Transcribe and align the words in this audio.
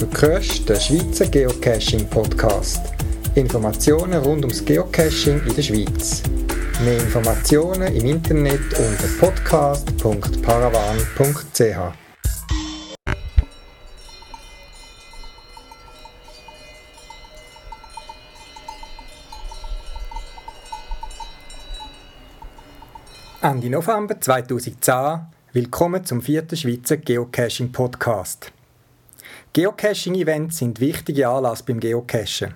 Du 0.00 0.08
hörst 0.22 0.66
den 0.66 0.80
Schweizer 0.80 1.26
Geocaching 1.26 2.08
Podcast. 2.08 2.80
Informationen 3.34 4.22
rund 4.22 4.42
ums 4.46 4.64
Geocaching 4.64 5.42
in 5.46 5.54
der 5.54 5.60
Schweiz. 5.60 6.22
Mehr 6.82 7.00
Informationen 7.00 7.94
im 7.94 8.06
Internet 8.06 8.62
unter 8.78 9.08
podcast.paravan.ch. 9.20 11.92
Ende 23.42 23.68
November 23.68 24.18
2010 24.18 25.26
Willkommen 25.52 26.06
zum 26.06 26.22
vierten 26.22 26.56
Schweizer 26.56 26.96
Geocaching 26.96 27.70
Podcast. 27.70 28.50
Geocaching-Events 29.52 30.58
sind 30.58 30.78
wichtige 30.78 31.28
Anlass 31.28 31.64
beim 31.64 31.80
Geocachen. 31.80 32.54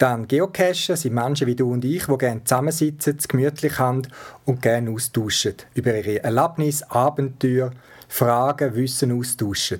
Denn 0.00 0.26
Geocachen 0.26 0.96
sind 0.96 1.14
Menschen 1.14 1.46
wie 1.46 1.54
du 1.54 1.70
und 1.70 1.84
ich, 1.84 2.06
die 2.06 2.18
gerne 2.18 2.42
zusammensitzen, 2.42 3.18
gemütlich 3.28 3.78
haben 3.78 4.02
und 4.44 4.60
gerne 4.60 4.90
austauschen. 4.90 5.54
Über 5.74 5.94
ihre 5.94 6.24
Erlebnisse, 6.24 6.90
Abenteuer, 6.90 7.70
Fragen, 8.08 8.74
Wissen 8.74 9.16
austauschen. 9.16 9.78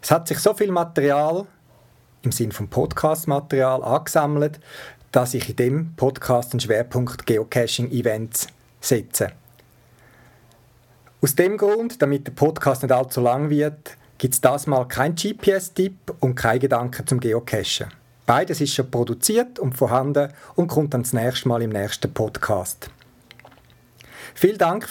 Es 0.00 0.10
hat 0.10 0.28
sich 0.28 0.38
so 0.38 0.54
viel 0.54 0.72
Material, 0.72 1.46
im 2.22 2.32
Sinn 2.32 2.50
von 2.50 2.68
Podcast-Material, 2.68 3.84
angesammelt, 3.84 4.60
dass 5.12 5.34
ich 5.34 5.50
in 5.50 5.56
dem 5.56 5.94
Podcast 5.94 6.54
einen 6.54 6.60
Schwerpunkt 6.60 7.26
Geocaching-Events 7.26 8.46
setze. 8.80 9.32
Aus 11.20 11.34
dem 11.34 11.58
Grund, 11.58 12.00
damit 12.00 12.26
der 12.26 12.32
Podcast 12.32 12.82
nicht 12.82 12.92
allzu 12.92 13.20
lang 13.20 13.50
wird, 13.50 13.98
gibt 14.24 14.32
es 14.32 14.40
das 14.40 14.66
mal 14.66 14.88
kein 14.88 15.14
GPS-Tipp 15.14 16.14
und 16.20 16.34
kein 16.34 16.58
Gedanke 16.58 17.04
zum 17.04 17.20
Geocachen. 17.20 17.88
Beides 18.24 18.62
ist 18.62 18.72
schon 18.72 18.90
produziert 18.90 19.58
und 19.58 19.76
vorhanden 19.76 20.32
und 20.54 20.68
kommt 20.68 20.94
dann 20.94 21.02
das 21.02 21.12
nächste 21.12 21.46
Mal 21.46 21.60
im 21.60 21.68
nächsten 21.68 22.10
Podcast. 22.10 22.88
Vielen 24.34 24.56
Dank 24.56 24.88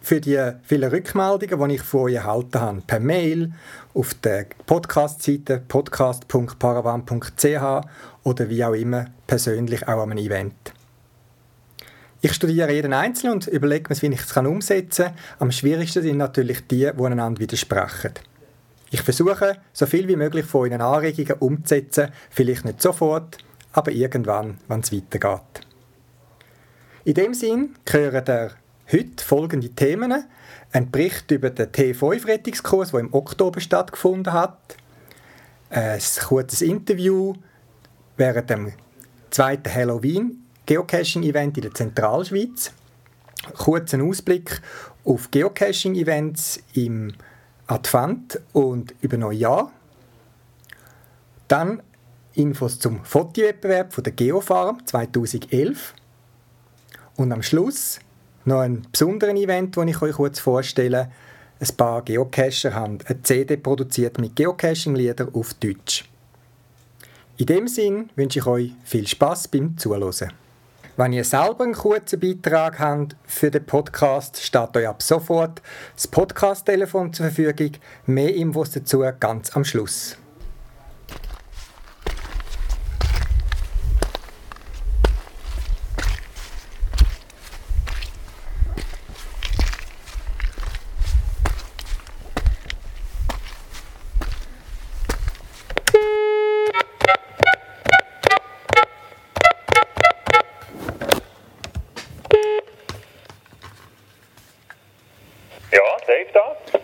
für 0.00 0.18
die 0.18 0.52
vielen 0.62 0.90
Rückmeldungen, 0.90 1.68
die 1.68 1.74
ich 1.74 1.82
von 1.82 2.04
euch 2.04 2.14
erhalten 2.14 2.58
habe. 2.58 2.82
Per 2.86 3.00
Mail, 3.00 3.52
auf 3.92 4.14
der 4.14 4.46
Podcast-Seite 4.64 5.62
podcast.paravan.ch 5.68 7.86
oder 8.24 8.48
wie 8.48 8.64
auch 8.64 8.72
immer 8.72 9.08
persönlich 9.26 9.86
auch 9.86 10.04
einem 10.04 10.16
Event. 10.16 10.72
Ich 12.22 12.32
studiere 12.32 12.72
jeden 12.72 12.94
Einzelnen 12.94 13.34
und 13.34 13.46
überlege 13.46 13.92
mir, 13.92 14.00
wie 14.00 14.14
ich 14.14 14.22
es 14.22 14.34
umsetzen 14.34 15.04
kann. 15.04 15.14
Am 15.38 15.52
schwierigsten 15.52 16.02
sind 16.02 16.16
natürlich 16.16 16.66
die, 16.66 16.90
die 16.96 17.04
einander 17.04 17.40
widersprechen. 17.40 18.12
Ich 18.90 19.02
versuche, 19.02 19.58
so 19.72 19.86
viel 19.86 20.08
wie 20.08 20.16
möglich 20.16 20.44
von 20.44 20.66
Ihnen 20.66 20.80
Anregungen 20.80 21.34
umzusetzen, 21.38 22.08
vielleicht 22.28 22.64
nicht 22.64 22.82
sofort, 22.82 23.38
aber 23.72 23.92
irgendwann, 23.92 24.58
wenn 24.66 24.80
es 24.80 24.92
weitergeht. 24.92 25.66
In 27.04 27.14
dem 27.14 27.34
Sinn 27.34 27.76
gehören 27.84 28.24
der 28.24 28.50
heute 28.92 29.24
folgende 29.24 29.70
Themen. 29.70 30.24
Ein 30.72 30.90
Bericht 30.90 31.30
über 31.30 31.50
den 31.50 31.68
T5-Rettungskurs, 31.68 32.90
der 32.90 33.00
im 33.00 33.14
Oktober 33.14 33.60
stattgefunden 33.60 34.32
hat. 34.32 34.76
Ein 35.70 36.00
kurzes 36.26 36.62
Interview 36.62 37.34
während 38.16 38.50
dem 38.50 38.72
zweiten 39.30 39.72
Halloween 39.72 40.44
Geocaching-Event 40.66 41.56
in 41.56 41.62
der 41.62 41.74
Zentralschweiz. 41.74 42.72
Kurzen 43.56 44.02
Ausblick 44.02 44.60
auf 45.04 45.30
Geocaching-Events 45.30 46.60
im 46.74 47.12
Advent 47.70 48.40
und 48.52 48.94
über 49.00 49.16
Neujahr. 49.16 49.70
Dann 51.48 51.82
Infos 52.34 52.78
zum 52.78 53.04
Fotowettbewerb 53.04 53.92
von 53.92 54.04
der 54.04 54.12
Geofarm 54.12 54.84
2011. 54.84 55.94
Und 57.16 57.32
am 57.32 57.42
Schluss 57.42 58.00
noch 58.44 58.60
ein 58.60 58.86
besonderes 58.90 59.34
Event, 59.34 59.76
das 59.76 59.86
ich 59.86 60.02
euch 60.02 60.14
kurz 60.14 60.40
vorstelle. 60.40 61.10
Ein 61.60 61.76
paar 61.76 62.02
Geocacher 62.02 62.74
haben 62.74 62.98
eine 63.04 63.22
CD 63.22 63.56
produziert 63.56 64.18
mit 64.18 64.34
Geocaching-Liedern 64.36 65.34
auf 65.34 65.54
Deutsch. 65.54 66.08
In 67.36 67.46
dem 67.46 67.68
Sinn 67.68 68.10
wünsche 68.16 68.38
ich 68.38 68.46
euch 68.46 68.72
viel 68.84 69.06
Spaß 69.06 69.48
beim 69.48 69.76
Zuhören. 69.76 70.32
Wenn 71.00 71.14
ihr 71.14 71.24
selber 71.24 71.64
einen 71.64 71.72
kurzen 71.72 72.20
Beitrag 72.20 72.78
habt 72.78 73.16
für 73.24 73.50
den 73.50 73.64
Podcast, 73.64 74.36
steht 74.36 74.76
euch 74.76 74.86
ab 74.86 75.02
sofort 75.02 75.62
das 75.94 76.06
Podcast-Telefon 76.06 77.14
zur 77.14 77.30
Verfügung. 77.30 77.80
Mehr 78.04 78.34
Infos 78.34 78.72
dazu 78.72 79.02
ganz 79.18 79.56
am 79.56 79.64
Schluss. 79.64 80.18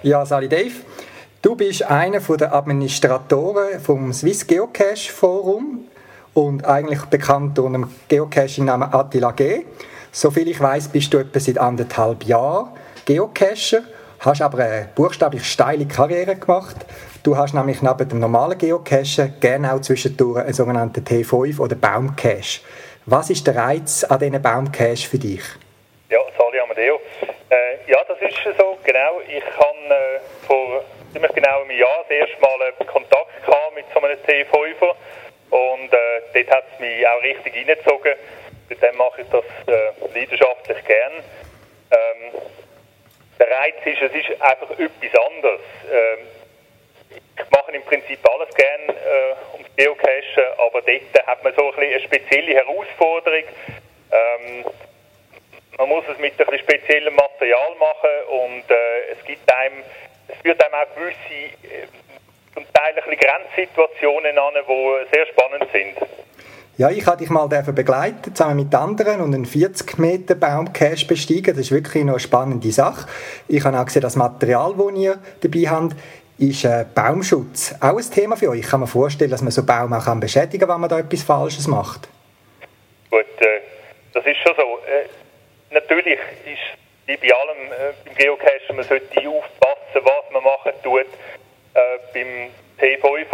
Ja, 0.07 0.25
Sali 0.25 0.49
Dave. 0.49 0.71
Du 1.43 1.57
bist 1.57 1.83
einer 1.83 2.21
der 2.21 2.55
Administratoren 2.55 3.81
vom 3.81 4.13
Swiss 4.13 4.47
Geocache 4.47 5.11
Forum 5.11 5.89
und 6.33 6.65
eigentlich 6.65 7.01
bekannt 7.07 7.59
unter 7.59 7.81
dem 7.81 7.91
Geocaching-Namen 8.07 8.95
Attila 8.95 9.33
G. 9.33 9.65
Soviel 10.13 10.47
ich 10.47 10.61
weiß, 10.61 10.91
bist 10.91 11.13
du 11.13 11.19
etwa 11.19 11.41
seit 11.41 11.59
anderthalb 11.59 12.23
Jahren 12.23 12.69
Geocacher, 13.05 13.83
hast 14.21 14.43
aber 14.43 14.59
eine 14.59 14.89
buchstäblich 14.95 15.45
steile 15.45 15.87
Karriere 15.87 16.37
gemacht. 16.37 16.77
Du 17.25 17.37
hast 17.37 17.55
nämlich 17.55 17.83
neben 17.83 18.09
dem 18.09 18.21
normalen 18.21 18.57
Geocachen 18.57 19.35
gerne 19.41 19.75
auch 19.75 19.81
zwischendurch 19.81 20.45
einen 20.45 20.53
sogenannten 20.53 21.05
T5 21.05 21.59
oder 21.59 21.75
Baumcache. 21.75 22.61
Was 23.07 23.31
ist 23.31 23.45
der 23.45 23.57
Reiz 23.57 24.05
an 24.05 24.21
diesen 24.21 24.41
Baumcache 24.41 25.09
für 25.09 25.19
dich? 25.19 25.43
Ja, 26.11 26.21
Sali 26.39 26.61
Amadeo. 26.61 27.01
Äh, 27.49 27.91
ja, 27.91 27.99
das 28.07 28.19
ist 28.47 28.59
so, 28.59 28.79
genau. 28.85 29.21
Ich 29.29 29.45
habe 29.45 29.95
äh, 29.95 30.47
vor 30.47 30.85
ziemlich 31.13 31.33
genau 31.33 31.63
einem 31.63 31.71
Jahr 31.73 32.05
das 32.09 32.11
erste 32.11 32.41
Mal 32.41 32.61
äh, 32.63 32.85
Kontakt 32.85 33.45
gehabt 33.45 33.75
mit 33.75 33.85
so 33.93 34.01
einem 34.01 34.19
T5er 34.21 34.95
und 35.51 35.93
äh, 35.93 36.23
dort 36.33 36.57
hat 36.57 36.65
es 36.73 36.81
mich 36.81 37.07
auch 37.07 37.23
richtig 37.23 37.55
reingezogen. 37.55 38.15
Seitdem 38.69 38.97
mache 38.97 39.23
ich 39.23 39.29
das 39.31 39.45
äh, 39.67 40.19
leidenschaftlich 40.19 40.85
gern. 40.85 41.13
Ähm, 41.91 42.41
der 43.39 43.51
Reiz 43.51 43.75
ist, 43.85 44.03
es 44.03 44.13
ist 44.13 44.43
einfach 44.43 44.71
etwas 44.71 45.21
anderes. 45.33 45.61
Ähm, 45.91 46.27
ich 47.39 47.51
mache 47.51 47.73
im 47.73 47.83
Prinzip 47.83 48.19
alles 48.31 48.55
gern 48.55 48.89
äh, 48.89 49.53
ums 49.55 49.77
Geocachen, 49.77 50.45
aber 50.59 50.83
dort 50.83 51.27
hat 51.27 51.45
man 51.45 51.55
so 51.55 51.73
ein 51.73 51.79
eine 51.79 52.01
spezielle 52.01 52.55
Herausforderung. 52.55 53.45
Ähm, 54.11 54.65
man 55.79 55.89
muss 55.89 56.05
es 56.11 56.19
mit 56.19 56.33
ein 56.33 56.47
bisschen 56.47 56.59
speziellem 56.61 57.15
Material 57.15 57.75
machen 57.79 58.17
und 58.29 58.71
äh, 58.71 59.13
es 59.13 59.25
gibt 59.25 59.51
einem, 59.53 59.83
es 60.29 60.37
führt 60.43 60.63
einem 60.63 60.75
auch 60.75 60.95
gewisse, 60.95 61.55
äh, 61.63 61.87
zum 62.55 62.65
Teil 62.73 62.95
ein 62.95 62.95
bisschen 62.95 63.19
Grenzsituationen 63.19 64.39
an, 64.39 64.55
die 64.55 65.15
sehr 65.15 65.27
spannend 65.27 65.71
sind. 65.73 66.09
Ja, 66.79 66.91
ich 66.91 67.07
habe 67.07 67.17
dich 67.17 67.31
mal 67.31 67.47
begleiten, 67.47 68.35
zusammen 68.35 68.57
mit 68.57 68.75
anderen 68.75 69.23
und 69.23 69.35
einen 69.35 69.47
40 69.47 69.99
Meter 69.99 70.35
Baumcache 70.35 71.07
besteigen. 71.07 71.57
Das 71.57 71.59
ist 71.59 71.73
wirklich 71.73 72.05
noch 72.05 72.15
eine 72.15 72.21
spannende 72.21 72.71
Sache. 72.71 73.09
Ich 73.49 73.65
habe 73.65 73.79
auch 73.79 73.87
gesehen, 73.87 74.03
das 74.03 74.15
Material, 74.15 74.75
das 74.77 74.95
ihr 74.95 75.19
dabei 75.41 75.71
habt, 75.71 75.97
ist 76.39 76.65
äh, 76.67 76.85
Baumschutz. 76.95 77.75
Auch 77.81 77.97
ein 77.97 78.11
Thema 78.11 78.37
für 78.37 78.51
euch. 78.51 78.61
Ich 78.61 78.69
kann 78.69 78.81
mir 78.81 78.87
vorstellen, 78.87 79.31
dass 79.31 79.41
man 79.41 79.53
so 79.53 79.65
Baum 79.65 79.95
auch 79.95 80.05
kann 80.05 80.21
beschädigen 80.21 80.61
kann, 80.61 80.69
wenn 80.69 80.81
man 80.83 80.91
da 80.91 80.99
etwas 80.99 81.23
Falsches 81.23 81.67
macht. 81.67 82.09
Gut, 83.11 83.25
äh, 83.39 83.61
das 84.13 84.27
ist 84.27 84.37
schon 84.37 84.55
so. 84.55 84.79
Äh, 84.87 85.09
natürlich 85.77 86.19
ist 86.45 86.77
wie 87.07 87.17
bei 87.17 87.35
allem 87.35 87.71
äh, 87.71 87.93
beim 88.05 88.15
Geocachen, 88.15 88.77
man 88.77 88.85
sollte 88.85 89.29
aufpassen, 89.29 90.03
was 90.03 90.31
man 90.33 90.43
machen 90.43 90.73
tut. 90.83 91.07
Äh, 91.75 91.99
beim 92.13 92.51
T5 92.81 93.27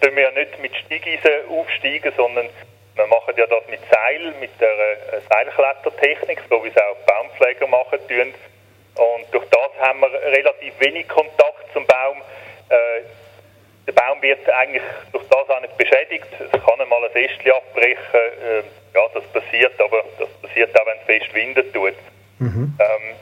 tun 0.00 0.16
wir 0.16 0.22
ja 0.22 0.30
nicht 0.32 0.58
mit 0.58 0.74
Steigeisen 0.76 1.48
aufsteigen, 1.48 2.12
sondern 2.16 2.48
wir 2.94 3.06
machen 3.06 3.34
ja 3.36 3.46
das 3.46 3.66
mit 3.68 3.80
Seil, 3.90 4.34
mit 4.40 4.50
der 4.60 4.68
äh, 4.68 5.20
Seilklettertechnik, 5.30 6.40
so 6.50 6.62
wie 6.64 6.68
es 6.68 6.76
auch 6.76 6.96
Baumpfleger 7.06 7.66
machen 7.66 7.98
tun. 8.08 8.34
Und 8.96 9.26
durch 9.32 9.44
das 9.50 9.86
haben 9.86 10.00
wir 10.00 10.12
relativ 10.12 10.74
wenig 10.80 11.08
Kontakt 11.08 11.72
zum 11.72 11.86
Baum. 11.86 12.20
Äh, 12.68 13.02
der 13.86 13.92
Baum 13.92 14.20
wird 14.20 14.48
eigentlich 14.50 14.82
durch 15.12 15.24
das 15.28 15.48
auch 15.48 15.60
nicht 15.60 15.76
beschädigt. 15.76 16.26
Es 16.40 16.50
kann 16.50 16.80
einmal 16.80 17.04
ein 17.04 17.14
Ästchen 17.14 17.52
abbrechen. 17.52 18.64
Ja, 18.96 19.02
das 19.12 19.24
passiert, 19.24 19.78
aber 19.78 20.02
das 20.18 20.28
passiert 20.40 20.70
auch, 20.74 20.86
wenn 20.86 20.98
es 20.98 21.04
fest 21.04 21.34
windet 21.34 21.74
tut. 21.74 21.94
Mhm. 22.38 22.74
Ähm, 22.78 23.16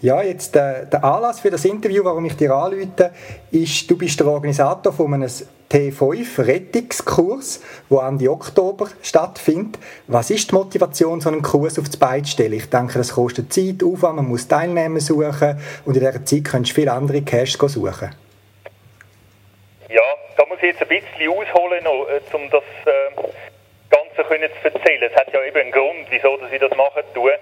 Ja, 0.00 0.22
jetzt 0.22 0.54
äh, 0.56 0.84
der 0.84 1.02
Anlass 1.02 1.40
für 1.40 1.50
das 1.50 1.64
Interview, 1.64 2.04
warum 2.04 2.26
ich 2.26 2.36
dir 2.36 2.52
anrufe, 2.52 3.12
ist, 3.50 3.90
du 3.90 3.96
bist 3.96 4.20
der 4.20 4.26
Organisator 4.26 4.92
von 4.92 5.14
einem 5.14 5.30
T5-Rettungskurs, 5.70 7.62
der 7.90 8.02
Ende 8.02 8.30
Oktober 8.30 8.88
stattfindet. 9.02 9.78
Was 10.06 10.28
ist 10.28 10.50
die 10.50 10.54
Motivation, 10.54 11.22
so 11.22 11.30
einen 11.30 11.40
Kurs 11.40 11.78
auf 11.78 11.88
die 11.88 11.96
Beine 11.96 12.24
zu 12.24 12.32
stellen? 12.32 12.52
Ich 12.52 12.68
denke, 12.68 12.98
das 12.98 13.14
kostet 13.14 13.50
Zeit, 13.50 13.82
Aufwand, 13.82 14.16
man 14.16 14.28
muss 14.28 14.46
Teilnehmer 14.46 15.00
suchen 15.00 15.58
und 15.86 15.96
in 15.96 16.00
dieser 16.00 16.22
Zeit 16.26 16.44
kannst 16.44 16.72
du 16.72 16.74
viele 16.74 16.92
andere 16.92 17.22
Cash 17.22 17.56
suchen. 17.56 18.10
Ja, 19.88 20.02
da 20.36 20.44
muss 20.46 20.58
ich 20.58 20.64
jetzt 20.64 20.82
ein 20.82 20.88
bisschen 20.88 21.30
ausholen, 21.30 21.82
noch, 21.82 22.06
äh, 22.08 22.20
um 22.36 22.50
das 22.50 22.62
äh, 22.84 23.10
Ganze 24.14 24.28
können 24.28 24.50
zu 24.62 24.72
erzählen. 24.72 25.02
Es 25.02 25.16
hat 25.16 25.32
ja 25.32 25.42
eben 25.42 25.58
einen 25.58 25.72
Grund, 25.72 26.06
wieso 26.10 26.36
dass 26.36 26.52
ich 26.52 26.60
das 26.60 26.74
machen 26.76 27.02
tue. 27.14 27.32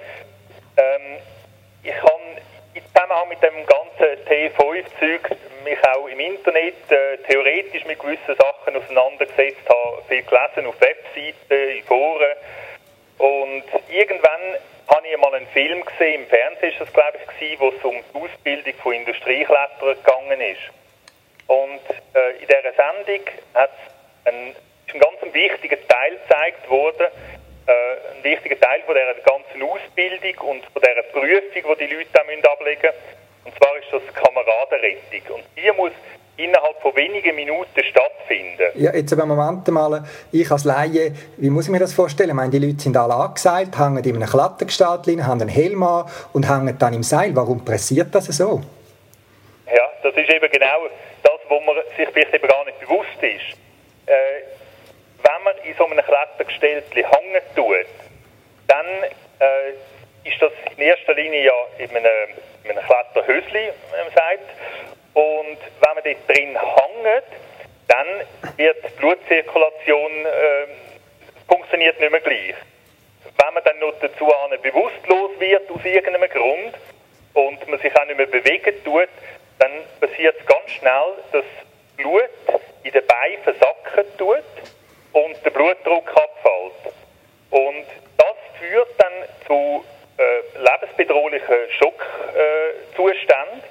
Ähm, 0.76 1.18
ich 1.82 1.94
habe 1.94 2.22
im 2.74 2.82
Zusammenhang 2.86 3.28
mit 3.28 3.42
dem 3.42 3.66
ganzen 3.66 4.26
T5-Zeug 4.26 5.36
mich 5.64 5.78
auch 5.84 6.06
im 6.06 6.18
Internet 6.18 6.90
äh, 6.90 7.18
theoretisch 7.28 7.84
mit 7.84 7.98
gewissen 7.98 8.34
Sachen 8.36 8.76
auseinandergesetzt, 8.76 9.68
habe 9.68 10.02
viel 10.08 10.22
gelesen 10.22 10.66
auf 10.66 10.80
Webseiten, 10.80 11.76
in 11.76 11.84
Foren 11.84 12.36
und 13.18 13.64
irgendwann 13.90 14.40
habe 14.88 15.06
ich 15.06 15.16
mal 15.18 15.34
einen 15.34 15.46
Film 15.48 15.84
gesehen, 15.84 16.22
im 16.22 16.26
Fernsehen 16.26 16.72
ist 16.72 16.80
das 16.80 16.92
glaube 16.92 17.18
ich 17.18 17.34
gewesen, 17.34 17.60
wo 17.60 17.68
es 17.68 17.84
um 17.84 17.96
die 18.14 18.18
Ausbildung 18.18 18.74
von 18.82 18.94
Industriekletterern 18.94 19.96
gegangen 20.02 20.40
ist. 20.40 20.62
Und 21.46 21.80
äh, 22.14 22.30
in 22.40 22.48
dieser 22.48 22.72
Sendung 22.72 23.26
hat 23.54 23.70
es 23.70 24.32
einen, 24.32 24.56
ist 24.92 24.94
ein 24.94 25.00
ganz 25.00 25.34
wichtiger 25.34 25.76
Teil 25.88 26.18
gezeigt 26.22 26.68
worden, 26.68 27.06
äh, 27.66 28.16
ein 28.16 28.24
wichtiger 28.24 28.60
Teil 28.60 28.80
von 28.84 28.94
dieser 28.94 29.14
ganzen 29.24 29.62
Ausbildung 29.62 30.50
und 30.50 30.64
von 30.66 30.82
dieser 30.82 31.02
Prüfung, 31.12 31.76
die 31.78 31.86
die 31.86 31.94
Leute 31.94 32.08
auch 32.14 32.52
ablegen 32.52 32.82
müssen. 32.82 33.22
Und 33.44 33.56
zwar 33.56 33.76
ist 33.78 33.88
das 33.90 34.14
Kameradenrettung. 34.14 35.36
Und 35.36 35.44
die 35.56 35.70
muss 35.76 35.92
innerhalb 36.36 36.80
von 36.80 36.94
wenigen 36.96 37.34
Minuten 37.34 37.84
stattfinden. 37.84 38.66
Ja, 38.74 38.94
jetzt 38.94 39.12
aber 39.12 39.26
Moment 39.26 39.66
mal, 39.68 40.04
ich 40.30 40.50
als 40.50 40.64
Laie, 40.64 41.12
wie 41.36 41.50
muss 41.50 41.66
ich 41.66 41.70
mir 41.70 41.78
das 41.78 41.92
vorstellen? 41.92 42.30
Ich 42.30 42.34
meine, 42.34 42.50
die 42.50 42.58
Leute 42.58 42.80
sind 42.80 42.96
alle 42.96 43.14
angeseilt, 43.14 43.78
hängen 43.78 44.04
in 44.04 44.16
einem 44.16 44.28
Klettergestalt, 44.28 45.06
haben 45.06 45.40
einen 45.40 45.48
Helm 45.48 45.82
an 45.82 46.10
und 46.32 46.48
hängen 46.48 46.76
dann 46.78 46.94
im 46.94 47.02
Seil. 47.02 47.34
Warum 47.34 47.64
pressiert 47.64 48.14
das 48.14 48.26
so? 48.26 48.62
Ja, 49.66 49.88
das 50.02 50.14
ist 50.14 50.30
eben 50.30 50.50
genau 50.50 50.86
das, 51.22 51.40
wo 51.48 51.60
man 51.60 51.76
sich 51.96 52.08
vielleicht 52.12 52.34
eben 52.34 52.48
gar 52.48 52.64
nicht 52.64 52.80
bewusst 52.80 53.22
ist. 53.22 53.58
Äh, 54.06 54.61
wenn 55.22 55.42
man 55.44 55.56
in 55.64 55.74
so 55.74 55.86
einem 55.86 56.04
Klettergestell 56.04 56.82
hängen 56.92 57.42
tut, 57.54 57.86
dann 58.68 58.86
äh, 59.40 60.28
ist 60.28 60.40
das 60.40 60.52
in 60.76 60.82
erster 60.82 61.14
Linie 61.14 61.44
ja 61.44 61.52
in 61.78 61.90
einem, 61.90 62.06
in 62.64 62.70
einem 62.70 62.84
Kletterhösli, 62.84 63.70
wie 63.70 64.04
man 64.04 64.14
sagt. 64.14 64.50
Und 65.14 65.58
wenn 65.80 65.94
man 65.94 66.04
dort 66.04 66.28
drin 66.28 66.58
hängt, 66.58 67.24
dann 67.88 68.06
wird 68.56 68.76
die 68.84 69.00
Blutzirkulation 69.00 70.26
äh, 70.26 70.66
funktioniert 71.48 72.00
nicht 72.00 72.10
mehr 72.10 72.20
gleich. 72.20 72.54
Wenn 73.24 73.54
man 73.54 73.64
dann 73.64 73.78
noch 73.78 73.94
dazu 74.00 74.32
bewusstlos 74.62 75.30
wird 75.38 75.70
aus 75.70 75.84
irgendeinem 75.84 76.30
Grund 76.30 76.74
und 77.34 77.68
man 77.68 77.80
sich 77.80 77.94
auch 77.96 78.06
nicht 78.06 78.16
mehr 78.16 78.26
bewegen 78.26 78.84
tut, 78.84 79.08
dann 79.58 79.70
passiert 80.00 80.36
es 80.38 80.46
ganz 80.46 80.70
schnell, 80.70 81.14
dass 81.32 81.44
Blut 81.96 82.30
in 82.84 82.92
den 82.92 83.06
Beinen 83.06 83.42
versacken 83.42 84.04
tut 84.16 84.44
und 85.12 85.44
der 85.44 85.50
Blutdruck 85.50 86.08
abfällt. 86.08 86.94
Und 87.50 87.86
das 88.16 88.36
führt 88.58 88.88
dann 88.98 89.12
zu 89.46 89.84
äh, 90.18 90.42
lebensbedrohlichen 90.58 91.70
Schockzuständen. 91.78 93.62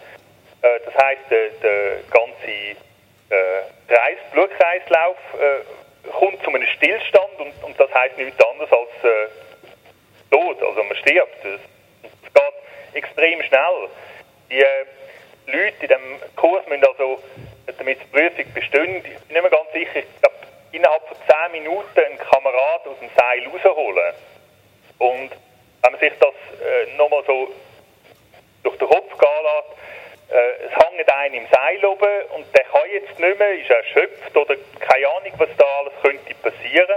Äh, 0.62 0.80
das 0.86 0.96
heißt, 0.96 1.22
der, 1.30 1.50
der 1.64 1.98
ganze 2.12 2.52
äh, 2.52 3.62
Kreis, 3.88 4.18
Blutkreislauf 4.32 5.18
äh, 5.40 6.10
kommt 6.10 6.44
zu 6.44 6.50
einem 6.50 6.68
Stillstand 6.68 7.40
und, 7.40 7.54
und 7.64 7.80
das 7.80 7.94
heißt 7.94 8.18
nichts 8.18 8.44
anderes 8.44 8.72
als 8.72 8.90
äh, 9.04 9.28
Tod, 10.32 10.62
also 10.62 10.84
man 10.84 10.96
stirbt. 10.98 11.46
Es, 11.46 11.60
geht 12.34 13.04
extrem 13.04 13.42
schnell. 13.44 13.90
Die 14.50 14.60
äh, 14.60 14.86
Leute 15.48 15.76
in 15.82 15.88
diesem 15.88 16.36
Kurs 16.36 16.66
müssen 16.68 16.86
also, 16.86 17.22
damit 17.78 18.00
die 18.02 18.06
Prüfung 18.06 18.54
bestehen, 18.54 18.98
ich 18.98 19.04
bin 19.04 19.12
nicht 19.12 19.42
mehr 19.42 19.50
ganz 19.50 19.72
sicher, 19.74 20.00
ich 20.00 20.22
glaube, 20.22 20.36
innerhalb 20.72 21.08
von 21.08 21.18
10 21.52 21.52
Minuten 21.52 22.00
einen 22.00 22.18
Kamerad 22.18 22.88
aus 22.88 23.00
dem 23.00 23.10
Seil 23.16 23.46
rausholen. 23.48 24.14
Und 25.00 25.32
wenn 25.82 25.92
man 25.92 26.00
sich 26.00 26.14
das 26.20 26.34
äh, 26.62 26.96
nochmal 26.98 27.24
so 27.26 27.52
durch 28.64 28.78
den 28.78 28.88
Kopf 28.88 29.18
gehen 29.18 29.44
lässt, 29.44 29.82
äh, 30.32 30.66
es 30.66 30.72
hängt 30.72 31.12
einen 31.12 31.34
im 31.36 31.48
Seil 31.52 31.86
oben 31.86 32.22
und 32.36 32.46
der 32.56 32.64
kann 32.66 32.82
jetzt 32.92 33.20
nicht 33.20 33.40
mehr, 33.40 33.52
ist 33.52 33.70
erschöpft 33.70 34.36
oder 34.38 34.56
keine 34.80 35.08
Ahnung, 35.08 35.34
was 35.38 35.50
da 35.58 35.66
alles 35.80 35.94
könnte 36.02 36.34
passieren, 36.36 36.96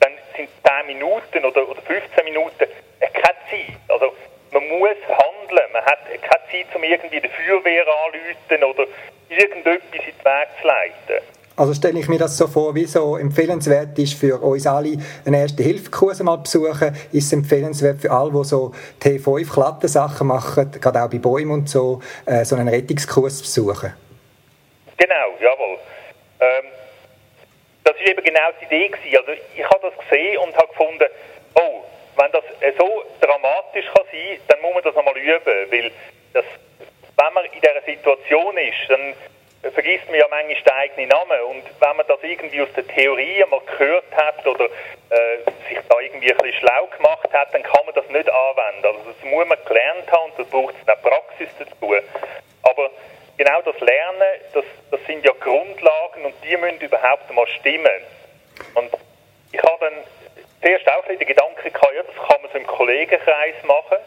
dann 0.00 0.12
sind 0.36 0.48
10 0.66 0.86
Minuten 0.86 1.44
oder, 1.44 1.68
oder 1.68 1.82
15 1.82 2.24
Minuten 2.24 2.64
äh, 3.00 3.06
keine 3.08 3.36
Zeit. 3.50 3.76
Also 3.88 4.14
man 4.52 4.66
muss 4.68 4.96
handeln, 5.08 5.72
man 5.72 5.84
hat 5.84 5.98
keine 6.22 6.44
Zeit, 6.50 6.74
um 6.74 6.84
irgendwie 6.84 7.20
die 7.20 7.28
Feuerwehr 7.28 7.84
anzuleiten 8.06 8.64
oder 8.64 8.86
irgendetwas 9.28 9.82
in 9.92 10.00
den 10.00 10.24
Weg 10.24 10.48
zu 10.60 10.66
leiten. 10.66 11.26
Also 11.56 11.73
stelle 11.84 12.00
ich 12.00 12.08
mir 12.08 12.18
das 12.18 12.38
so 12.38 12.46
vor, 12.46 12.74
wie 12.74 12.86
so 12.86 13.18
empfehlenswert 13.18 13.98
ist 13.98 14.14
für 14.18 14.40
uns 14.40 14.66
alle, 14.66 14.96
einen 15.26 15.34
Erste-Hilfe-Kurs 15.34 16.22
mal 16.22 16.36
besuchen, 16.36 16.96
ist 17.12 17.26
es 17.26 17.32
empfehlenswert 17.34 18.00
für 18.00 18.10
alle, 18.10 18.30
die 18.30 18.44
so 18.44 18.72
T5-Klattensachen 19.02 20.26
machen, 20.26 20.70
gerade 20.80 21.02
auch 21.02 21.10
bei 21.10 21.18
Bäumen 21.18 21.50
und 21.50 21.68
so, 21.68 22.00
äh, 22.24 22.42
so 22.46 22.56
einen 22.56 22.68
Rettungskurs 22.68 23.42
besuchen. 23.42 23.92
Genau, 24.96 25.26
jawohl. 25.38 25.78
Ähm, 26.40 26.64
das 27.84 27.94
war 27.96 28.06
eben 28.06 28.24
genau 28.24 28.48
die 28.58 28.64
Idee. 28.64 28.88
Gewesen. 28.88 29.18
Also 29.18 29.32
ich 29.54 29.64
habe 29.64 29.80
das 29.82 30.08
gesehen 30.08 30.38
und 30.38 30.56
habe 30.56 30.68
gefunden, 30.68 31.04
oh, 31.56 31.84
wenn 32.16 32.32
das 32.32 32.44
so 32.78 33.02
dramatisch 33.20 33.84
kann 33.94 34.06
sein 34.10 34.38
dann 34.48 34.62
muss 34.62 34.72
man 34.72 34.84
das 34.84 34.94
nochmal 34.94 35.18
üben, 35.18 35.70
weil 35.70 35.92
das, 36.32 36.44
wenn 37.18 37.34
man 37.34 37.44
in 37.44 37.60
dieser 37.60 37.82
Situation 37.84 38.56
ist, 38.56 38.88
dann 38.88 39.12
vergisst 39.72 40.06
man 40.08 40.18
ja 40.18 40.26
manchmal 40.28 40.54
den 40.54 40.72
eigenen 40.72 41.08
Namen. 41.08 41.40
Und 41.42 41.64
wenn 41.80 41.96
man 41.96 42.06
das 42.06 42.18
irgendwie 42.22 42.60
aus 42.60 42.72
der 42.76 42.86
Theorie 42.86 43.44
mal 43.50 43.60
gehört 43.60 44.04
hat 44.14 44.46
oder 44.46 44.64
äh, 44.64 45.38
sich 45.68 45.78
da 45.88 46.00
irgendwie 46.00 46.30
ein 46.32 46.36
bisschen 46.38 46.60
schlau 46.60 46.86
gemacht 46.86 47.32
hat, 47.32 47.54
dann 47.54 47.62
kann 47.62 47.84
man 47.86 47.94
das 47.94 48.08
nicht 48.08 48.30
anwenden. 48.30 48.86
Also 48.86 49.00
das 49.06 49.30
muss 49.30 49.46
man 49.46 49.58
gelernt 49.64 50.10
haben 50.10 50.32
und 50.32 50.38
da 50.38 50.44
braucht 50.44 50.74
es 50.80 50.88
eine 50.88 50.96
Praxis 50.96 51.48
dazu. 51.58 51.94
Aber 52.62 52.90
genau 53.36 53.62
das 53.62 53.78
Lernen, 53.80 54.40
das, 54.52 54.64
das 54.90 55.00
sind 55.06 55.24
ja 55.24 55.32
Grundlagen 55.40 56.24
und 56.24 56.34
die 56.44 56.56
müssen 56.56 56.80
überhaupt 56.80 57.32
mal 57.32 57.46
stimmen. 57.58 58.02
Und 58.74 58.90
ich 59.52 59.62
habe 59.62 59.78
dann 59.80 59.94
zuerst 60.62 60.88
auch 60.88 61.04
den 61.06 61.18
Gedanken 61.18 61.72
gehabt, 61.72 61.94
ja, 61.94 62.02
das 62.02 62.16
kann 62.28 62.42
man 62.42 62.50
so 62.50 62.58
im 62.58 62.66
Kollegenkreis 62.66 63.54
machen 63.64 63.98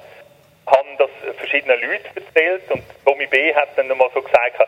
haben 0.68 0.98
das 0.98 1.10
verschiedenen 1.38 1.80
Leuten 1.82 2.10
erzählt 2.16 2.70
und 2.72 2.84
Tommy 3.06 3.26
B. 3.28 3.54
hat 3.56 3.70
dann 3.76 3.88
mal 3.88 4.10
so 4.14 4.22
gesagt, 4.22 4.60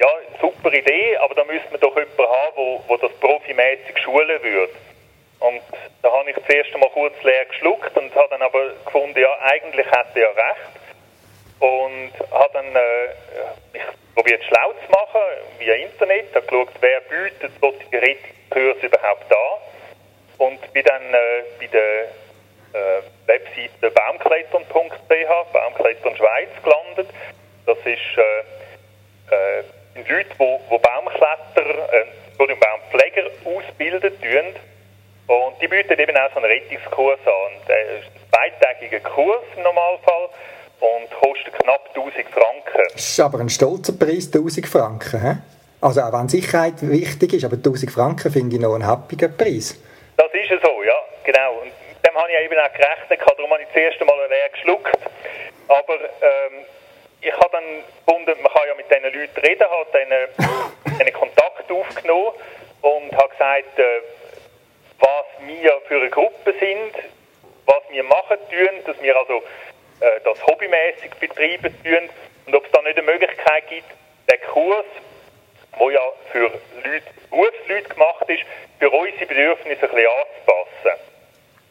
ja, 0.00 0.08
super 0.40 0.72
Idee, 0.72 1.16
aber 1.18 1.34
da 1.34 1.44
müsste 1.44 1.70
man 1.70 1.80
doch 1.80 1.96
jemanden 1.96 2.22
haben, 2.22 2.80
wo 2.86 2.96
das 2.96 3.12
profimäßig 3.20 3.98
schulen 3.98 4.42
würde. 4.42 4.72
Und 5.40 5.60
da 6.02 6.12
habe 6.12 6.30
ich 6.30 6.36
zuerst 6.46 6.74
einmal 6.74 6.90
kurz 6.90 7.14
leer 7.22 7.44
geschluckt 7.46 7.96
und 7.96 8.14
habe 8.14 8.28
dann 8.30 8.42
aber 8.42 8.70
gefunden, 8.84 9.18
ja, 9.18 9.38
eigentlich 9.42 9.86
hätte 9.86 10.20
er 10.20 10.36
recht. 10.36 10.78
Und 11.60 12.12
habe 12.30 12.52
dann 12.52 12.76
äh, 12.76 13.08
mich 13.72 13.82
probiert 14.14 14.42
schlau 14.44 14.72
zu 14.72 14.90
machen 14.90 15.20
via 15.58 15.74
Internet, 15.74 16.34
habe 16.34 16.46
geschaut, 16.46 16.68
wer 16.80 17.00
bietet 17.02 17.52
solche 17.60 18.02
Rettungskurse 18.02 18.86
überhaupt 18.86 19.32
an. 19.32 19.58
Und 20.38 20.72
bin 20.72 20.84
dann 20.84 21.02
äh, 21.14 21.42
bei 21.58 21.66
der 21.66 22.08
Webseite 23.26 23.90
baumklettern.ch, 23.90 25.52
Baumklettern 25.52 26.16
Schweiz, 26.16 26.48
gelandet. 26.62 27.08
Das 27.66 27.78
ist 27.78 28.16
äh, 28.16 28.40
äh, 29.34 29.62
sind 29.94 30.08
Leute, 30.08 30.30
die, 30.38 30.58
die 30.70 30.78
Baumkletter, 30.78 31.92
äh, 31.92 32.06
Baumpfleger 32.38 33.30
ausbilden 33.44 34.12
tun. 34.20 34.54
Und 35.26 35.60
die 35.60 35.68
bieten 35.68 35.98
eben 35.98 36.16
auch 36.16 36.30
so 36.32 36.36
einen 36.36 36.46
Rettungskurs 36.46 37.18
an. 37.26 37.52
Der 37.68 37.98
ist 37.98 38.06
ein 38.32 38.52
zweitägiger 38.60 39.00
Kurs 39.00 39.44
im 39.56 39.62
Normalfall 39.62 40.30
und 40.80 41.10
kostet 41.20 41.52
knapp 41.54 41.88
1000 41.94 42.26
Franken. 42.28 42.88
Das 42.92 43.04
ist 43.04 43.20
aber 43.20 43.40
ein 43.40 43.50
stolzer 43.50 43.92
Preis, 43.92 44.26
1000 44.32 44.66
Franken. 44.66 45.20
He? 45.20 45.36
Also 45.80 46.00
auch 46.00 46.12
wenn 46.12 46.28
Sicherheit 46.28 46.74
wichtig 46.80 47.34
ist, 47.34 47.44
aber 47.44 47.56
1000 47.56 47.90
Franken 47.90 48.32
finde 48.32 48.56
ich 48.56 48.62
noch 48.62 48.74
einen 48.74 48.86
happigen 48.86 49.36
Preis. 49.36 49.78
Das 50.16 50.32
ist 50.32 50.48
so, 50.62 50.82
ja, 50.82 50.98
genau. 51.24 51.60
Und 51.62 51.72
habe 52.18 52.32
ich 52.32 52.38
eben 52.40 52.58
auch 52.58 52.72
gerechnet, 52.72 53.20
darum 53.20 53.52
habe 53.52 53.62
ich 53.62 53.68
das 53.68 53.76
erste 53.76 54.04
Mal 54.04 54.28
leer 54.28 54.48
geschluckt. 54.48 54.98
Aber 55.68 55.94
ähm, 55.94 56.64
ich 57.20 57.32
habe 57.32 57.48
dann 57.52 57.84
gefunden, 58.04 58.42
man 58.42 58.52
kann 58.52 58.66
ja 58.66 58.74
mit 58.74 58.90
diesen 58.90 59.04
Leuten 59.04 59.40
reden, 59.40 59.64
habe 59.70 59.86
dann 59.92 60.98
einen 61.00 61.12
Kontakt 61.12 61.70
aufgenommen 61.70 62.32
und 62.82 63.16
habe 63.16 63.28
gesagt, 63.28 63.78
äh, 63.78 64.00
was 64.98 65.46
wir 65.46 65.80
für 65.86 65.96
eine 65.96 66.10
Gruppe 66.10 66.54
sind, 66.58 66.94
was 67.66 67.82
wir 67.90 68.02
machen 68.02 68.38
tun, 68.50 68.84
dass 68.84 69.00
wir 69.00 69.16
also 69.16 69.42
äh, 70.00 70.20
das 70.24 70.44
hobbymäßig 70.44 71.14
betreiben 71.20 71.72
tun 71.84 72.10
und 72.46 72.54
ob 72.56 72.66
es 72.66 72.72
da 72.72 72.82
nicht 72.82 72.98
eine 72.98 73.06
Möglichkeit 73.06 73.68
gibt, 73.68 73.88
den 74.30 74.40
Kurs, 74.50 74.86
der 75.78 75.90
ja 75.92 76.00
für 76.32 76.50
Leute, 76.84 77.06
Berufsleute 77.30 77.88
gemacht 77.88 78.28
ist, 78.28 78.42
für 78.80 78.90
unsere 78.90 79.26
Bedürfnisse 79.26 79.82
ein 79.82 79.94
bisschen 79.94 80.08
anzupassen. 80.08 81.07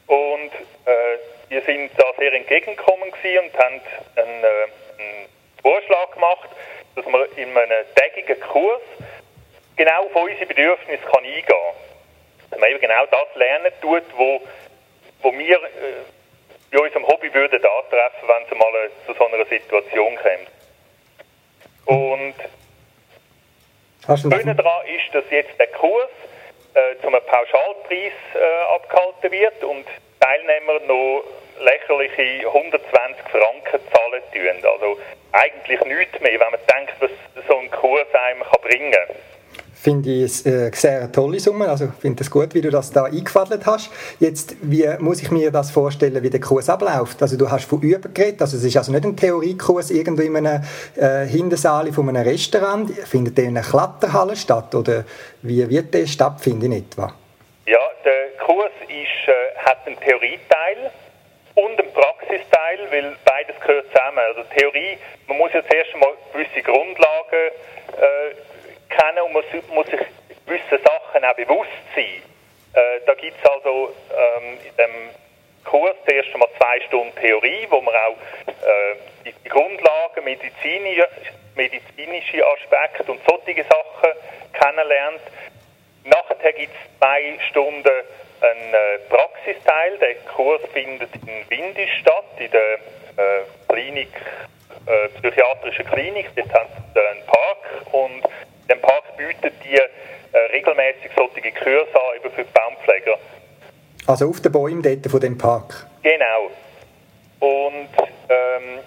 Und 0.07 0.51
äh, 0.85 1.17
wir 1.49 1.61
sind 1.61 1.91
da 1.97 2.05
sehr 2.17 2.33
entgegengekommen 2.33 3.09
und 3.09 3.15
haben 3.23 3.81
einen, 4.15 4.43
äh, 4.43 4.47
einen 4.97 5.29
Vorschlag 5.61 6.11
gemacht, 6.11 6.49
dass 6.95 7.05
man 7.05 7.25
in 7.35 7.55
einem 7.55 7.85
tägigen 7.95 8.39
Kurs 8.41 8.81
genau 9.75 10.05
auf 10.05 10.15
unsere 10.15 10.45
Bedürfnisse 10.45 11.03
kann 11.03 11.23
eingehen 11.23 11.45
kann. 11.45 12.49
Dass 12.49 12.59
man 12.59 12.69
eben 12.69 12.79
genau 12.79 13.05
das 13.05 13.35
lernen 13.35 13.71
tut, 13.81 14.03
wo, 14.15 14.41
wo 15.21 15.33
wir 15.33 15.57
äh, 15.57 15.67
bei 16.71 16.79
unserem 16.79 17.07
Hobby 17.07 17.33
würden 17.33 17.61
antreffen, 17.63 18.27
wenn 18.27 18.43
es 18.43 18.57
mal 18.57 18.75
äh, 18.75 18.89
zu 19.05 19.13
so 19.13 19.27
einer 19.27 19.45
Situation 19.45 20.15
kommt. 20.15 20.49
Und 21.85 22.35
das 24.05 24.21
Schöne 24.21 24.55
daran 24.55 24.85
ist, 24.87 25.13
dass 25.13 25.23
jetzt 25.29 25.59
der 25.59 25.67
Kurs 25.67 26.09
äh, 26.77 27.01
zu 27.01 27.07
einem 27.07 27.21
Pauschalpreis 27.25 28.13
äh, 28.35 28.73
abgehalten 28.75 29.31
wird 29.31 29.63
und 29.63 29.85
Teilnehmer 30.19 30.79
noch 30.87 31.23
lächerliche 31.59 32.47
120 32.47 32.83
Franken 33.31 33.79
zahlen 33.91 34.21
tun. 34.31 34.71
Also 34.71 34.99
eigentlich 35.31 35.81
nichts 35.81 36.19
mehr, 36.19 36.39
wenn 36.39 36.51
man 36.51 36.59
denkt, 36.71 36.93
was 36.99 37.11
so 37.47 37.57
ein 37.57 37.71
Kurs 37.71 38.07
einem 38.13 38.43
kann 38.43 38.61
bringen 38.61 38.91
kann 38.91 39.15
finde 39.87 40.09
ich 40.09 40.45
eine 40.45 40.67
äh, 40.67 40.71
sehr 40.73 41.09
tolle 41.13 41.39
Summe. 41.39 41.69
Also 41.69 41.87
finde 41.97 42.21
es 42.21 42.29
gut, 42.29 42.53
wie 42.53 42.59
du 42.59 42.69
das 42.69 42.91
da 42.91 43.05
eingefadelt 43.05 43.65
hast. 43.65 43.89
Jetzt, 44.19 44.57
wie 44.61 44.85
muss 44.99 45.21
ich 45.21 45.31
mir 45.31 45.49
das 45.49 45.71
vorstellen, 45.71 46.21
wie 46.21 46.29
der 46.29 46.41
Kurs 46.41 46.69
abläuft? 46.69 47.21
Also 47.21 47.37
du 47.37 47.49
hast 47.49 47.69
von 47.69 47.79
Üben 47.81 48.13
geredet, 48.13 48.41
also 48.41 48.57
es 48.57 48.65
ist 48.65 48.75
also 48.75 48.91
nicht 48.91 49.05
ein 49.05 49.15
Theoriekurs 49.15 49.89
irgendwo 49.91 50.23
in 50.23 50.35
einem 50.35 50.61
äh, 50.97 51.25
Hintersaal 51.25 51.93
von 51.93 52.09
einem 52.09 52.27
Restaurant. 52.27 52.91
Findet 53.07 53.37
der 53.37 53.45
in 53.45 53.57
einer 53.57 53.65
Kletterhalle 53.65 54.35
statt 54.35 54.75
oder 54.75 55.05
wie 55.41 55.69
wird 55.69 55.93
der 55.93 56.05
stattfinden 56.05 56.65
in 56.65 56.83
etwa? 56.83 57.13
Ja, 57.65 57.79
der 58.03 58.45
Kurs 58.45 58.73
ist, 58.89 59.29
äh, 59.29 59.55
hat 59.55 59.87
einen 59.87 59.97
Theorieteil 60.01 60.91
und 61.55 61.79
einen 61.79 61.93
Praxisteil, 61.93 62.79
weil 62.91 63.15
beides 63.23 63.55
gehört 63.61 63.85
zusammen. 63.87 64.19
Also 64.19 64.41
Theorie, 64.53 64.97
man 65.29 65.37
muss 65.37 65.53
jetzt 65.53 65.73
erst 65.73 65.93
einmal 65.93 66.11
gewisse 66.33 66.61
Grundlagen 66.61 67.51
äh, 67.95 68.46
kennen 68.89 69.21
und 69.25 69.33
muss, 69.33 69.45
muss 69.69 69.87
sich 69.87 69.99
gewisse 70.45 70.83
Sachen 70.83 71.25
auch 71.25 71.35
bewusst 71.35 71.69
sein. 71.95 72.21
Äh, 72.73 72.99
da 73.05 73.13
gibt 73.15 73.37
es 73.43 73.49
also 73.49 73.93
ähm, 74.11 74.57
in 74.63 74.75
dem 74.77 75.09
Kurs 75.63 75.95
zuerst 76.05 76.33
einmal 76.33 76.49
zwei 76.57 76.79
Stunden 76.81 77.13
Theorie, 77.15 77.67
wo 77.69 77.81
man 77.81 77.93
auch 77.93 78.17
äh, 78.47 78.95
die, 79.25 79.33
die 79.43 79.49
Grundlagen, 79.49 80.23
medizinische, 80.23 81.07
medizinische 81.55 82.45
Aspekte 82.45 83.11
und 83.11 83.19
solche 83.27 83.63
Sachen 83.63 84.11
kennenlernt. 84.53 85.21
Nachher 86.05 86.53
gibt 86.53 86.73
es 86.73 86.99
zwei 86.99 87.37
Stunden 87.49 87.89
einen 88.41 88.73
äh, 88.73 88.99
Praxisteil. 89.09 89.97
Der 89.97 90.15
Kurs 90.33 90.61
findet 90.71 91.09
in 91.15 91.49
Windisch 91.49 91.91
statt, 91.99 92.25
in 92.37 92.51
der 92.51 92.73
äh, 92.73 93.43
Klinik, 93.67 94.09
äh, 94.85 95.07
psychiatrischen 95.19 95.85
Klinik. 95.85 96.29
Dort 96.35 96.53
haben 96.53 96.69
sie 96.93 96.99
einen 97.01 97.25
Park 97.25 97.93
und 97.93 98.23
dem 98.69 98.81
Park 98.81 99.17
bietet 99.17 99.53
die 99.63 99.75
äh, 99.75 100.37
regelmäßig 100.51 101.11
solche 101.15 101.51
Kurse 101.51 101.95
an 101.95 102.15
eben 102.17 102.31
für 102.31 102.43
die 102.43 102.51
Baumpfleger. 102.51 103.17
Also 104.07 104.29
auf 104.29 104.41
den 104.41 104.51
Bäumen 104.51 104.81
dort 104.81 105.05
von 105.11 105.19
dem 105.19 105.37
Park? 105.37 105.87
Genau. 106.03 106.51
Und 107.39 107.89
ähm, 108.29 108.79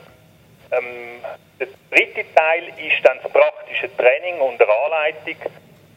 ähm, 0.73 1.21
der 1.59 1.69
dritte 1.91 2.25
Teil 2.35 2.69
ist 2.79 3.05
dann 3.05 3.19
das 3.23 3.33
praktische 3.33 3.95
Training 3.97 4.41
und 4.41 4.61
Anleitung 4.61 5.37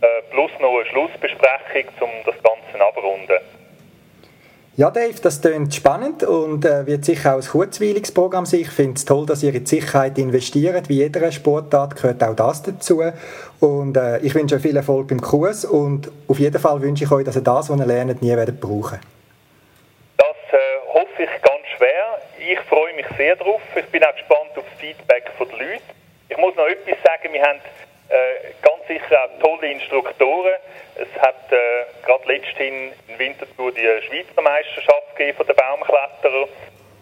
äh, 0.02 0.22
plus 0.32 0.52
noch 0.60 0.76
eine 0.76 0.86
Schlussbesprechung, 0.88 1.90
um 2.02 2.10
das 2.26 2.36
Ganze 2.44 2.86
abrunden. 2.86 3.38
Ja, 4.76 4.90
Dave, 4.90 5.14
das 5.22 5.40
klingt 5.40 5.76
spannend 5.76 6.24
und 6.24 6.66
äh, 6.66 6.88
wird 6.88 7.06
sicher 7.06 7.36
auch 7.36 7.44
ein 7.44 7.48
kurzweiliges 7.48 8.12
Programm 8.12 8.48
sein. 8.48 8.62
Ich 8.62 8.72
finde 8.72 8.96
es 8.96 9.06
toll, 9.06 9.24
dass 9.28 9.44
ihr 9.44 9.54
in 9.54 9.64
die 9.64 9.70
Sicherheit 9.70 10.18
investiert. 10.18 10.90
Wie 10.90 10.96
jeder 10.96 11.32
Sportart 11.32 11.96
gehört 11.96 12.24
auch 12.24 12.36
das 12.36 12.64
dazu. 12.64 13.04
Und 13.60 13.96
äh, 13.96 14.18
ich 14.22 14.34
wünsche 14.34 14.56
euch 14.56 14.64
viel 14.64 14.76
Erfolg 14.76 15.10
beim 15.10 15.22
Kurs 15.22 15.64
und 15.64 16.12
auf 16.28 16.40
jeden 16.40 16.58
Fall 16.58 16.82
wünsche 16.82 17.04
ich 17.04 17.12
euch, 17.12 17.24
dass 17.24 17.36
ihr 17.36 17.44
das, 17.44 17.70
was 17.70 17.80
ihr 17.80 17.86
lernt, 17.86 18.24
nie 18.24 18.36
werdet 18.36 18.60
brauchen. 18.60 18.98
Das 20.18 20.28
äh, 20.28 20.58
hoffe 20.92 21.22
ich 21.22 21.42
ganz 21.44 21.68
schwer. 21.78 22.20
Ich 22.40 22.60
freue 22.62 22.96
mich 22.96 23.06
sehr 23.16 23.36
darauf. 23.36 23.62
Ich 23.76 23.86
bin 23.86 24.04
auch 24.04 24.16
gespannt 24.16 24.58
auf 24.58 24.66
das 24.72 24.80
Feedback 24.80 25.26
der 25.38 25.48
Leute. 25.50 25.84
Ich 26.30 26.38
muss 26.38 26.56
noch 26.56 26.66
etwas 26.66 26.98
sagen. 27.04 27.32
Wir 27.32 27.44
haben 27.44 27.60
ganz 28.62 28.88
sicher 28.88 29.24
auch 29.24 29.40
tolle 29.40 29.72
Instruktoren. 29.72 30.54
Es 30.96 31.22
hat 31.22 31.52
äh, 31.52 31.86
gerade 32.06 32.28
letzthin 32.28 32.92
in 33.08 33.20
Winterthur 33.20 33.72
die 33.72 33.88
Schweizer 34.08 34.42
Meisterschaft 34.42 35.16
gegeben 35.16 35.38
von 35.38 35.48
den 35.48 35.56
Baumkletterern. 35.56 36.50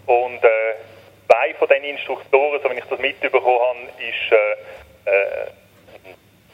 Und 0.06 0.44
äh, 0.44 0.75
zwei 1.27 1.53
von 1.56 1.68
den 1.68 1.84
Instruktoren, 1.84 2.62
so 2.62 2.70
wie 2.70 2.77
ich 2.77 2.86
das 2.86 3.00
mitbekommen 3.00 3.60
habe, 3.60 3.80
ist 4.00 4.32
äh, 4.32 5.12
äh, 5.12 5.48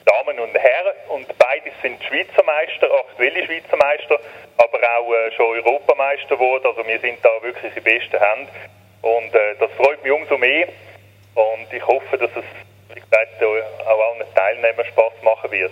Damen 0.06 0.40
und 0.40 0.58
Herren. 0.58 0.94
Und 1.10 1.28
beides 1.38 1.74
sind 1.82 2.02
Schweizer 2.04 2.44
Meister, 2.44 2.90
aktuelle 2.92 3.46
Schweizer 3.46 3.78
Meister, 3.78 4.20
aber 4.58 4.80
auch 4.98 5.14
äh, 5.14 5.32
schon 5.34 5.46
Europameister 5.58 6.36
geworden. 6.36 6.66
Also 6.66 6.86
wir 6.86 7.00
sind 7.00 7.24
da 7.24 7.30
wirklich 7.42 7.76
in 7.76 7.84
besten 7.84 8.20
Händen. 8.20 8.50
Und 9.02 9.36
äh, 9.36 9.56
das 9.60 9.72
freut 9.74 10.02
mich 10.04 10.12
umso 10.12 10.38
mehr. 10.38 10.68
Und 11.36 11.72
ich 11.72 11.86
hoffe, 11.86 12.18
dass 12.18 12.32
es 12.32 12.67
wie 12.90 13.00
gesagt, 13.00 13.42
auch 13.42 14.12
allen 14.12 14.34
Teilnehmern 14.34 14.86
Spaß 14.86 15.14
machen 15.24 15.52
wird. 15.52 15.72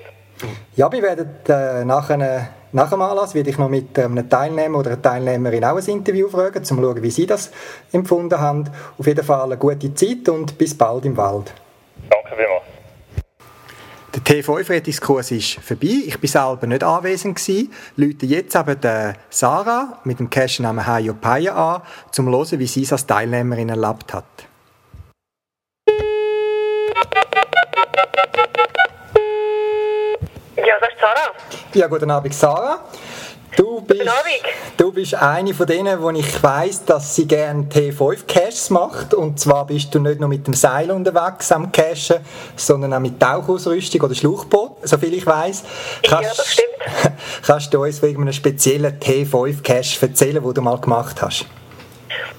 Ja, 0.76 0.92
wir 0.92 1.02
werden 1.02 1.30
äh, 1.48 1.86
nach, 1.86 2.10
einer, 2.10 2.50
nach 2.74 2.90
dem 2.90 3.02
Anlass 3.02 3.34
werde 3.34 3.50
ich 3.50 3.58
noch 3.58 3.70
mit 3.70 3.98
ähm, 3.98 4.12
einem 4.12 4.30
Teilnehmer 4.30 4.80
oder 4.80 4.92
einer 4.92 5.02
Teilnehmerin 5.02 5.64
auch 5.64 5.78
ein 5.78 5.86
Interview 5.86 6.28
fragen, 6.28 6.58
um 6.58 6.64
zu 6.66 6.76
schauen, 6.76 7.02
wie 7.02 7.12
sie 7.12 7.26
das 7.26 7.52
empfunden 7.94 8.38
haben. 8.38 8.70
Auf 8.98 9.08
jeden 9.08 9.24
Fall 9.24 9.44
eine 9.44 9.58
gute 9.58 9.94
Zeit 9.94 10.28
und 10.28 10.58
bis 10.58 10.78
bald 10.78 11.06
im 11.06 11.16
Wald. 11.16 11.54
Danke 12.10 12.36
vielmals. 12.36 12.64
Der 14.16 14.22
T5-Rettungskurs 14.22 15.32
ist 15.32 15.56
vorbei. 15.56 16.04
Ich 16.08 16.22
war 16.22 16.56
selber 16.56 16.68
nicht 16.68 16.84
anwesend. 16.84 17.38
Gewesen. 17.38 17.72
Leute 17.96 18.26
jetzt 18.26 18.56
aber 18.56 18.76
die 18.76 19.14
Sarah 19.30 20.00
mit 20.04 20.20
dem 20.20 20.30
Cash-Namen 20.30 20.86
Hayo 20.86 21.14
Paya 21.14 21.54
an, 21.76 21.82
um 21.82 22.12
zu 22.12 22.24
hören, 22.24 22.60
wie 22.60 22.68
sie 22.68 22.84
es 22.84 22.92
als 22.92 23.08
Teilnehmerin 23.08 23.70
erlebt 23.70 24.14
hat. 24.14 24.26
Sarah. 31.06 31.34
Ja, 31.74 31.88
guten 31.88 32.10
Abend, 32.10 32.34
Sarah. 32.34 32.80
Du 33.56 33.80
bist, 33.82 34.00
guten 34.00 34.10
Abend. 34.10 34.42
Du 34.76 34.92
bist 34.92 35.14
eine 35.14 35.54
von 35.54 35.68
denen, 35.68 36.02
wo 36.02 36.10
ich 36.10 36.42
weiss, 36.42 36.84
dass 36.84 37.16
sie 37.16 37.28
gerne 37.28 37.64
T5-Caches 37.64 38.72
macht. 38.72 39.14
Und 39.14 39.40
zwar 39.40 39.68
bist 39.68 39.94
du 39.94 40.00
nicht 40.00 40.20
nur 40.20 40.28
mit 40.28 40.48
dem 40.48 40.56
Seil 40.56 40.90
unterwegs 40.90 41.52
am 41.52 41.72
Cachen, 41.72 42.26
sondern 42.56 42.92
auch 42.94 43.00
mit 43.00 43.20
Tauchausrüstung 43.20 44.02
oder 44.02 44.16
Schlauchboot, 44.16 44.88
soviel 44.88 45.14
ich 45.14 45.28
weiss. 45.28 45.64
Ja, 46.06 46.22
das 46.22 46.54
stimmt. 46.54 46.70
Kannst 47.46 47.72
du 47.72 47.84
uns 47.84 48.02
wegen 48.02 48.24
einem 48.24 48.34
speziellen 48.34 49.00
T5-Cache 49.00 50.08
erzählen, 50.08 50.44
den 50.44 50.54
du 50.54 50.62
mal 50.62 50.80
gemacht 50.80 51.22
hast? 51.22 51.46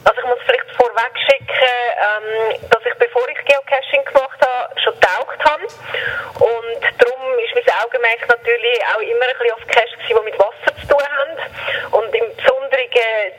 Also 0.03 0.21
ich 0.21 0.27
muss 0.27 0.39
vielleicht 0.45 0.71
vorweg 0.77 1.13
schicken, 1.31 1.47
ähm, 1.47 2.69
dass 2.69 2.81
ich, 2.85 2.99
bevor 2.99 3.23
ich 3.29 3.47
Geocaching 3.77 4.05
gemacht 4.05 4.39
habe, 4.41 4.81
schon 4.81 4.95
getaucht 4.95 5.45
habe. 5.45 5.63
Und 5.65 6.81
darum 6.99 7.37
Augenmerk 7.83 8.29
natürlich 8.29 8.81
auch 8.95 9.01
immer 9.01 9.25
ein 9.25 9.39
bisschen 9.39 9.53
auf 9.55 9.67
Caches, 9.67 9.99
die 10.09 10.15
mit 10.15 10.39
Wasser 10.39 10.76
zu 10.81 10.87
tun 10.89 11.03
haben. 11.03 11.37
Und 11.93 12.15
im 12.15 12.37
Besonderen 12.37 12.57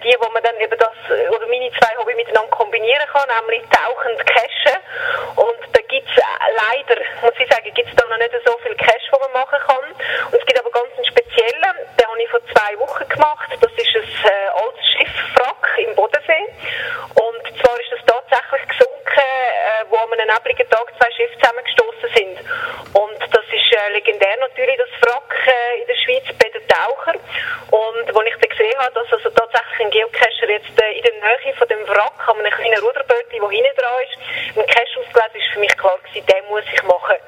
die, 0.04 0.16
wo 0.20 0.30
man 0.32 0.44
dann 0.44 0.58
eben 0.60 0.78
das, 0.78 0.96
oder 1.30 1.48
meine 1.48 1.72
zwei 1.72 1.96
Hobby 1.98 2.16
miteinander 2.16 2.50
kombinieren 2.52 3.08
kann, 3.12 3.28
nämlich 3.28 3.64
tauchen 3.70 4.12
und 4.12 4.26
Cachen. 4.26 4.80
Und 5.36 5.60
da 5.74 5.82
gibt 5.88 6.08
es 6.08 6.16
leider, 6.16 7.02
muss 7.22 7.34
ich 7.38 7.50
sagen, 7.52 7.74
gibt 7.74 7.90
es 7.90 7.96
da 7.96 8.08
noch 8.08 8.18
nicht 8.18 8.32
so 8.46 8.58
viel 8.60 8.76
Cache, 8.76 9.10
die 9.12 9.20
man 9.20 9.32
machen 9.34 9.60
kann. 9.66 9.86
Und 10.32 10.40
es 10.40 10.46
gibt 10.46 10.60
aber 10.60 10.72
ganz 10.72 10.94
einen 10.96 11.06
speziellen, 11.06 11.76
den 12.00 12.08
habe 12.08 12.22
ich 12.22 12.30
vor 12.30 12.42
zwei 12.54 12.80
Wochen 12.80 13.08
gemacht. 13.10 13.50
Das 13.60 13.72
ist 13.72 13.96
ein 13.96 14.32
äh, 14.32 14.50
altes 14.54 14.86
Schiffwrack 14.96 15.66
im 15.78 15.96
Bodensee. 15.96 16.46
Und 17.16 17.44
zwar 17.60 17.76
ist 17.80 17.92
das 17.92 18.04
tatsächlich 18.06 18.68
gesunken, 18.70 19.20
äh, 19.20 19.86
wo 19.90 19.98
an 19.98 20.14
einem 20.14 20.28
nebligen 20.28 20.70
Tag 20.70 20.88
zwei 21.00 21.12
Schiffe 21.12 21.38
zusammengestoßen 21.40 22.10
sind. 22.16 22.38
Und 22.94 23.20
das 23.20 23.46
ist 23.52 23.70
äh, 23.74 23.92
legendär 23.94 24.38
natürlich, 24.40 24.78
das 24.78 24.94
Wrack 25.02 25.34
äh, 25.48 25.82
in 25.82 25.88
der 25.88 25.96
Schweiz 25.96 26.26
bei 26.38 26.50
den 26.50 26.68
Tauchern. 26.68 27.20
Und 27.70 28.08
als 28.10 28.28
ich 28.28 28.38
dann 28.42 28.50
gesehen 28.50 28.78
habe, 28.80 28.94
dass 28.96 29.14
also 29.14 29.30
tatsächlich 29.30 29.80
ein 29.80 29.92
Geocacher 29.92 30.50
jetzt 30.50 30.74
äh, 30.82 30.98
in 30.98 31.04
der 31.04 31.14
Nähe 31.14 31.54
von 31.54 31.68
dem 31.68 31.86
Wrack 31.88 32.18
an 32.28 32.40
einem 32.40 32.52
kleinen 32.52 32.80
Ruderbötchen, 32.82 33.40
der 33.40 33.50
hinten 33.50 33.78
dran 33.78 34.02
ist, 34.02 34.18
einen 34.58 34.68
Cache 34.68 34.96
ausgelesen, 34.98 35.38
ist 35.38 35.54
für 35.54 35.60
mich 35.60 35.78
klar 35.78 35.98
gewesen, 36.02 36.26
den 36.26 36.46
muss 36.48 36.66
ich 36.74 36.84
machen. 36.84 37.20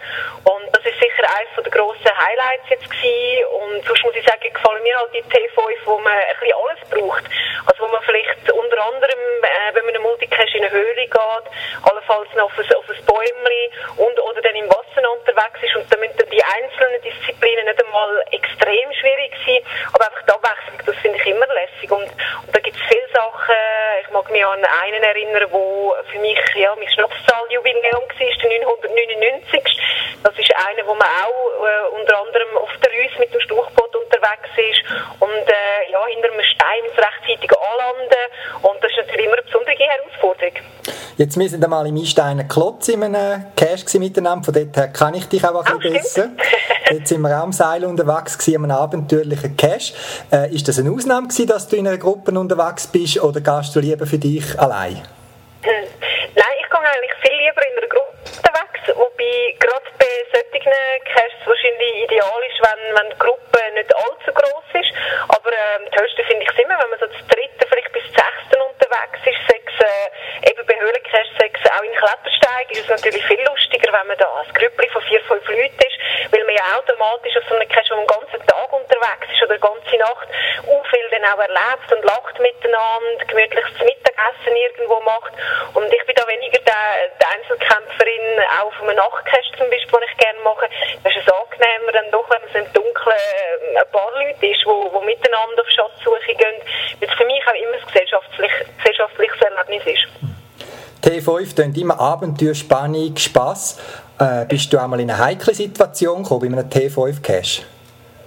Und 0.50 0.66
das 0.74 0.86
ist 0.86 1.00
sicher 1.00 1.26
eines 1.30 1.54
der 1.62 1.72
grossen 1.72 2.10
Highlights 2.10 2.70
jetzt 2.70 2.90
gewesen. 2.90 3.46
Und 3.62 3.86
sonst 3.86 4.04
muss 4.04 4.16
ich 4.16 4.26
sagen, 4.26 4.42
gefallen 4.42 4.84
mir 4.84 4.98
halt 4.98 5.14
die 5.14 5.24
T5, 5.24 5.60
wo 5.86 6.00
man 6.00 6.14
ein 6.14 6.34
bisschen 6.40 6.58
alles 6.58 6.82
braucht. 6.90 7.26
Also 7.68 7.84
wo 7.84 7.88
man 7.92 8.02
vielleicht 8.04 8.40
unter 8.50 8.80
anderem, 8.82 9.22
äh, 9.44 9.76
wenn 9.76 9.86
man 9.86 9.94
eine 9.94 10.04
Multicam 10.04 10.40
Cache 10.40 10.58
in 10.58 10.64
eine 10.64 10.72
Höhle 10.72 11.04
geht, 11.04 11.46
allenfalls 11.84 12.30
noch 12.36 12.46
auf 12.46 12.58
ein, 12.58 12.76
auf 12.76 12.90
ein 12.90 13.06
Bäumchen 13.06 13.70
und 13.98 14.20
oder 14.20 14.42
dann 14.42 14.56
im 14.56 14.70
Wasser 14.70 15.04
unterwegs 15.12 15.60
ist 15.62 15.76
und 15.76 15.92
dann 15.92 16.00
müssen 16.00 16.16
die 16.32 16.44
einzelnen 16.44 17.02
Disziplinen 17.02 17.66
nicht 17.66 17.84
einmal 17.84 18.24
extrem 18.32 18.94
schwierig 18.94 19.34
sein, 19.46 19.60
aber 19.94 20.06
einfach 20.06 20.24
die 20.24 20.32
Abwechslung, 20.32 20.80
das 20.86 20.96
finde 20.98 21.18
ich 21.18 21.26
immer 21.28 21.48
lässig 21.54 21.92
und, 21.92 22.04
und 22.04 22.56
da 22.56 22.60
gibt 22.60 22.78
es 22.78 22.84
viele 22.88 23.08
Sachen, 23.14 23.56
ich 24.04 24.10
mag 24.12 24.30
mich 24.32 24.46
an 24.46 24.64
einen 24.64 25.04
erinnern, 25.04 25.48
wo 25.52 25.94
für 26.12 26.20
mich 26.20 26.40
ja, 26.56 26.76
mein 26.76 26.90
Schnapszahljubiläum 26.90 28.06
war, 28.06 28.40
der 28.44 28.60
999. 28.66 29.80
Das 30.24 30.34
ist 30.38 30.52
einer, 30.56 30.86
wo 30.86 30.94
man 30.96 31.08
auch 31.08 31.66
äh, 31.66 32.02
unter 32.02 32.20
anderem 32.20 32.58
auf 32.58 32.70
der 32.84 32.92
Rüss 32.92 33.18
mit 33.20 33.34
dem 33.34 33.40
Stuchboot 33.42 33.96
unterwegs 33.96 34.52
ist 34.58 34.84
und 35.20 35.48
äh, 35.48 35.92
ja, 35.92 36.06
hinter 36.08 36.32
einem 36.32 36.44
Stein 36.44 36.84
rechtzeitig 36.98 37.50
anlanden 37.56 38.24
und 38.64 38.84
das 38.84 38.92
ist 38.92 38.98
natürlich 38.98 39.26
immer 39.26 39.38
eine 39.38 39.44
besondere 39.44 39.76
Herausforderung. 39.78 40.56
Jetzt, 41.18 41.38
wir 41.38 41.50
sind 41.50 41.64
einmal 41.64 41.88
im 41.88 41.98
Einstein 41.98 42.48
Klotz 42.48 42.88
in 42.90 43.04
einem 43.04 43.46
Cache 43.56 44.00
miteinander, 44.00 44.46
von 44.46 44.54
dort 44.54 44.78
her 44.78 44.88
kann 44.88 45.14
ich 45.14 45.28
dich 45.28 45.44
auch 45.44 45.66
ein 45.66 45.80
bisschen 45.80 45.94
besser. 45.94 46.30
Jetzt 47.10 47.16
sind 47.16 47.26
wir 47.26 47.36
am 47.42 47.52
Seil 47.52 47.86
unterwegs 47.86 48.38
gewesen, 48.38 48.66
einem 48.66 48.78
abenteuerlichen 48.78 49.58
Cache. 49.58 49.98
Äh, 50.32 50.54
ist 50.54 50.68
das 50.68 50.78
eine 50.78 50.92
Ausnahme 50.92 51.26
gewesen, 51.26 51.48
dass 51.48 51.68
du 51.68 51.76
in 51.76 51.88
einer 51.88 51.98
Gruppe 51.98 52.30
unterwegs 52.38 52.86
bist 52.86 53.18
oder 53.18 53.42
gehst 53.42 53.76
du 53.76 53.80
lieber 53.80 54.06
für 54.06 54.20
dich 54.20 54.46
allein? 54.60 55.02
Hm. 55.66 55.90
Nein, 56.38 56.56
ich 56.62 56.70
gehe 56.70 56.78
eigentlich 56.78 57.18
viel 57.26 57.34
lieber 57.34 57.66
in 57.66 57.74
einer 57.82 57.90
Gruppe 57.90 58.14
unterwegs, 58.30 58.84
wobei 58.94 59.58
gerade 59.58 59.90
bei 59.98 60.14
solchen 60.30 60.70
Caches 60.70 61.42
wahrscheinlich 61.50 62.06
ideal 62.06 62.42
ist, 62.46 62.62
wenn, 62.62 62.82
wenn 62.94 63.10
die 63.10 63.18
Gruppe 63.18 63.58
nicht 63.74 63.90
allzu 63.90 64.30
groß 64.30 64.70
ist. 64.78 64.94
Aber 65.34 65.50
ähm, 65.50 65.90
das 65.90 66.06
Höchste 66.06 66.22
finde 66.30 66.46
ich 66.46 66.54
immer, 66.62 66.78
wenn 66.78 66.94
man 66.94 67.00
so 67.02 67.10
zu 67.10 67.26
dritten, 67.26 67.66
vielleicht 67.66 67.90
bis 67.90 68.06
zum 68.14 68.22
sechsten 68.22 68.62
unterwegs 68.70 69.22
ist, 69.26 69.42
sechs, 69.50 69.74
äh, 69.82 70.54
eben 70.54 70.62
bei 70.62 70.78
Höhlencaches, 70.78 71.34
sechs 71.42 71.58
auch 71.74 71.82
in 71.82 71.98
Klettersteigen, 71.98 72.74
ist 72.78 72.86
es 72.86 72.94
natürlich 72.94 73.26
viel 73.26 73.42
lustiger, 73.50 73.90
wenn 73.98 74.08
man 74.14 74.18
da 74.22 74.30
als 74.38 74.54
Grüppli 74.54 74.88
von 74.94 75.02
vier, 75.10 75.22
fünf 75.26 75.42
Leuten 75.50 75.82
ist, 75.82 75.98
weil 76.32 76.44
man 76.46 76.56
ja 76.56 76.78
automatisch 76.78 77.36
auf 77.38 77.44
so 77.48 77.56
einem 77.56 77.70
Cache, 77.70 77.92
wo 77.92 77.96
man 77.96 78.08
den 78.08 78.16
ganzen 78.20 78.48
Tag 78.48 78.70
unterwegs 78.74 79.28
ist 79.32 79.44
oder 79.44 79.56
die 79.56 79.62
ganze 79.62 79.98
Nacht, 79.98 80.28
auch 81.30 81.40
erlebt 81.40 81.90
und 81.92 82.04
lacht 82.06 82.40
miteinander, 82.40 83.26
gemütliches 83.28 83.78
Mittagessen 83.80 84.56
irgendwo 84.56 85.00
macht. 85.02 85.34
Und 85.74 85.88
ich 85.94 86.04
bin 86.06 86.16
da 86.16 86.26
weniger 86.28 86.60
die, 86.60 86.82
die 87.20 87.28
Einzelkämpferin, 87.30 88.26
auch 88.60 88.74
auf 88.74 88.82
einem 88.82 88.96
Nachtcache 88.98 89.54
zum 89.58 89.70
Beispiel, 89.70 90.00
den 90.00 90.10
ich 90.10 90.18
gerne 90.18 90.40
mache. 90.42 90.66
Das 91.04 91.14
ist 91.14 91.26
es 91.26 91.34
angenehmer 91.34 91.92
dann 91.94 92.12
doch, 92.12 92.28
wenn 92.30 92.44
so 92.52 92.58
im 92.60 92.74
Dunkeln 92.74 93.16
äh, 93.16 93.80
ein 93.80 93.92
paar 93.92 94.12
Leute 94.14 94.46
ist, 94.46 94.66
die 94.66 95.06
miteinander 95.06 95.62
auf 95.62 95.70
Schatzsuche 95.70 96.34
gehen, 96.34 96.58
weil 97.00 97.10
es 97.10 97.16
für 97.16 97.26
mich 97.26 97.44
auch 97.46 97.58
immer 97.58 97.78
ein 97.78 97.86
gesellschaftlich, 97.86 98.52
gesellschaftliches 98.78 99.42
Erlebnis 99.42 99.84
ist. 99.86 100.30
T5 101.04 101.56
tönt 101.56 101.78
immer 101.78 102.00
Abenteuer, 102.00 102.54
Spannung, 102.54 103.16
Spass. 103.16 103.80
Äh, 104.20 104.46
bist 104.46 104.72
du 104.74 104.78
einmal 104.78 105.00
in 105.00 105.10
eine 105.10 105.18
heikle 105.18 105.54
Situation 105.54 106.24
gekommen 106.24 106.52
bei 106.52 106.60
einem 106.60 106.70
T5-Cache? 106.70 107.64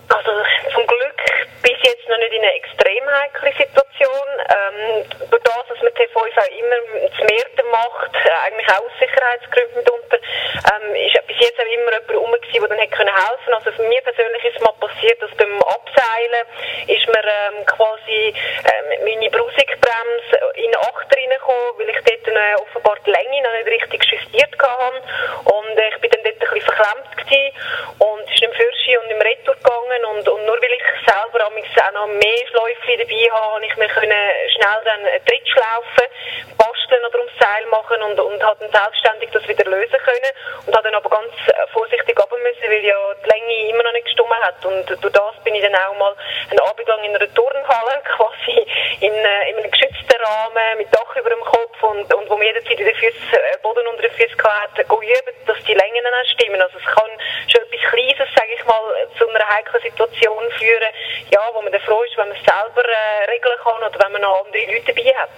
Also 0.08 0.30
zum 0.72 0.86
Glück 0.86 1.20
bis 1.62 1.78
jetzt 1.82 2.08
noch 2.08 2.16
nicht 2.18 2.32
in 2.32 2.40
eine 2.40 2.54
extrem 2.54 2.81
heikle 3.12 3.52
Situation. 3.52 4.28
Ähm, 4.48 5.04
durch 5.30 5.42
das, 5.42 5.64
dass 5.68 5.78
man 5.82 5.92
T5 5.92 6.16
auch 6.16 6.58
immer 6.58 6.78
das 7.08 7.18
Mehrte 7.28 7.62
macht, 7.70 8.14
äh, 8.14 8.30
eigentlich 8.46 8.68
auch 8.68 8.84
aus 8.84 8.92
Sicherheitsgründen 8.98 9.76
mitunter, 9.76 10.18
ähm, 10.18 10.94
ist 10.96 11.26
bis 11.26 11.38
jetzt 11.40 11.60
auch 11.60 11.66
immer 11.66 11.92
jemand 11.92 12.10
rum 12.10 12.32
gewesen, 12.32 12.60
der 12.60 12.68
dann 12.68 12.78
hätte 12.78 12.96
können 12.96 13.14
helfen. 13.14 13.54
Also 13.54 13.72
für 13.72 13.82
mich 13.82 14.02
persönlich 14.04 14.44
ist 14.44 14.56
es 14.56 14.62
mal 14.62 14.74
passiert, 14.80 15.20
dass 15.22 15.30
beim 15.36 15.62
Abseilen 15.62 16.44
ist 16.86 17.06
mir 17.06 17.24
ähm, 17.24 17.66
quasi 17.66 18.34
ähm, 18.34 19.04
meine 19.04 19.30
Brusigbremse 19.30 20.36
in 20.54 20.74
Achter 20.76 21.16
reingekommen, 21.16 21.78
weil 21.78 21.90
ich 21.90 22.00
dort 22.04 22.26
äh, 22.28 22.54
offenbar 22.60 22.96
die 23.06 23.10
Länge 23.10 23.42
noch 23.42 23.52
nicht 23.52 23.68
richtig 23.68 24.04
justiert 24.04 24.54
hatte. 24.58 25.02
Und 25.44 25.78
äh, 25.78 25.88
ich 25.88 26.00
bin 26.00 26.10
dann 26.10 26.24
dort 26.24 26.34
ein 26.34 26.54
bisschen 26.54 26.62
verklemmt 26.62 27.16
gewesen. 27.16 27.52
und 27.98 28.24
ist 28.28 28.42
im 28.42 28.52
Fürschi 28.52 28.96
und 28.98 29.10
im 29.10 29.20
Retour 29.20 29.54
gegangen 29.56 30.04
und, 30.12 30.28
und 30.28 30.44
nur 30.46 30.56
weil 30.60 30.74
ich 30.74 30.86
selber 31.06 31.46
auch 31.46 31.92
noch 31.92 32.06
mehr 32.06 32.46
Schläufe 32.48 33.01
dabei 33.02 33.30
habe, 33.32 33.54
habe 33.54 33.66
ich 33.66 33.76
mir 33.76 33.88
können 33.88 34.30
schnell 34.54 34.80
dann 34.84 35.04
einen 35.04 35.24
Trittschlaufen 35.26 36.06
basteln 36.56 37.04
oder 37.04 37.18
ums 37.18 37.32
Seil 37.38 37.66
machen 37.66 38.02
und, 38.02 38.18
und 38.20 38.42
habe 38.42 38.56
dann 38.60 38.70
selbstständig 38.70 39.30
das 39.32 39.46
wieder 39.48 39.64
lösen 39.64 39.98
können. 40.04 40.32
Und 40.66 40.74
habe 40.74 40.90
dann 40.90 40.94
aber 40.94 41.10
ganz 41.10 41.32
vorsichtig 41.72 42.18
runter 42.18 42.38
müssen, 42.38 42.70
weil 42.70 42.84
ja 42.84 42.96
die 43.24 43.28
Länge 43.28 43.68
immer 43.68 43.82
noch 43.82 43.92
nicht 43.92 44.06
gestummen 44.06 44.38
hat. 44.42 44.64
Und 44.64 44.86
durch 44.88 45.12
das 45.12 45.34
bin 45.44 45.54
ich 45.54 45.62
dann 45.62 45.74
auch 45.74 45.96
mal 45.96 46.14
einen 46.50 46.60
Abend 46.60 46.86
lang 46.86 47.02
in 47.04 47.16
einer 47.16 47.34
Turnhalle 47.34 48.02
quasi 48.16 48.66
in, 49.00 49.12
äh, 49.12 49.50
in 49.50 49.58
einem 49.58 49.70
geschützten 49.70 50.20
Rahmen 50.22 50.78
mit 50.78 50.94
Dach 50.94 51.16
über 51.16 51.30
dem 51.30 51.40
Kopf 51.40 51.82
und, 51.82 52.12
und 52.14 52.30
wo 52.30 52.36
man 52.36 52.46
jederzeit 52.46 52.78
den 52.78 52.94
Füße, 52.94 53.36
äh, 53.36 53.58
Boden 53.62 53.86
unter 53.88 54.02
den 54.02 54.12
Füßen 54.12 54.42
hatte, 54.42 54.82
üben, 54.82 55.34
dass 55.46 55.58
die 55.64 55.74
Längen 55.74 56.04
dann 56.04 56.26
stimmen. 56.26 56.60
Also 56.60 56.78
es 56.78 56.86
kann 56.86 57.10
schon 57.48 57.62
etwas 57.62 57.90
Kleines, 57.90 58.28
sage 58.34 58.54
ich 58.54 58.64
mal, 58.64 58.80
zu 59.18 59.28
einer 59.28 59.48
heiklen 59.48 59.82
Situation 59.82 60.50
führen, 60.58 60.92
ja, 61.30 61.40
wo 61.52 61.62
man 61.62 61.72
dann 61.72 61.80
froh 61.82 62.02
ist, 62.02 62.16
wenn 62.16 62.28
man 62.28 62.36
es 62.36 62.44
selber 62.44 62.84
äh, 62.92 63.30
regeln 63.30 63.56
kann 63.62 63.88
oder 63.88 64.04
wenn 64.04 64.12
man 64.12 64.22
noch 64.22 64.44
andere 64.44 64.64
Leute 64.66 64.92
dabei 64.94 65.14
hat. 65.16 65.30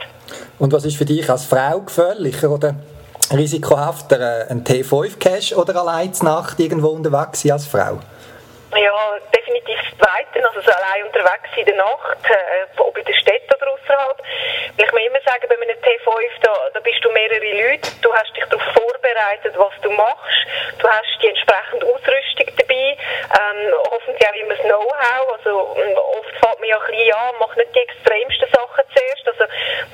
Und 0.59 0.73
was 0.73 0.85
ist 0.85 0.97
für 0.97 1.05
dich 1.05 1.29
als 1.29 1.45
Frau 1.45 1.81
gefährlicher 1.81 2.51
oder 2.51 2.75
risikohafter, 3.33 4.21
äh, 4.21 4.51
ein 4.51 4.65
T5-Cache 4.65 5.57
oder 5.57 5.77
allein 5.77 6.13
Nacht 6.23 6.61
irgendwo 6.61 6.89
unterwegs 6.89 7.43
sein 7.43 7.53
als 7.53 7.67
Frau? 7.67 7.99
Ja, 8.75 9.15
definitiv 9.33 9.79
das 9.79 9.99
Zweite, 9.99 10.49
also 10.49 10.61
so 10.61 10.73
allein 10.73 11.05
unterwegs 11.07 11.49
in 11.57 11.65
der 11.65 11.77
Nacht, 11.77 12.19
äh, 12.27 12.81
ob 12.81 12.99
in 12.99 13.05
der 13.05 13.15
Stadt 13.15 13.47
oder 13.55 13.71
außerhalb. 13.73 14.19
Weil 14.77 14.87
ich 14.87 14.93
mir 14.93 15.07
immer 15.07 15.21
sagen, 15.25 15.47
bei 15.49 15.55
einem 15.55 15.79
T5, 15.79 16.11
da, 16.43 16.51
da 16.75 16.81
bist 16.81 16.99
du 17.05 17.11
mehrere 17.13 17.39
Leute, 17.39 17.89
du 18.03 18.13
hast 18.13 18.35
dich 18.35 18.45
darauf 18.51 18.67
vorbereitet, 18.75 19.55
was 19.57 19.73
du 19.83 19.91
machst, 19.91 20.47
du 20.79 20.89
hast 20.89 21.07
die 21.23 21.29
entsprechende 21.29 21.87
Ausrüstung 21.87 22.51
dabei, 22.59 22.99
ähm, 22.99 23.75
hoffentlich 23.91 24.27
auch 24.27 24.35
immer 24.35 24.55
das 24.55 24.67
Know-how, 24.67 25.39
also 25.39 25.77
oft 26.19 26.35
fällt 26.43 26.59
man 26.59 26.64
ja 26.75 26.81
ein 26.81 26.91
bisschen 26.91 27.15
an, 27.15 27.35
macht 27.39 27.57
nicht 27.57 27.75
die 27.75 27.81
extremsten 27.81 28.49
Sachen 28.51 28.85
zuerst, 28.91 29.27
also 29.27 29.45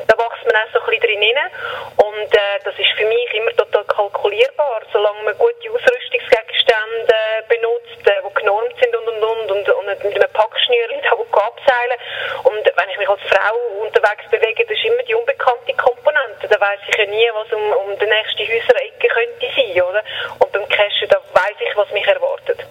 da 0.06 0.14
wächst 0.16 0.44
man 0.46 0.56
auch 0.56 0.70
so 0.72 0.80
ein 0.80 0.86
bisschen 0.86 1.02
drin 1.04 1.36
rein 1.36 1.50
und 1.96 2.30
äh, 2.32 2.56
das 2.64 2.74
ist 2.78 2.92
für 2.96 3.04
mich 3.04 3.34
immer 3.34 3.52
total 3.56 3.84
kalkulierbar, 3.84 4.82
solange 4.92 5.22
man 5.22 5.38
gute 5.38 5.68
Ausrüstungsgegenstände 5.68 7.18
benutzt, 7.48 8.04
äh, 8.08 8.22
die 8.24 8.34
genormt 8.34 8.74
sind 8.80 8.96
und 8.96 9.08
und 9.08 9.22
und 9.22 9.50
und, 9.50 9.68
und 9.68 10.04
mit 10.04 10.14
einem 10.16 10.32
Packschnürchen 10.32 11.02
da 11.02 11.12
abseilen 11.40 11.98
und 12.44 12.64
wenn 12.64 12.90
ich 12.90 12.98
mich 12.98 13.08
als 13.08 13.20
Frau 13.28 13.56
unterwegs 13.82 14.24
bewege, 14.30 14.64
das 14.64 14.76
ist 14.76 14.84
immer 14.84 15.02
die 15.02 15.14
unbekannte 15.14 15.72
Komponente, 15.74 16.48
da 16.48 16.60
weiß 16.60 16.80
ich 16.88 16.96
ja 16.96 17.06
nie, 17.06 17.28
was 17.34 17.52
um, 17.52 17.72
um 17.72 17.98
die 17.98 18.06
nächste 18.06 18.44
Häuserecke 18.44 19.08
könnte 19.08 19.46
sein, 19.56 19.82
oder? 19.82 20.02
Und 20.38 20.52
beim 20.52 20.68
Cashen, 20.68 21.08
da 21.08 21.20
weiß 21.32 21.56
ich, 21.60 21.76
was 21.76 21.90
mich 21.90 22.06
erwartet. 22.06 22.66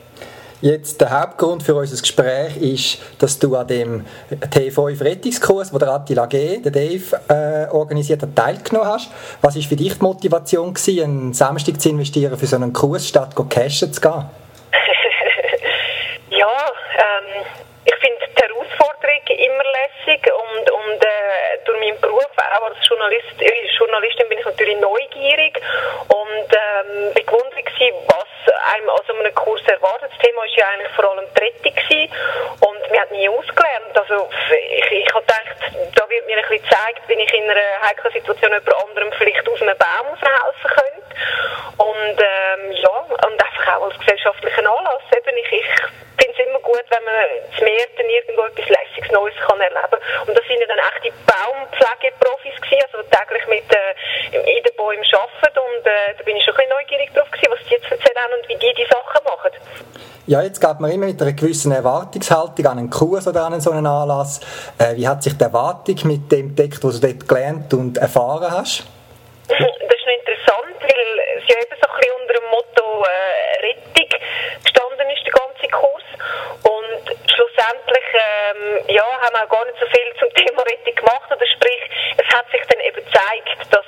Jetzt 0.61 0.99
der 0.99 1.09
Hauptgrund 1.09 1.63
für 1.63 1.73
unser 1.73 2.01
Gespräch 2.01 2.57
ist, 2.57 3.21
dass 3.21 3.39
du 3.39 3.55
an 3.55 3.65
dem 3.65 4.05
T5-Rettungskurs, 4.29 5.71
den 5.71 5.79
der 5.79 5.87
Attila 5.87 6.25
G., 6.25 6.57
der 6.57 6.73
Dave, 6.73 7.15
äh, 7.29 7.73
organisiert 7.73 8.21
hat, 8.23 8.35
teilgenommen 8.35 8.91
hast. 8.91 9.09
Was 9.41 9.55
war 9.55 9.61
für 9.61 9.77
dich 9.77 9.93
die 9.93 10.03
Motivation, 10.03 10.73
gewesen, 10.73 11.03
einen 11.03 11.33
Samstag 11.33 11.79
zu 11.79 11.87
investieren 11.87 12.37
für 12.37 12.45
so 12.45 12.57
einen 12.57 12.73
Kurs, 12.73 13.07
statt 13.07 13.35
go 13.35 13.45
cashen 13.45 13.93
zu 13.93 14.01
gehen? 14.01 14.25
ja, 16.31 16.57
ähm, 16.97 17.45
ich 17.85 17.95
finde 17.95 18.19
die 18.27 18.43
Herausforderung 18.43 19.23
immer 19.27 19.63
lässig 19.63 20.27
und, 20.27 20.71
und 20.71 21.01
äh, 21.01 21.63
durch 21.63 21.79
meinen 21.79 22.01
Beruf 22.01 22.27
auch 22.35 22.65
als 22.67 22.85
Journalist, 22.85 23.39
äh, 23.39 23.77
Journalistin 23.77 24.27
bin 24.27 24.39
ich 24.39 24.45
natürlich 24.45 24.77
neugierig 24.77 25.61
und 26.09 26.51
ähm, 26.51 27.13
bewundert 27.13 27.59
was 28.07 28.53
einem 28.73 28.89
an 28.89 28.99
so 29.07 29.13
einem 29.13 29.33
Kurs 29.35 29.61
erwartet. 29.67 30.11
Das 30.11 30.19
Thema 30.19 30.41
war 30.41 30.47
ja 30.47 30.67
eigentlich 30.67 30.91
vor 30.91 31.05
allem 31.05 31.25
die 31.33 31.39
Rettung 31.39 31.75
gewesen. 31.75 32.11
und 32.59 32.91
mir 32.91 33.01
hat 33.01 33.11
nie 33.11 33.29
ausgelernt. 33.29 33.95
Also 33.95 34.29
ich, 34.51 34.91
ich 34.91 35.13
habe 35.13 35.21
gedacht, 35.21 35.57
da 35.95 36.09
wird 36.09 36.25
mir 36.25 36.37
ein 36.37 36.41
bisschen 36.43 36.63
gezeigt, 36.63 37.01
wie 37.07 37.13
ich 37.13 37.33
in 37.33 37.49
einer 37.49 37.81
heiklen 37.81 38.13
Situation 38.13 38.51
jemand 38.51 38.75
anderem 38.83 39.11
vielleicht 39.13 39.47
aus 39.47 39.61
einem 39.61 39.77
Baum 39.77 40.07
raushelfen 40.11 40.71
könnte. 40.75 41.09
Und 41.77 42.17
ähm, 42.19 42.71
ja, 42.71 42.95
und 43.27 43.43
einfach 43.43 43.77
auch 43.77 43.85
als 43.85 43.99
gesellschaftlichen 43.99 44.67
Anlass. 44.67 45.03
Eben, 45.15 45.37
ich, 45.37 45.51
ich 45.51 45.69
finde 46.19 46.33
es 46.35 46.47
immer 46.47 46.59
gut, 46.59 46.83
wenn 46.89 47.03
man 47.03 47.15
das 47.51 47.61
Meer 47.61 47.87
dann 47.95 48.09
irgendwo 48.09 48.43
etwas 48.43 48.67
Lässiges 48.67 49.11
Neues 49.11 49.35
kann 49.47 49.59
erleben 49.61 49.99
Und 50.27 50.37
das 50.37 50.45
sind 50.45 50.59
ja 50.59 50.67
dann 50.67 50.79
echte 50.79 51.11
Baumpflegeprofis 51.25 52.59
gewesen, 52.61 52.83
also 52.91 53.03
täglich 53.09 53.47
mit 53.47 53.67
äh, 53.71 53.95
in 54.57 54.63
den 54.63 54.75
Bäumen 54.75 55.05
arbeiten 55.13 55.59
und 55.59 55.87
äh, 55.87 56.13
da 56.17 56.23
bin 56.23 56.35
ich 56.35 56.43
schon 56.43 56.53
ein 56.53 56.57
bisschen 56.57 56.75
neugierig 56.75 57.13
drauf 57.13 57.29
gewesen, 57.31 57.51
was 57.51 57.63
die 57.67 57.73
jetzt 57.73 57.91
erzählen 57.91 58.33
und 58.37 58.47
wie 58.47 58.55
die 58.55 58.73
die 58.73 58.85
Sachen 58.85 59.23
machen. 59.23 59.51
Ja, 60.29 60.43
jetzt 60.43 60.61
geht 60.61 60.79
man 60.79 60.91
immer 60.91 61.07
mit 61.07 61.19
einer 61.19 61.33
gewissen 61.33 61.71
Erwartungshaltung 61.71 62.63
an 62.67 62.77
einen 62.77 62.91
Kurs 62.91 63.25
oder 63.27 63.47
an 63.47 63.59
so 63.59 63.71
einen 63.71 63.87
Anlass. 63.87 64.39
Äh, 64.77 64.95
wie 64.95 65.07
hat 65.07 65.23
sich 65.23 65.35
die 65.35 65.43
Erwartung 65.43 65.97
mit 66.03 66.31
dem 66.31 66.53
deckt, 66.55 66.83
was 66.83 67.01
du 67.01 67.07
dort 67.07 67.27
gelernt 67.27 67.73
und 67.73 67.97
erfahren 67.97 68.51
hast? 68.51 68.85
Das 69.47 69.57
ist 69.57 70.05
noch 70.05 70.17
interessant, 70.21 70.77
weil 70.85 71.09
es 71.33 71.49
ja 71.49 71.57
eben 71.57 71.73
so 71.81 71.89
ein 71.89 71.97
bisschen 71.97 72.13
unter 72.21 72.33
dem 72.37 72.47
Motto 72.53 72.85
äh, 73.09 73.73
Rettung 73.73 74.09
gestanden 74.61 75.09
ist, 75.09 75.25
der 75.25 75.33
ganze 75.33 75.65
Kurs. 75.73 76.07
Und 76.61 77.01
schlussendlich 77.33 78.07
ähm, 78.13 78.85
ja, 78.93 79.09
haben 79.25 79.33
wir 79.33 79.45
auch 79.45 79.49
gar 79.49 79.65
nicht 79.65 79.81
so 79.81 79.87
viel 79.89 80.13
zum 80.21 80.29
Thema 80.37 80.61
Rettung 80.61 80.93
gemacht. 80.93 81.25
Oder 81.25 81.47
sprich, 81.57 81.81
es 82.21 82.29
hat 82.37 82.45
sich 82.53 82.61
dann 82.69 82.85
eben 82.85 83.01
gezeigt, 83.01 83.65
dass 83.73 83.79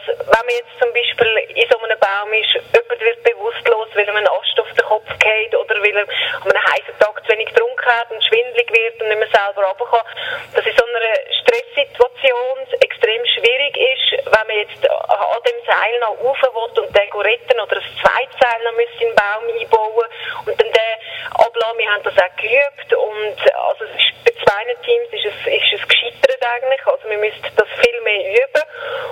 einen 6.51 6.65
heißen 6.73 6.97
Tag 6.99 7.23
zu 7.23 7.31
wenig 7.31 7.47
getrunken 7.47 7.85
hat 7.85 8.11
und 8.11 8.23
schwindelig 8.23 8.69
wird 8.71 9.01
und 9.01 9.07
nicht 9.07 9.19
mehr 9.19 9.33
selber 9.33 9.67
runter 9.67 9.85
kann. 9.85 10.05
Dass 10.53 10.65
in 10.65 10.75
so 10.75 10.85
einer 10.85 11.15
Stresssituation 11.41 12.57
extrem 12.81 13.25
schwierig 13.25 13.77
ist, 13.77 14.25
wenn 14.25 14.47
man 14.47 14.57
jetzt 14.57 14.81
an 14.89 15.43
dem 15.45 15.59
Seil 15.65 15.99
noch 15.99 16.17
rauf 16.19 16.37
will 16.41 16.83
und 16.83 16.95
den 16.95 17.11
retten 17.21 17.59
oder 17.59 17.77
ein 17.77 17.97
zweites 18.01 18.37
Seil 18.39 18.59
noch 18.63 18.77
in 18.77 19.07
den 19.07 19.15
Baum 19.15 19.43
einbauen 19.47 20.07
und 20.45 20.61
dann 20.61 20.71
den 20.71 20.93
ablassen. 21.33 21.77
Wir 21.77 21.91
haben 21.91 22.03
das 22.03 22.17
auch 22.17 22.35
geübt 22.35 22.89
und 22.93 23.37
also 23.55 23.85
bei 24.25 24.33
zwei 24.43 24.61
Teams 24.83 25.07
ist 25.13 25.25
es, 25.25 25.37
ist 25.47 25.81
es 25.81 25.87
gescheitert 25.87 26.41
eigentlich. 26.41 26.85
Also 26.85 27.09
wir 27.09 27.17
müssen 27.17 27.41
das 27.55 27.69
viel 27.79 28.01
mehr 28.01 28.21
üben 28.33 28.65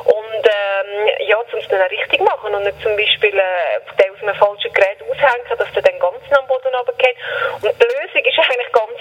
und 0.06 0.44
ähm, 0.44 1.10
ja, 1.28 1.38
um 1.38 1.60
es 1.60 1.68
dann 1.68 1.82
auch 1.82 1.92
richtig 1.92 2.22
machen 2.22 2.54
und 2.54 2.64
nicht 2.64 2.82
zum 2.82 2.96
Beispiel 2.96 3.38
äh, 3.38 3.80
den 3.98 4.10
aus 4.14 4.22
einem 4.22 4.36
falschen 4.36 4.74
Gerät 4.74 5.00
aushängen, 5.04 5.58
dass 5.58 5.72
der 5.74 5.82
dann 5.82 6.00
ganz 6.00 6.24
am 6.32 6.48
Boden 6.48 6.74
runtergeht. 6.76 7.16
Und 7.62 7.64
die 7.64 7.88
Lösung 7.88 8.24
ist 8.26 8.40
eigentlich 8.40 8.72
ganz 8.72 8.98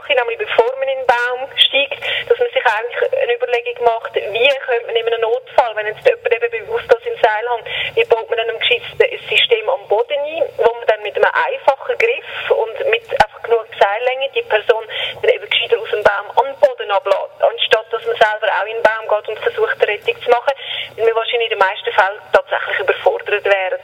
einfache, 0.00 0.14
nämlich 0.14 0.38
bevor 0.38 0.72
man 0.78 0.88
in 0.88 0.98
den 0.98 1.06
Baum 1.06 1.48
steigt, 1.56 2.00
dass 2.28 2.38
man 2.38 2.48
sich 2.48 2.64
eigentlich 2.64 3.22
eine 3.22 3.34
Überlegung 3.34 3.84
macht, 3.84 4.14
wie 4.14 4.48
könnte 4.66 4.86
man 4.86 4.96
in 4.96 5.06
einem 5.06 5.20
Notfall, 5.20 5.76
wenn 5.76 5.86
jetzt 5.86 6.06
jemand 6.06 6.32
eben 6.32 6.66
bewusst 6.66 6.86
das 6.88 7.04
im 7.04 7.16
Seil 7.20 7.48
hat, 7.48 7.64
wie 7.94 8.04
baut 8.04 8.28
man 8.28 8.38
dann 8.38 8.50
ein 8.50 8.58
geschütztes 8.58 9.28
System 9.28 9.68
am 9.68 9.86
Boden 9.88 10.18
ein, 10.18 10.44
wo 10.56 10.72
man 10.74 10.86
dann 10.86 11.02
mit 11.02 11.16
einem 11.16 11.30
einfachen 11.30 11.98
Griff 11.98 12.50
und 12.50 12.90
mit 12.90 13.04
einfach 13.22 13.42
genug 13.42 13.66
Seillänge 13.78 14.30
die 14.34 14.42
Person 14.42 14.84
dann 15.22 15.30
eben 15.30 15.48
gescheiter 15.48 15.78
aus 15.78 15.90
dem 15.90 16.02
Baum 16.02 16.26
an 16.36 16.46
den 16.46 16.60
Boden 16.60 16.90
ablässt, 16.90 17.40
anstatt 17.40 17.86
dass 17.90 18.04
man 18.04 18.16
selber 18.16 18.48
auch 18.48 18.66
in 18.66 18.76
den 18.76 18.82
Baum 18.82 19.04
geht 19.08 19.28
und 19.28 19.38
versucht, 19.40 19.76
eine 19.82 19.92
Rettung 19.92 20.16
zu 20.22 20.30
machen, 20.30 20.54
weil 20.96 21.06
wir 21.06 21.14
wahrscheinlich 21.14 21.50
in 21.50 21.58
den 21.58 21.66
meisten 21.66 21.92
Fällen 21.92 22.20
tatsächlich 22.32 22.78
überfordert 22.80 23.44
wären. 23.44 23.80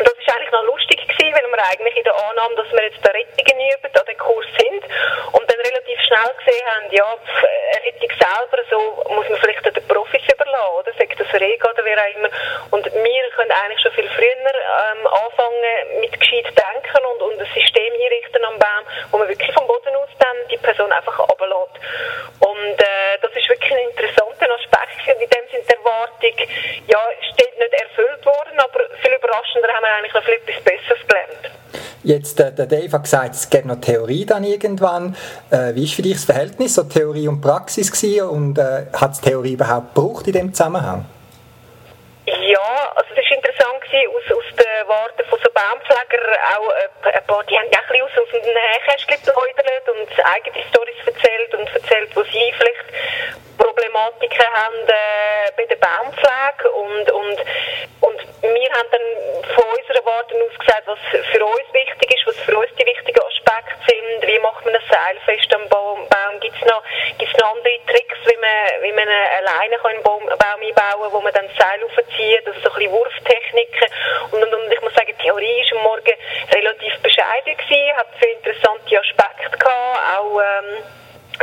Und 0.00 0.08
das 0.08 0.16
ist 0.16 0.32
eigentlich 0.32 0.50
noch 0.50 0.64
lustig 0.64 0.96
gewesen, 0.96 1.36
weil 1.36 1.44
wir 1.44 1.60
eigentlich 1.60 1.96
in 1.96 2.04
der 2.04 2.16
Annahme, 2.16 2.56
dass 2.56 2.72
wir 2.72 2.82
jetzt 2.84 3.04
da 3.04 3.10
Rettungen 3.12 3.60
üben, 3.68 3.92
an 3.92 4.06
den 4.08 4.16
Kurs 4.16 4.46
sind 4.56 4.82
und 5.36 5.44
dann 5.44 5.60
relativ 5.60 6.00
schnell 6.08 6.32
gesehen 6.40 6.66
haben, 6.72 6.88
ja, 6.88 7.04
eine 7.04 7.84
Rettung 7.84 8.08
selber, 8.08 8.58
so 8.70 8.80
muss 9.12 9.28
man 9.28 9.38
vielleicht 9.44 9.60
den 9.60 9.86
Profis 9.88 10.24
überlassen, 10.24 10.72
oder? 10.80 10.92
Sagt 10.96 11.20
das 11.20 11.32
Regen 11.36 11.68
oder 11.68 11.84
wer 11.84 12.00
auch 12.00 12.16
immer. 12.16 12.30
Und 12.70 12.84
wir 12.86 13.24
können 13.36 13.52
eigentlich 13.52 13.80
schon 13.84 13.92
viel 13.92 14.08
früher 14.16 14.56
ähm, 14.56 15.06
anfangen 15.06 16.00
mit 16.00 16.18
gescheit 16.18 16.48
denken 16.48 17.04
und, 17.04 17.20
und 17.20 17.40
ein 17.40 17.48
System 17.52 17.92
einrichten 17.92 18.44
am 18.44 18.58
Baum, 18.58 18.84
wo 19.12 19.18
man 19.18 19.28
wirklich 19.28 19.52
vom 19.52 19.66
Boden 19.66 19.94
aus 19.96 20.08
dann 20.18 20.36
die 20.50 20.56
Person 20.58 20.90
einfach 20.92 21.18
runterlässt. 21.18 21.76
Und 22.40 22.76
äh, 22.80 23.20
das 23.20 23.32
ist 23.36 23.48
wirklich 23.48 23.72
ein 23.72 23.84
interessanter 23.92 24.48
Aspekt 24.56 25.04
und 25.12 25.20
in 25.20 25.28
dem 25.28 25.44
sind 25.52 25.68
die 25.68 25.74
Erwartung, 25.76 26.36
ja, 26.88 27.00
steht 27.32 27.58
nicht 27.58 27.74
erfüllt 27.74 28.24
worden, 28.24 28.58
aber 28.58 28.80
viel 29.02 29.12
überraschender 29.12 29.68
haben 29.72 29.84
wir 29.84 29.92
eigentlich 29.94 30.14
noch 30.14 30.24
viel 30.24 30.34
etwas 30.34 30.62
Besseres 30.62 31.00
gelernt. 31.06 31.50
Äh, 32.40 32.52
der 32.52 32.66
Dave 32.66 32.92
hat 32.92 33.04
gesagt, 33.04 33.34
es 33.34 33.50
gäbe 33.50 33.68
noch 33.68 33.80
Theorie 33.80 34.24
dann 34.24 34.44
irgendwann. 34.44 35.16
Äh, 35.50 35.74
wie 35.74 35.84
ist 35.84 35.94
für 35.94 36.02
dich 36.02 36.14
das 36.14 36.24
Verhältnis, 36.24 36.74
so 36.74 36.84
Theorie 36.84 37.28
und 37.28 37.40
Praxis 37.40 37.92
gewesen 37.92 38.28
und 38.28 38.58
äh, 38.58 38.86
hat 38.92 39.12
es 39.12 39.20
Theorie 39.20 39.52
überhaupt 39.52 39.94
gebraucht 39.94 40.26
in 40.26 40.32
dem 40.32 40.54
Zusammenhang? 40.54 41.04
Ja, 42.26 42.92
also 42.94 43.10
das 43.14 43.24
war 43.24 43.36
interessant 43.36 43.80
gewesen, 43.82 44.08
aus, 44.14 44.36
aus 44.38 44.48
der 44.56 44.88
Warte 44.88 45.24
von 45.24 45.38
so 45.42 45.50
Baumpflegern 45.50 46.30
auch 46.54 46.70
äh, 46.70 47.18
ein 47.18 47.24
paar, 47.26 47.44
die 47.44 47.58
haben 47.58 47.68
ja 47.72 47.80
ein 47.80 47.86
bisschen 47.88 48.04
aus, 48.06 48.14
aus 48.22 48.30
dem 48.30 48.54
Nähkästchen 48.54 49.18
geplaudert 49.18 49.86
und 49.90 50.08
eigene 50.24 50.62
Storys 50.70 51.00
erzählt 51.06 51.54
und 51.54 51.68
erzählt, 51.74 52.10
wo 52.14 52.22
sie 52.22 52.52
vielleicht 52.54 52.86
Problematiken 53.58 54.46
haben 54.54 54.80
äh, 54.86 55.52
bei 55.56 55.66
der 55.66 55.76
Baumpflege 55.76 56.70
und, 56.70 57.10
und, 57.10 57.38
und 58.00 58.18
wir 58.42 58.70
haben 58.72 58.88
dann 58.90 59.06
von 59.54 59.64
unserer 59.76 60.04
Warte 60.06 60.34
aus 60.38 60.58
gesagt, 60.58 60.86
was 60.86 60.98
für 61.10 61.44
uns 61.44 61.66
wichtig 61.72 62.14
ist, 62.14 62.26
was 62.26 62.36
für 62.46 62.56
uns 62.56 62.70
die 62.78 62.86
wichtigen 62.86 63.20
Aspekte 63.20 63.76
sind, 63.84 64.24
wie 64.90 64.96
macht 64.96 65.04
man 65.04 65.14
ein 65.14 65.24
Seil 65.26 65.36
fest 65.36 65.54
am 65.54 65.68
Baum, 65.68 66.06
gibt 66.40 66.56
es 66.56 66.68
noch, 66.68 66.82
gibt's 67.18 67.36
noch 67.38 67.54
andere 67.54 67.78
Tricks, 67.86 68.18
wie 68.26 68.36
man, 68.36 68.82
wie 68.82 68.92
man 68.92 69.08
alleine 69.08 69.76
den 69.76 70.02
Baum, 70.02 70.24
Baum 70.26 70.60
einbauen 70.60 71.02
kann, 71.02 71.12
wo 71.12 71.20
man 71.20 71.32
dann 71.32 71.46
das 71.48 71.56
Seil 71.56 71.82
aufzieht, 71.84 72.46
also 72.46 72.60
so 72.60 72.70
ein 72.70 72.74
bisschen 72.76 72.92
Wurftechniken 72.92 73.88
und, 74.32 74.42
und, 74.42 74.54
und 74.54 74.72
ich 74.72 74.80
muss 74.80 74.94
sagen, 74.94 75.12
die 75.18 75.22
Theorie 75.22 75.60
ist 75.62 75.72
am 75.72 75.82
Morgen 75.82 76.14
relativ 76.52 76.98
bescheiden 77.02 77.56
gewesen, 77.56 77.96
hat 77.96 78.08
viele 78.18 78.32
interessante 78.32 79.00
Aspekte 79.00 79.58
gehabt, 79.58 80.18
auch 80.18 80.40
ähm, 80.40 80.82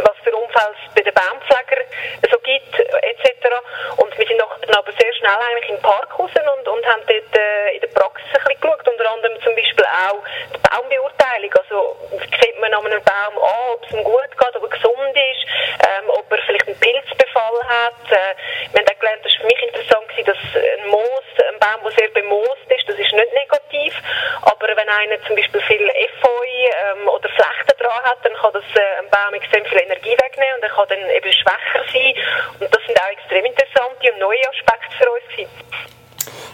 was 0.03 0.17
für 0.23 0.35
Unfälle 0.35 0.75
es 0.77 0.93
bei 0.93 1.01
den 1.01 1.13
Baumpflegern 1.13 1.85
so 2.29 2.37
gibt, 2.39 2.73
etc. 2.79 3.49
Und 3.97 4.17
wir 4.17 4.27
sind 4.27 4.39
dann 4.39 4.75
aber 4.75 4.91
sehr 4.93 5.13
schnell 5.15 5.37
eigentlich 5.49 5.69
im 5.69 5.81
Park 5.81 6.17
raus 6.17 6.31
und, 6.35 6.67
und 6.67 6.85
haben 6.85 7.01
dort 7.07 7.33
äh, 7.37 7.75
in 7.75 7.81
der 7.81 7.87
Praxis 7.87 8.27
ein 8.33 8.41
bisschen 8.43 8.61
geschaut, 8.61 8.87
unter 8.87 9.11
anderem 9.11 9.41
zum 9.41 9.55
Beispiel 9.55 9.85
auch 9.85 10.21
die 10.53 10.61
Baumbeurteilung. 10.61 11.53
Also 11.53 11.97
sieht 12.41 12.59
man 12.59 12.73
an 12.73 12.85
einem 12.85 13.03
Baum 13.03 13.33
an, 13.37 13.73
ob 13.73 13.85
es 13.85 13.91
ihm 13.93 14.03
gut 14.03 14.31
geht, 14.37 14.55
ob 14.55 14.63
er 14.63 14.69
gesund 14.69 15.15
ist, 15.15 15.43
ähm, 15.87 16.09
ob 16.09 16.31
er 16.31 16.39
vielleicht 16.45 16.67
einen 16.67 16.79
Pilzbefall 16.79 17.59
hat. 17.65 18.03
Äh, 18.11 18.33
wir 18.73 18.81
haben 18.81 18.89
auch 18.89 18.99
gelernt, 18.99 19.25
das 19.25 19.33
war 19.33 19.41
für 19.41 19.47
mich 19.47 19.61
interessant, 19.63 20.07
gewesen, 20.09 20.25
dass 20.25 20.41
ein 20.61 20.87
Moos, 20.89 21.27
ein 21.41 21.59
Baum, 21.59 21.81
der 21.83 21.91
sehr 21.97 22.09
bemoost 22.09 22.67
ist, 22.69 22.87
das 22.87 22.97
ist 22.97 23.13
nicht 23.13 23.33
negativ, 23.33 23.93
aber 24.41 24.67
wenn 24.75 24.89
einer 24.89 25.21
zum 25.25 25.35
Beispiel 25.35 25.61
viel 25.61 25.89
Efeu 25.89 26.47
ähm, 26.91 27.07
oder 27.07 27.29
Flechten 27.29 27.77
dran 27.77 28.03
hat, 28.03 28.17
dann 28.23 28.33
kann 28.33 28.53
das 28.53 28.65
äh, 28.75 28.99
einem 28.99 29.09
Baum 29.09 29.33
extrem 29.33 29.65
viel 29.65 29.81
Energie 29.81 30.15
wegnehmen 30.17 30.55
und 30.55 30.63
er 30.63 30.69
kann 30.69 30.87
dann 30.89 31.09
eben 31.09 31.33
schwächer 31.33 31.83
sein. 31.91 32.13
Und 32.59 32.73
das 32.73 32.81
sind 32.85 32.99
auch 32.99 33.11
extrem 33.11 33.45
interessante 33.45 34.11
und 34.11 34.19
neue 34.19 34.41
Aspekte 34.49 34.95
für 34.97 35.09
uns 35.11 35.23
gewesen. 35.31 35.49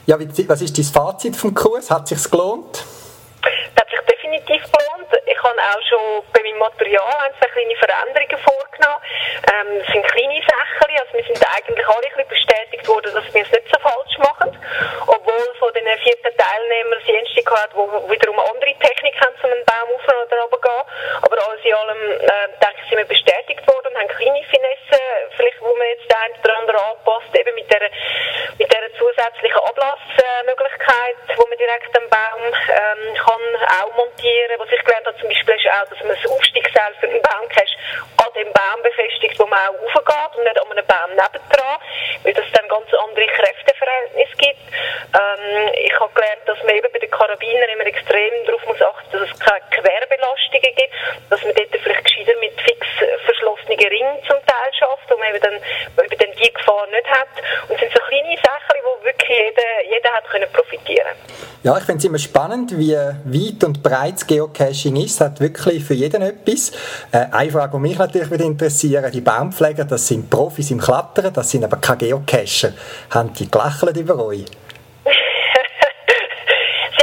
Ja, 0.05 0.19
was 0.49 0.61
ist 0.61 0.77
dein 0.77 0.85
Fazit 0.85 1.35
vom 1.35 1.53
Kurs? 1.53 1.89
Hat 1.91 2.11
es 2.11 2.21
sich 2.21 2.31
gelohnt? 2.31 2.83
Das 3.41 3.83
hat 3.83 3.89
sich 3.89 3.99
definitiv 4.07 4.63
gelohnt. 4.63 5.11
Ich 5.25 5.37
habe 5.43 5.59
auch 5.59 5.81
schon 5.87 6.23
bei 6.31 6.41
meinem 6.43 6.59
Material 6.59 7.15
ein, 7.23 7.33
zwei 7.39 7.47
kleine 7.49 7.75
Veränderungen 7.75 8.39
vorgenommen. 8.39 9.01
Ähm, 9.51 9.67
es 9.83 9.87
sind 9.91 10.03
kleine 10.07 10.41
Sachen, 10.47 10.87
also 10.95 11.13
wir 11.13 11.23
sind 11.23 11.41
eigentlich 11.43 11.87
alle 11.87 12.07
ein 12.07 12.13
bisschen 12.15 12.29
bestätigt 12.29 12.87
worden, 12.87 13.11
dass 13.13 13.27
wir 13.33 13.41
es 13.43 13.51
nicht 13.51 13.67
so 13.67 13.79
falsch 13.79 14.17
machen. 14.17 14.55
Obwohl 15.07 15.45
von 15.59 15.73
den 15.73 15.87
vierten 15.99 16.31
Teilnehmern 16.37 16.99
sie 17.05 17.17
Einstieg 17.17 17.49
hat, 17.51 17.71
die 17.73 18.11
wiederum 18.11 18.39
andere 18.39 18.73
Technik 18.79 19.15
haben, 19.19 19.35
um 19.43 19.51
einen 19.51 19.65
Baum 19.65 19.89
auf 19.95 20.07
oder 20.07 20.41
runter. 20.47 20.85
Aber 21.21 21.37
alles 21.37 21.61
in 21.63 21.73
allem, 21.73 22.01
äh, 22.19 22.47
denke 22.59 22.79
ich, 22.83 22.89
sind 22.89 22.97
wir 22.97 23.05
bestätigt 23.05 23.63
worden 23.67 23.91
und 23.91 23.97
haben 23.99 24.07
kleine 24.07 24.43
Finessen, 24.47 25.03
vielleicht, 25.35 25.61
wo 25.61 25.75
man 25.75 25.87
jetzt 25.87 26.07
ein 26.15 26.31
oder 26.39 26.57
andere 26.57 26.79
anpasst, 26.79 27.31
eben 27.35 27.55
mit 27.55 27.69
der, 27.71 27.89
mit 28.57 28.71
der 28.71 28.83
zusätzlichen 28.97 29.59
Ablassmöglichkeit, 29.59 31.17
wo 31.35 31.43
man 31.47 31.57
direkt 31.57 31.91
am 31.97 32.07
Baum 32.09 32.41
ähm, 32.47 33.15
kann 33.15 33.43
auch 33.81 33.91
montieren. 34.53 34.59
Was 34.59 34.71
ich 34.71 34.83
gelernt 34.85 35.07
habe 35.07 35.17
zum 35.17 35.29
Beispiel 35.29 35.55
ist 35.55 35.67
auch, 35.67 35.89
dass 35.89 35.99
man 35.99 36.15
das 36.15 36.31
Aufstiegsseil 36.31 36.93
für 36.99 37.07
den 37.07 37.21
Baumcache 37.21 37.75
an 38.17 38.33
dem 38.35 38.51
Baum 38.53 38.81
befestigt, 38.83 39.39
wo 39.39 39.45
man 39.45 39.59
auch 39.59 39.95
raufgeht 39.95 40.37
und 40.37 40.43
nicht 40.43 40.59
an 40.59 40.71
einem 40.71 40.85
Baum 40.85 41.09
nebendran, 41.09 41.77
weil 42.23 42.33
das 42.33 42.45
dann 42.53 42.67
ganz 42.67 42.87
andere 42.93 43.27
Kräfteverhältnisse 43.27 44.35
gibt. 44.37 44.63
Ähm, 45.13 45.73
ich 45.75 45.99
habe 45.99 46.13
gelernt, 46.13 46.41
dass 46.45 46.61
man 46.63 46.75
eben 46.75 46.91
bei 46.91 46.99
den 46.99 47.11
Karabinern 47.11 47.69
immer 47.69 47.85
extrem 47.85 48.45
darauf 48.45 48.65
muss 48.65 48.81
achten, 48.81 49.11
dass 49.11 49.29
es 49.29 49.39
keine 49.39 49.61
Querbelastungen 49.71 50.73
gibt, 50.75 50.93
dass 51.29 51.43
man 51.43 51.53
dort 51.53 51.75
vielleicht 51.81 52.05
gescheiter 52.05 52.39
mit 52.39 52.53
fix 52.61 52.87
verschlossenen 53.25 53.79
Ringen 53.79 54.23
zum 54.27 54.39
Teil 54.45 54.71
schafft, 54.77 55.09
wo 55.09 55.17
man 55.17 55.29
eben 55.29 55.41
dann, 55.41 55.57
eben 56.05 56.17
dann 56.17 56.31
die 56.37 56.53
Gefahr 56.53 56.87
nicht 56.87 57.07
hat. 57.07 57.33
Und 57.67 57.75
es 57.75 57.79
sind 57.81 57.93
so 57.93 58.01
kleine 58.07 58.37
Sachen, 58.37 58.77
wo 58.83 59.03
wirklich 59.03 59.29
jeder, 59.29 59.81
jeder 59.89 60.11
hat 60.13 60.25
können 60.29 60.51
profitieren 60.51 61.17
Ja, 61.63 61.75
ich 61.77 61.83
finde 61.85 61.99
es 61.99 62.03
immer 62.03 62.19
spannend, 62.19 62.77
wie 62.77 62.93
weit 62.93 63.63
und 63.63 63.81
breit 63.81 64.27
Geocaching 64.27 64.97
ist. 64.97 65.13
Es 65.13 65.21
hat 65.21 65.39
wirklich 65.39 65.85
für 65.85 65.93
jeden 65.93 66.21
etwas. 66.21 66.73
Äh, 67.13 67.27
eine 67.31 67.51
Frage, 67.51 67.77
die 67.77 67.79
mich 67.79 67.97
natürlich 67.97 68.29
würde 68.29 68.43
interessieren, 68.43 69.09
die 69.09 69.21
Baumpfleger, 69.21 69.85
das 69.85 70.05
sind 70.05 70.29
Profis 70.29 70.71
im 70.71 70.81
Klettern, 70.81 71.31
das 71.33 71.49
sind 71.49 71.63
aber 71.63 71.77
keine 71.77 71.99
Geocacher. 71.99 72.73
Haben 73.11 73.31
die 73.31 73.49
gelächelt 73.49 73.95
über 73.95 74.25
euch? 74.25 74.43
sie 74.43 74.49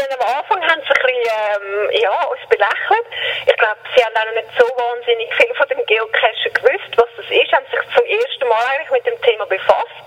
haben 0.02 0.12
am 0.20 0.28
Anfang 0.28 0.60
haben 0.60 0.82
sie 0.84 0.92
ein 0.92 1.08
bisschen, 1.08 1.24
ähm, 1.24 1.88
ja, 2.02 2.20
uns 2.28 2.44
belächelt. 2.50 3.06
Ich 3.46 3.56
glaube, 3.56 3.80
sie 3.96 4.04
haben 4.04 4.12
auch 4.12 4.26
noch 4.28 4.34
nicht 4.36 4.52
so 4.60 4.66
wahnsinnig 4.76 5.32
viel 5.40 5.54
von 5.56 5.68
dem 5.68 5.80
Geocachen 5.86 6.52
gewusst, 6.52 6.92
was 7.00 7.08
das 7.16 7.24
ist, 7.32 7.50
haben 7.52 7.64
sich 7.64 7.80
zum 7.96 8.04
ersten 8.04 8.46
Mal 8.46 8.62
eigentlich 8.76 8.90
mit 8.92 9.06
dem 9.06 9.18
Thema 9.22 9.46
befasst 9.46 10.04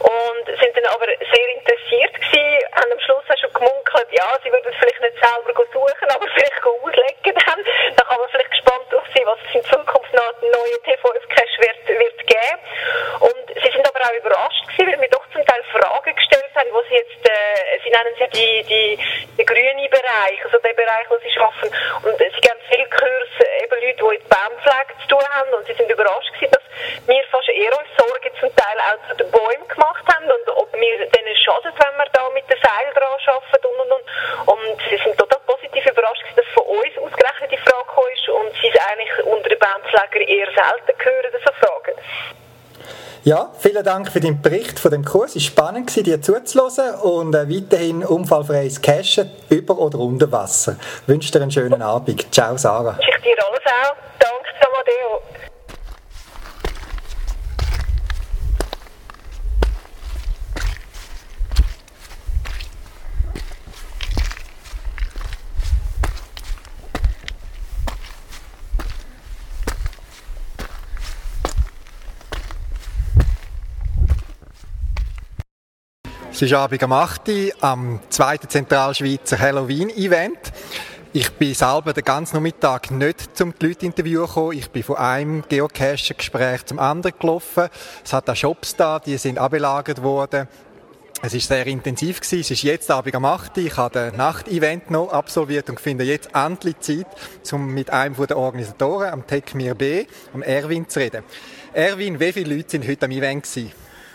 und 0.00 0.46
sind 0.58 0.74
dann 0.76 0.86
aber 0.90 1.06
sehr 1.06 1.48
interessiert 1.54 2.14
gewesen, 2.14 2.66
haben 2.74 2.92
am 2.92 3.00
Schluss 3.00 3.24
auch 3.28 3.38
schon 3.38 3.52
gemunkelt, 3.52 4.08
ja, 4.10 4.34
sie 4.42 4.50
würden 4.50 4.66
es 4.66 4.76
vielleicht 4.78 5.00
nicht 5.00 5.18
selber 5.22 5.52
suchen, 5.72 6.08
aber 6.10 6.26
vielleicht 6.34 6.64
auslegen 6.64 7.34
dann. 7.38 7.60
Da 7.96 8.02
kann 8.04 8.18
man 8.18 8.28
vielleicht 8.28 8.50
gespannt 8.50 8.86
drauf 8.90 9.06
sein, 9.14 9.26
was 9.26 9.38
es 9.46 9.54
in 9.54 9.64
Zukunft 9.64 10.12
noch 10.12 10.34
neue 10.42 10.78
T5-Cache 10.82 11.58
wird, 11.62 11.78
wird 11.86 12.18
geben. 12.26 12.58
Und 13.20 13.46
sie 13.54 13.70
sind 13.70 13.86
aber 13.86 14.00
auch 14.02 14.14
überrascht 14.18 14.66
gewesen, 14.68 14.92
weil 14.92 15.00
wir 15.00 15.08
doch 15.10 15.24
zum 15.32 15.46
Teil 15.46 15.62
Fragen 15.70 16.14
gestellt 16.14 16.50
haben, 16.54 16.70
wo 16.72 16.81
sie 16.81 16.81
jetzt, 16.92 17.24
äh, 17.24 17.80
sie 17.82 17.90
nennen 17.90 18.14
sie 18.18 18.28
die, 18.28 18.62
die, 18.64 18.98
den 19.36 19.46
grünen 19.46 19.90
Bereich, 19.90 20.38
also 20.44 20.58
den 20.58 20.76
Bereich, 20.76 21.08
wo 21.08 21.18
sie 21.18 21.30
schaffen. 21.30 21.68
Und 22.04 22.20
äh, 22.20 22.30
sie 22.34 22.40
geben 22.40 22.60
viele 22.68 22.88
Kurse, 22.88 23.42
eben 23.64 23.76
Leute, 23.80 24.02
die 24.04 24.16
in 24.20 24.28
Baumpflege 24.28 24.92
zu 25.02 25.08
tun 25.16 25.26
haben 25.30 25.52
und 25.54 25.66
sie 25.66 25.74
sind 25.74 25.90
überrascht 25.90 26.32
gewesen, 26.34 26.52
dass 26.52 26.64
wir 27.06 27.24
fast 27.30 27.48
eher 27.48 27.72
uns 27.72 27.88
Sorgen 27.96 28.32
zum 28.40 28.50
Teil 28.56 28.78
auch 28.86 29.00
zu 29.08 29.16
den 29.16 29.30
Bäumen 29.30 29.68
gemacht 29.68 30.04
haben 30.12 30.26
und 30.30 30.46
ob 30.56 30.72
wir 30.72 30.98
denen 31.08 31.36
schadet, 31.36 31.74
wenn 31.74 31.96
wir 31.96 32.08
da 32.12 32.30
mit 32.30 32.48
den 32.48 32.60
Seil 32.60 32.92
dran 32.94 33.16
arbeiten 33.26 33.66
und 33.66 33.80
und 33.80 33.92
und. 33.92 34.06
Und 34.52 34.78
sie 34.90 34.96
sind 35.02 35.16
total 35.18 35.40
positiv 35.46 35.84
überrascht 35.86 36.22
gewesen, 36.22 36.36
dass 36.36 36.54
von 36.54 36.66
uns 36.66 36.92
aus 36.98 37.12
eigentlich 38.92 39.24
unter 39.24 39.48
den 39.48 39.58
Bandschlägern 39.58 40.22
eher 40.22 40.48
selten 40.52 41.04
hören, 41.04 41.32
so 41.32 41.52
Fragen. 41.60 41.96
Ja, 43.24 43.52
vielen 43.56 43.84
Dank 43.84 44.10
für 44.10 44.18
den 44.18 44.42
Bericht 44.42 44.80
von 44.80 44.90
dem 44.90 45.04
Kurs. 45.04 45.36
Es 45.36 45.44
war 45.56 45.66
spannend, 45.66 45.94
dir 45.94 46.20
zuzuhören 46.20 46.96
und 47.02 47.34
äh, 47.36 47.48
weiterhin 47.48 48.04
unfallfreies 48.04 48.82
Cashen 48.82 49.30
über 49.48 49.78
oder 49.78 50.00
unter 50.00 50.32
Wasser. 50.32 50.76
Ich 51.02 51.08
wünsche 51.08 51.30
dir 51.30 51.42
einen 51.42 51.52
schönen 51.52 51.82
Abend. 51.82 52.26
Ciao, 52.34 52.56
Sarah. 52.56 52.98
Ich 52.98 53.22
dir 53.22 53.36
alles 53.38 53.60
auch. 53.64 53.94
Danke, 54.18 54.48
Samadeo. 54.60 55.22
Es 76.34 76.40
ist 76.40 76.54
Abend 76.54 76.82
am 76.82 76.92
8. 76.92 77.28
Uhr 77.28 77.52
am 77.60 78.00
zweiten 78.08 78.48
Zentralschweizer 78.48 79.38
Halloween-Event. 79.38 80.38
Ich 81.12 81.30
bin 81.32 81.52
selber 81.52 81.92
den 81.92 82.04
ganzen 82.04 82.36
Nachmittag 82.36 82.90
nicht 82.90 83.36
zum 83.36 83.52
die 83.58 83.66
Leute 83.66 83.84
interviewen 83.84 84.26
gekommen. 84.26 84.56
Ich 84.56 84.70
bin 84.70 84.82
von 84.82 84.96
einem 84.96 85.44
Geocacher-Gespräch 85.46 86.64
zum 86.64 86.78
anderen 86.78 87.18
gelaufen. 87.18 87.68
Es 88.02 88.14
hat 88.14 88.30
auch 88.30 88.34
Shops 88.34 88.74
da, 88.74 88.98
die 88.98 89.18
sind 89.18 89.38
abgelagert 89.38 90.02
worden. 90.02 90.48
Es 91.20 91.34
ist 91.34 91.48
sehr 91.48 91.66
intensiv 91.66 92.18
gewesen. 92.22 92.40
Es 92.40 92.50
ist 92.50 92.62
jetzt 92.62 92.90
Abend 92.90 93.14
am 93.14 93.26
8. 93.26 93.58
Uhr. 93.58 93.64
Ich 93.66 93.76
habe 93.76 93.92
das 93.92 94.16
Nacht-Event 94.16 94.90
noch 94.90 95.12
absolviert 95.12 95.68
und 95.68 95.80
finde 95.80 96.04
jetzt 96.04 96.30
endlich 96.34 96.80
Zeit, 96.80 97.08
um 97.52 97.74
mit 97.74 97.90
einem 97.90 98.16
der 98.16 98.38
Organisatoren, 98.38 99.10
am 99.10 99.26
TechMir 99.26 99.74
B, 99.74 100.06
am 100.32 100.40
Erwin 100.40 100.88
zu 100.88 100.98
reden. 100.98 101.24
Erwin, 101.74 102.18
wie 102.18 102.32
viele 102.32 102.56
Leute 102.56 102.70
sind 102.70 102.88
heute 102.88 103.04
am 103.04 103.12
Event 103.12 103.42
gewesen? 103.44 103.70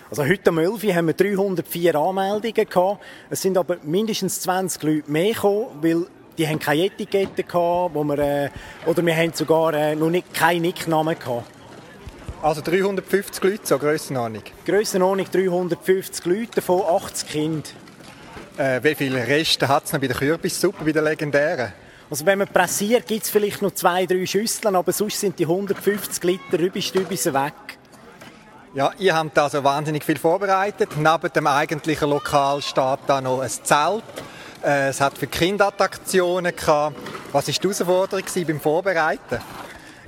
Also 0.10 0.24
heute 0.26 0.52
um 0.52 0.58
11 0.58 0.84
Uhr 0.86 0.96
haben 0.96 1.08
wir 1.08 1.14
304 1.14 1.96
Anmeldungen 1.96 2.54
gehabt. 2.54 3.04
Es 3.30 3.42
sind 3.42 3.58
aber 3.58 3.78
mindestens 3.84 4.40
20 4.40 4.84
Leute 4.84 5.12
mehr 5.12 5.34
gekommen, 5.34 5.68
weil 5.82 6.06
die 6.38 6.48
haben 6.48 6.60
keine 6.60 6.86
Etikette 6.86 7.44
gehabt, 7.44 7.94
wo 7.94 8.04
wir, 8.06 8.18
äh, 8.20 8.50
oder 8.86 9.06
wir 9.06 9.16
haben 9.16 9.34
sogar 9.34 9.74
äh, 9.74 9.96
noch 9.96 10.10
nicht 10.10 10.34
keinen 10.34 10.62
Nicknamen 10.62 11.20
gehabt. 11.20 11.46
Also 12.42 12.62
350 12.62 13.44
Leute, 13.44 13.60
so 13.64 13.78
Grössenordnung? 13.78 14.44
Grössenordnung 14.66 15.28
350 15.30 16.26
Leute, 16.26 16.52
davon 16.56 16.84
80 16.88 17.30
Kinder. 17.30 17.70
Äh, 18.58 18.82
wie 18.84 18.96
viele 18.96 19.28
Reste 19.28 19.68
hat 19.68 19.86
es 19.86 19.94
noch 19.94 20.00
bei 20.00 20.08
der 20.08 20.16
Kürbissuppe, 20.16 20.86
bei 20.86 20.92
der 20.94 21.02
legendären? 21.02 21.74
Also 22.10 22.26
wenn 22.26 22.38
man 22.38 22.48
pressiert, 22.48 23.08
gibt 23.08 23.24
es 23.24 23.30
vielleicht 23.30 23.62
noch 23.62 23.72
zwei, 23.72 24.06
drei 24.06 24.26
Schüsseln, 24.26 24.78
aber 24.78 24.94
sonst 24.94 25.20
sind 25.20 25.38
die 25.38 25.44
150 25.44 26.24
Liter 26.24 26.60
Rübistübis 26.60 27.26
weg. 27.26 27.77
Ja, 28.78 28.92
ihr 29.00 29.16
habt 29.16 29.36
also 29.40 29.64
wahnsinnig 29.64 30.04
viel 30.04 30.20
vorbereitet. 30.20 30.90
Neben 30.98 31.34
dem 31.34 31.48
eigentlichen 31.48 32.12
Lokal 32.12 32.62
steht 32.62 33.00
da 33.08 33.20
noch 33.22 33.40
ein 33.40 33.50
Zelt. 33.50 34.04
Äh, 34.64 34.90
es 34.90 35.02
hat 35.02 35.18
für 35.18 35.26
Kinderattraktionen 35.26 36.56
gehabt. 36.56 36.96
Was 37.32 37.48
war 37.48 37.56
die 37.56 37.60
Herausforderung 37.60 38.26
beim 38.46 38.60
Vorbereiten? 38.60 39.40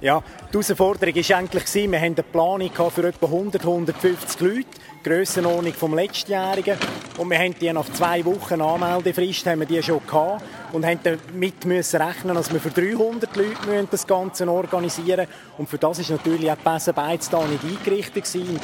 Ja, 0.02 0.22
die 0.50 0.54
Herausforderung 0.54 1.16
war 1.16 1.38
eigentlich, 1.38 1.74
wir 1.74 2.00
haben 2.00 2.14
eine 2.14 2.22
Planung 2.22 2.70
für 2.92 3.08
etwa 3.08 3.26
100, 3.26 3.64
150 3.64 4.40
Leute. 4.40 4.66
Grössenordnung 5.04 5.74
vom 5.74 5.94
letztjährigen. 5.94 6.78
Und 7.18 7.30
wir 7.30 7.38
haben 7.40 7.56
die 7.60 7.72
nach 7.72 7.90
zwei 7.92 8.24
Wochen 8.26 8.62
Anmeldefrist 8.62 9.46
haben 9.46 9.60
wir 9.60 9.68
die 9.68 9.82
schon 9.82 10.06
gehabt 10.06 10.44
und 10.72 10.86
haben 10.86 11.00
damit 11.04 11.66
müssen 11.66 12.02
rechnen, 12.02 12.36
dass 12.36 12.52
wir 12.52 12.60
für 12.60 12.70
300 12.70 13.36
Leute 13.36 13.88
das 13.90 14.06
Ganze 14.06 14.50
organisieren 14.50 15.28
Und 15.58 15.70
für 15.70 15.78
das 15.78 16.00
ist 16.00 16.10
natürlich 16.10 16.52
auch 16.52 16.58
die 16.58 16.70
Besenbeiz 16.70 17.32
nicht 17.32 17.64
eingerichtet 17.64 18.26
gewesen. 18.26 18.60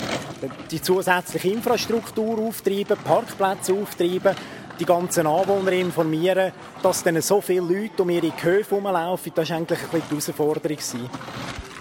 Die 0.71 0.82
zusätzliche 0.82 1.50
Infrastruktur 1.50 2.39
auftreiben, 2.39 2.98
Parkplätze 3.04 3.74
auftreiben, 3.74 4.36
die 4.80 4.86
ganzen 4.86 5.28
Anwohner 5.28 5.71
informieren, 5.71 6.52
dass 6.84 7.04
dann 7.04 7.21
so 7.21 7.41
viele 7.41 7.62
Leute 7.62 8.04
um 8.04 8.10
ihre 8.10 8.32
Höfe 8.41 8.76
herumlaufen, 8.76 9.32
das 9.34 9.50
war 9.50 9.58
eigentlich 9.58 9.80
ein 9.80 9.89
bisschen 9.89 10.04
die 10.10 10.15
Herausforderung. 10.15 10.78
Gewesen. 10.78 11.10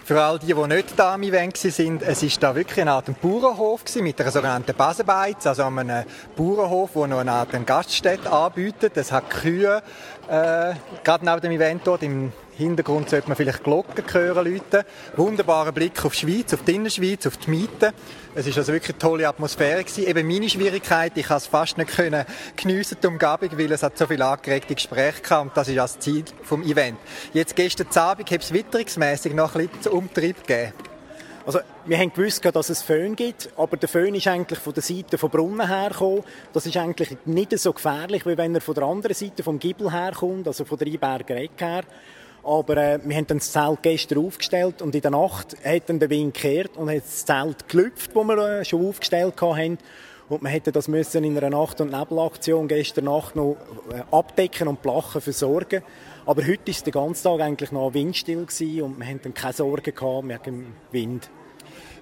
Für 0.04 0.22
all 0.22 0.38
die, 0.38 0.52
die 0.52 0.66
nicht 0.66 0.98
da 0.98 1.14
am 1.14 1.22
Event 1.22 1.64
waren, 1.64 2.00
es 2.02 2.22
war 2.22 2.30
da 2.38 2.54
wirklich 2.54 2.82
eine 2.82 2.92
Art 2.92 3.06
Bauernhof 3.22 3.80
mit 3.96 4.20
einer 4.20 4.30
sogenannten 4.30 4.76
Basenbeiz, 4.76 5.46
also 5.46 5.62
einem 5.64 6.04
Bauernhof, 6.36 6.90
der 6.92 7.06
noch 7.06 7.20
eine 7.20 7.32
Art 7.32 7.66
Gaststätte 7.66 8.30
anbietet. 8.30 8.98
Es 8.98 9.10
hat 9.10 9.30
Kühe, 9.30 9.82
äh, 10.28 10.74
gerade 11.02 11.24
neben 11.24 11.40
dem 11.40 11.52
Event 11.52 11.86
dort 11.86 12.02
im 12.02 12.34
Hintergrund 12.56 13.10
sollte 13.10 13.28
man 13.28 13.36
vielleicht 13.36 13.64
Glocken 13.64 14.04
hören, 14.12 14.52
Leute. 14.52 14.86
Wunderbarer 15.16 15.72
Blick 15.72 16.04
auf 16.04 16.12
die 16.12 16.20
Schweiz, 16.20 16.54
auf 16.54 16.62
die 16.62 16.76
Innerschweiz, 16.76 17.26
auf 17.26 17.36
die 17.36 17.50
Miete. 17.50 17.92
Es 18.34 18.46
ist 18.46 18.56
also 18.56 18.72
wirklich 18.72 18.94
eine 18.94 18.98
tolle 18.98 19.28
Atmosphäre 19.28 19.82
gewesen. 19.82 20.06
Eben 20.06 20.26
meine 20.28 20.48
Schwierigkeit, 20.48 21.12
ich 21.16 21.26
konnte 21.26 21.42
es 21.42 21.46
fast 21.46 21.78
nicht 21.78 21.90
können 21.90 22.24
geniessen, 22.56 22.98
die 23.02 23.06
Umgebung, 23.06 23.58
weil 23.58 23.72
es 23.72 23.82
hat 23.82 23.98
so 23.98 24.06
viele 24.06 24.24
angeregte 24.26 24.74
Gespräche 24.74 25.20
gehabt 25.20 25.48
und 25.48 25.56
das 25.56 25.68
ist 25.68 25.76
das 25.76 25.98
Ziel 25.98 26.24
vom 26.42 26.62
Event. 26.62 26.98
Jetzt 27.32 27.56
gestern 27.56 27.88
Abend 27.96 28.30
hat 28.30 28.42
es 28.42 28.52
witterungsmässig 28.52 29.34
noch 29.34 29.54
ein 29.56 29.68
bisschen 29.68 29.92
Umtrieb 29.92 30.46
gegeben. 30.46 30.72
Also, 31.46 31.58
wir 31.84 31.98
haben 31.98 32.10
gewusst, 32.10 32.42
dass 32.42 32.70
es 32.70 32.80
Föhn 32.80 33.16
gibt, 33.16 33.50
aber 33.58 33.76
der 33.76 33.88
Föhn 33.88 34.14
ist 34.14 34.26
eigentlich 34.26 34.58
von 34.58 34.72
der 34.72 34.82
Seite 34.82 35.18
von 35.18 35.28
Brunnen 35.28 35.68
hergekommen. 35.68 36.22
Das 36.54 36.64
ist 36.64 36.76
eigentlich 36.78 37.18
nicht 37.26 37.58
so 37.58 37.74
gefährlich, 37.74 38.24
wie 38.24 38.38
wenn 38.38 38.54
er 38.54 38.62
von 38.62 38.74
der 38.74 38.84
anderen 38.84 39.14
Seite 39.14 39.42
vom 39.42 39.58
Giebel 39.58 39.92
herkommt, 39.92 40.46
also 40.46 40.64
von 40.64 40.78
der 40.78 40.86
Einberger 40.86 41.36
Ecke 41.36 41.66
her. 41.66 41.84
Aber 42.44 42.76
äh, 42.76 42.98
wir 43.02 43.16
haben 43.16 43.26
dann 43.26 43.38
das 43.38 43.52
Zelt 43.52 43.82
gestern 43.82 44.18
aufgestellt 44.18 44.82
und 44.82 44.94
in 44.94 45.00
der 45.00 45.10
Nacht 45.10 45.56
hat 45.64 45.88
dann 45.88 45.98
der 45.98 46.10
Wind 46.10 46.34
gekehrt 46.34 46.76
und 46.76 46.90
hat 46.90 46.98
das 46.98 47.24
Zelt 47.24 47.68
gelüpft, 47.68 48.10
das 48.14 48.24
wir 48.24 48.38
äh, 48.38 48.64
schon 48.64 48.86
aufgestellt 48.86 49.40
haben. 49.40 49.78
Und 50.28 50.42
wir 50.42 50.48
hätten 50.48 50.72
das 50.72 50.88
müssen 50.88 51.24
in 51.24 51.36
einer 51.36 51.50
Nacht- 51.50 51.80
und 51.80 51.90
Nebelaktion 51.90 52.68
gestern 52.68 53.06
Nacht 53.06 53.36
noch 53.36 53.56
äh, 53.90 54.02
abdecken 54.10 54.68
und 54.68 54.82
Plachen 54.82 55.20
versorgen. 55.20 55.82
Aber 56.26 56.46
heute 56.46 56.72
war 56.72 56.82
der 56.84 56.92
ganze 56.92 57.22
Tag 57.22 57.40
eigentlich 57.40 57.72
noch 57.72 57.92
windstill 57.94 58.46
gewesen 58.46 58.82
und 58.82 58.98
wir 58.98 59.06
hatten 59.06 59.20
dann 59.22 59.34
keine 59.34 59.52
Sorgen 59.52 59.94
gehabt 59.94 60.28
wegen 60.28 60.42
dem 60.44 60.66
Wind. 60.92 61.30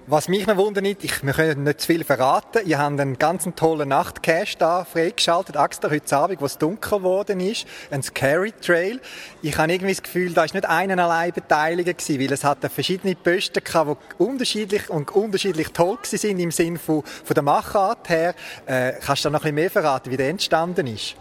Was 0.09 0.27
mich 0.27 0.49
noch 0.49 0.57
wundert, 0.57 0.85
ich, 0.85 1.25
wir 1.25 1.33
können 1.33 1.63
nicht 1.63 1.81
zu 1.81 1.87
viel 1.87 2.03
verraten. 2.03 2.67
Ihr 2.67 2.81
habt 2.81 2.99
einen 2.99 3.19
ganz 3.19 3.49
tollen 3.55 3.91
Nachtcache 3.91 4.59
da 4.59 4.85
freigeschaltet, 4.85 5.55
extra 5.55 5.91
heute 5.91 6.17
Abend, 6.17 6.41
wo 6.41 6.47
es 6.47 6.59
dunkel 6.59 6.99
geworden 6.99 7.39
ist. 7.39 7.67
Ein 7.89 8.03
Scary 8.03 8.51
Trail. 8.51 9.01
Ich 9.43 9.57
habe 9.57 9.73
irgendwie 9.73 9.93
das 9.93 10.03
Gefühl, 10.03 10.35
da 10.35 10.43
ist 10.43 10.55
nicht 10.55 10.69
einer 10.69 10.99
allein 11.05 11.31
beteiligt 11.31 12.09
weil 12.09 12.33
es 12.33 12.43
hatte 12.43 12.69
verschiedene 12.69 13.15
Posten 13.15 13.63
die 13.65 14.23
unterschiedlich 14.25 14.91
und 14.91 15.13
unterschiedlich 15.13 15.69
toll 15.69 15.99
sind 16.03 16.41
im 16.41 16.51
Sinne 16.51 16.81
von, 16.81 17.05
von 17.05 17.35
der 17.35 17.45
Machart 17.45 18.09
her. 18.09 18.35
Äh, 18.67 18.95
kannst 18.95 19.25
du 19.25 19.29
da 19.29 19.31
noch 19.31 19.41
ein 19.41 19.43
bisschen 19.43 19.55
mehr 19.55 19.71
verraten, 19.71 20.11
wie 20.11 20.17
der 20.17 20.31
entstanden 20.31 20.89
ist? 20.89 21.15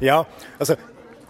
Ja, 0.00 0.26
also 0.58 0.76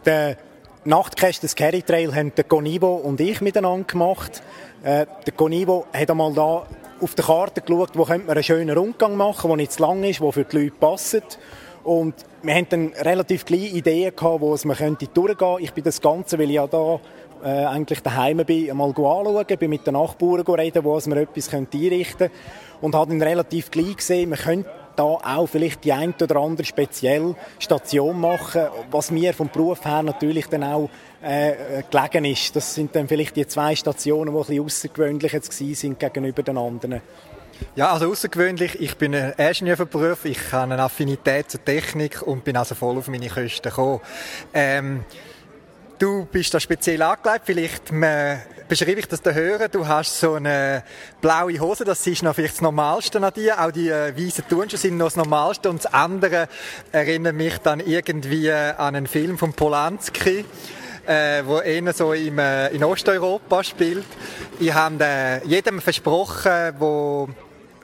der 0.04 0.36
Nachtcache 0.84 1.40
des 1.40 1.50
Scary 1.50 1.82
Trail 1.82 2.14
haben 2.14 2.32
der 2.36 2.44
Conivo 2.44 2.94
und 2.94 3.20
ich 3.20 3.40
miteinander 3.40 3.86
gemacht. 3.86 4.40
Äh, 4.84 5.06
der 5.26 5.32
Conivo 5.34 5.86
hat 5.92 6.08
einmal 6.08 6.32
da 6.32 6.64
auf 7.02 7.14
der 7.14 7.24
Karte 7.24 7.60
geschaut, 7.60 7.90
wo 7.94 8.04
könnte 8.04 8.26
man 8.26 8.36
einen 8.36 8.44
schönen 8.44 8.76
Rundgang 8.76 9.16
machen, 9.16 9.48
der 9.48 9.56
nicht 9.56 9.72
zu 9.72 9.82
lang 9.82 10.04
ist, 10.04 10.20
der 10.20 10.32
für 10.32 10.44
die 10.44 10.56
Leute 10.56 10.76
passt. 10.78 11.38
Und 11.84 12.14
wir 12.42 12.54
hatten 12.54 12.68
dann 12.70 12.92
relativ 13.04 13.44
kleine 13.44 13.66
Ideen 13.66 14.14
gehabt, 14.14 14.40
wo 14.40 14.54
es 14.54 14.64
man 14.64 14.76
könnte 14.76 15.08
durchgehen. 15.08 15.56
Ich 15.60 15.72
bin 15.72 15.82
das 15.82 16.00
Ganze, 16.00 16.38
weil 16.38 16.48
ich 16.48 16.56
ja 16.56 16.66
da 16.66 17.00
äh, 17.44 17.64
eigentlich 17.66 18.00
daheim 18.00 18.38
bin, 18.38 18.70
einmal 18.70 18.90
anschauen, 18.90 19.44
bin 19.58 19.70
mit 19.70 19.86
den 19.86 19.94
Nachbarn 19.94 20.42
reden, 20.42 20.84
wo 20.84 20.98
man 21.06 21.18
etwas 21.18 21.52
einrichten 21.52 22.18
könnte. 22.18 22.30
Und 22.80 22.94
habe 22.94 23.10
dann 23.10 23.22
relativ 23.22 23.70
gleich 23.70 23.96
gesehen, 23.96 24.30
man 24.30 24.38
könnte 24.38 24.70
da 24.96 25.02
auch 25.02 25.46
vielleicht 25.46 25.84
die 25.84 25.92
ein 25.92 26.14
oder 26.20 26.36
andere 26.36 26.66
spezielle 26.66 27.34
Station 27.58 28.20
machen, 28.20 28.66
was 28.90 29.10
mir 29.10 29.34
vom 29.34 29.48
Beruf 29.48 29.84
her 29.84 30.02
natürlich 30.02 30.46
dann 30.48 30.64
auch 30.64 30.90
äh, 31.22 31.82
gelegen 31.90 32.24
ist. 32.24 32.54
Das 32.56 32.74
sind 32.74 32.94
dann 32.94 33.08
vielleicht 33.08 33.36
die 33.36 33.46
zwei 33.46 33.76
Stationen, 33.76 34.32
die 34.32 34.38
ein 34.38 34.44
bisschen 34.44 34.64
außergewöhnlich 34.64 35.32
jetzt 35.32 35.52
sind 35.52 35.98
gegenüber 35.98 36.42
den 36.42 36.58
anderen. 36.58 37.00
Ja, 37.76 37.92
also 37.92 38.10
außergewöhnlich. 38.10 38.80
Ich 38.80 38.96
bin 38.96 39.14
ein 39.14 39.32
Ingenieur. 39.38 39.78
Ich 40.24 40.52
habe 40.52 40.72
eine 40.72 40.82
Affinität 40.82 41.50
zur 41.50 41.64
Technik 41.64 42.22
und 42.22 42.44
bin 42.44 42.56
also 42.56 42.74
voll 42.74 42.98
auf 42.98 43.08
meine 43.08 43.28
Kosten 43.28 43.62
gekommen. 43.62 44.00
Ähm, 44.52 45.04
du 45.98 46.26
bist 46.26 46.52
da 46.54 46.60
speziell 46.60 47.00
angelegt. 47.02 47.42
Vielleicht 47.44 47.92
beschreibe 48.68 48.98
ich 48.98 49.06
das 49.06 49.22
den 49.22 49.34
Hörern. 49.34 49.70
Du 49.70 49.86
hast 49.86 50.18
so 50.18 50.34
eine 50.34 50.82
blaue 51.20 51.58
Hose. 51.60 51.84
Das 51.84 52.04
ist 52.04 52.22
noch 52.24 52.34
vielleicht 52.34 52.54
das 52.54 52.62
Normalste 52.62 53.22
an 53.22 53.32
dir. 53.32 53.62
Auch 53.62 53.70
die 53.70 53.88
äh, 53.88 54.12
weißen 54.16 54.48
Turnschuhe 54.48 54.78
sind 54.78 54.96
noch 54.96 55.06
das 55.06 55.16
Normalste. 55.16 55.70
Und 55.70 55.84
das 55.84 55.94
andere 55.94 56.48
erinnert 56.90 57.36
mich 57.36 57.58
dann 57.58 57.78
irgendwie 57.78 58.50
an 58.50 58.96
einen 58.96 59.06
Film 59.06 59.38
von 59.38 59.52
Polanski 59.52 60.44
äh, 61.06 61.42
wo 61.44 61.58
eher 61.58 61.92
so 61.92 62.12
im, 62.12 62.38
äh, 62.38 62.68
in 62.68 62.84
Osteuropa 62.84 63.64
spielt. 63.64 64.06
Ich 64.60 64.72
habe 64.72 65.04
äh, 65.04 65.46
jedem 65.46 65.80
versprochen, 65.80 66.74
wo 66.78 67.28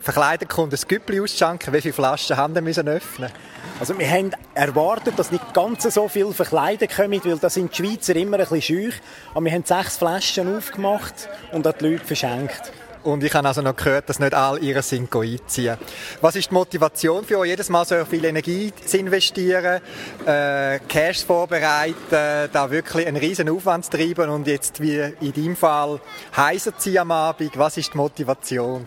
verkleidet 0.01 0.49
kommt, 0.49 0.73
ein 0.73 0.81
Güppli 0.87 1.21
ausschanken. 1.21 1.73
Wie 1.73 1.81
viele 1.81 1.95
Flaschen 1.95 2.37
haben 2.37 2.55
wir 2.55 2.85
öffnen? 2.87 3.31
Also 3.81 3.99
wir 3.99 4.09
haben 4.09 4.31
erwartet, 4.55 5.19
dass 5.19 5.31
nicht 5.31 5.55
ganz 5.55 5.83
so 5.83 6.09
viel 6.09 6.33
verkleidet 6.33 6.95
kommen, 6.95 7.21
weil 7.25 7.39
da 7.39 7.51
sind 7.51 7.77
die 7.77 7.85
Schweizer 7.85 8.17
immer 8.17 8.39
ein 8.39 8.47
bisschen 8.49 8.63
scheu. 8.63 8.91
Aber 9.35 9.45
wir 9.45 9.53
haben 9.53 9.65
sechs 9.65 9.97
Flaschen 9.97 10.57
aufgemacht 10.57 11.29
und 11.53 11.67
an 11.67 11.75
die 11.81 11.89
Leute 11.89 12.05
verschenkt. 12.05 12.73
Und 13.05 13.23
ich 13.23 13.33
habe 13.35 13.47
also 13.47 13.63
noch 13.63 13.77
gehört, 13.77 14.09
dass 14.09 14.19
nicht 14.19 14.35
alle 14.35 14.59
ihre 14.61 14.83
sind 14.83 15.15
einziehen. 15.15 15.79
Was 16.21 16.37
ist 16.37 16.51
die 16.51 16.55
Motivation 16.55 17.25
für 17.25 17.39
euch, 17.39 17.51
jedes 17.51 17.69
Mal 17.69 17.85
so 17.85 18.05
viel 18.05 18.25
Energie 18.25 18.73
zu 18.85 18.99
investieren, 18.99 19.81
äh, 20.27 20.79
Cash 20.89 21.25
vorbereiten, 21.25 22.51
da 22.53 22.71
wirklich 22.71 23.07
einen 23.07 23.17
riesen 23.17 23.49
Aufwand 23.49 23.85
zu 23.85 23.93
treiben 23.93 24.29
und 24.31 24.47
jetzt 24.47 24.81
wie 24.81 25.01
in 25.21 25.33
deinem 25.33 25.57
Fall 25.57 26.01
heiser 26.37 26.77
ziehen 26.77 26.99
am 26.99 27.11
Abend? 27.11 27.57
Was 27.57 27.77
ist 27.77 27.95
die 27.95 27.97
Motivation? 27.97 28.87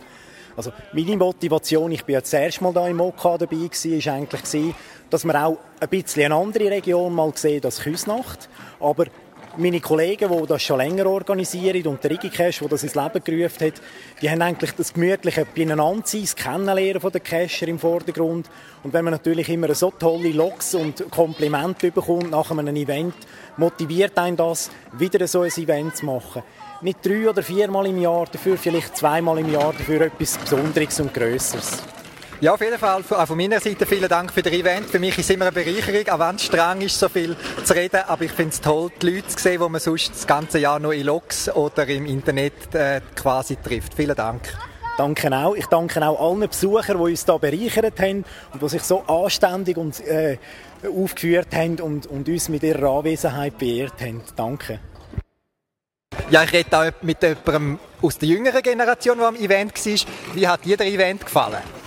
Also 0.55 0.73
meine 0.93 1.17
Motivation, 1.17 1.91
ich 1.91 2.03
bin 2.03 2.13
ja 2.13 2.21
das 2.21 2.33
erste 2.33 2.63
Mal 2.63 2.73
da 2.73 2.87
im 2.87 2.99
OK 2.99 3.23
dabei 3.23 3.55
gewesen, 3.55 4.09
eigentlich 4.09 4.73
dass 5.09 5.25
wir 5.25 5.45
auch 5.45 5.57
ein 5.79 5.89
bisschen 5.89 6.25
eine 6.25 6.35
andere 6.35 6.71
Region 6.71 7.13
mal 7.13 7.31
sehen 7.35 7.63
als 7.63 7.81
Küsnacht. 7.81 8.49
Aber 8.79 9.05
meine 9.57 9.79
Kollegen, 9.79 10.29
die 10.29 10.47
das 10.47 10.63
schon 10.63 10.77
länger 10.77 11.05
organisieren 11.05 11.85
und 11.87 12.03
der 12.03 12.17
Cash, 12.17 12.59
der 12.59 12.69
das 12.69 12.83
ins 12.83 12.95
Leben 12.95 13.23
gerufen 13.23 13.67
hat, 13.67 13.81
die 14.21 14.29
haben 14.29 14.41
eigentlich 14.41 14.71
das 14.71 14.93
gemütliche 14.93 15.45
Beinandersein, 15.45 16.21
das 16.21 16.35
Kennenlernen 16.35 17.11
den 17.11 17.23
Cacher 17.23 17.67
im 17.67 17.79
Vordergrund. 17.79 18.49
Und 18.83 18.93
wenn 18.93 19.05
man 19.05 19.13
natürlich 19.13 19.49
immer 19.49 19.73
so 19.75 19.91
tolle 19.91 20.31
Logs 20.31 20.73
und 20.75 21.09
Komplimente 21.11 21.91
bekommt 21.91 22.31
nach 22.31 22.51
einem 22.51 22.75
Event, 22.75 23.15
motiviert 23.57 24.17
einen 24.17 24.37
das, 24.37 24.71
wieder 24.93 25.27
so 25.27 25.41
ein 25.41 25.51
Event 25.51 25.97
zu 25.97 26.05
machen. 26.05 26.43
Nicht 26.81 27.05
drei 27.05 27.29
oder 27.29 27.43
viermal 27.43 27.87
im 27.87 28.01
Jahr, 28.01 28.25
dafür 28.31 28.57
vielleicht 28.57 28.97
zweimal 28.97 29.39
im 29.39 29.51
Jahr, 29.51 29.73
dafür 29.73 30.01
etwas 30.01 30.37
Besonderes 30.37 30.99
und 30.99 31.13
Größeres. 31.13 31.83
Ja, 32.41 32.55
auf 32.55 32.61
jeden 32.61 32.79
Fall 32.79 33.03
auch 33.07 33.27
von 33.27 33.37
meiner 33.37 33.59
Seite 33.59 33.85
vielen 33.85 34.09
Dank 34.09 34.33
für 34.33 34.41
das 34.41 34.51
Event. 34.51 34.89
Für 34.89 34.97
mich 34.97 35.15
ist 35.15 35.29
es 35.29 35.35
immer 35.35 35.45
eine 35.45 35.51
Bereicherung, 35.51 36.09
auch 36.09 36.27
wenn 36.27 36.37
es 36.37 36.45
streng 36.45 36.81
ist, 36.81 36.97
so 36.97 37.07
viel 37.07 37.35
zu 37.63 37.75
reden. 37.75 38.01
Aber 38.07 38.23
ich 38.23 38.31
finde 38.31 38.49
es 38.49 38.59
toll, 38.59 38.89
die 38.99 39.11
Leute 39.11 39.27
zu 39.27 39.37
sehen, 39.37 39.61
die 39.61 39.69
man 39.69 39.79
sonst 39.79 40.09
das 40.09 40.25
ganze 40.25 40.57
Jahr 40.57 40.79
nur 40.79 40.95
in 40.95 41.05
Logs 41.05 41.53
oder 41.53 41.87
im 41.87 42.07
Internet 42.07 42.73
äh, 42.73 43.01
quasi 43.15 43.57
trifft. 43.57 43.93
Vielen 43.93 44.15
Dank. 44.15 44.41
Danke 44.97 45.31
auch. 45.31 45.53
Ich 45.53 45.67
danke 45.67 46.03
auch 46.03 46.19
allen 46.19 46.49
Besuchern, 46.49 46.97
die 46.97 47.11
uns 47.11 47.25
hier 47.25 47.37
bereichert 47.37 47.99
haben 47.99 48.25
und 48.53 48.63
die 48.63 48.69
sich 48.69 48.81
so 48.81 49.01
anständig 49.01 49.77
und, 49.77 49.99
äh, 49.99 50.39
aufgeführt 50.83 51.53
haben 51.53 51.79
und, 51.79 52.07
und 52.07 52.27
uns 52.27 52.49
mit 52.49 52.63
ihrer 52.63 52.89
Anwesenheit 52.89 53.59
beehrt 53.59 54.01
haben. 54.01 54.23
Danke. 54.35 54.79
Ja, 56.31 56.41
ich 56.41 56.53
rede 56.53 56.75
auch 56.75 57.03
mit 57.03 57.21
jemandem 57.21 57.77
aus 58.01 58.17
der 58.17 58.29
jüngeren 58.29 58.63
Generation, 58.63 59.19
der 59.19 59.27
am 59.27 59.35
Event 59.35 59.73
war. 59.75 60.33
Wie 60.33 60.47
hat 60.47 60.65
dir 60.65 60.77
das 60.77 60.87
Event 60.87 61.23
gefallen? 61.23 61.80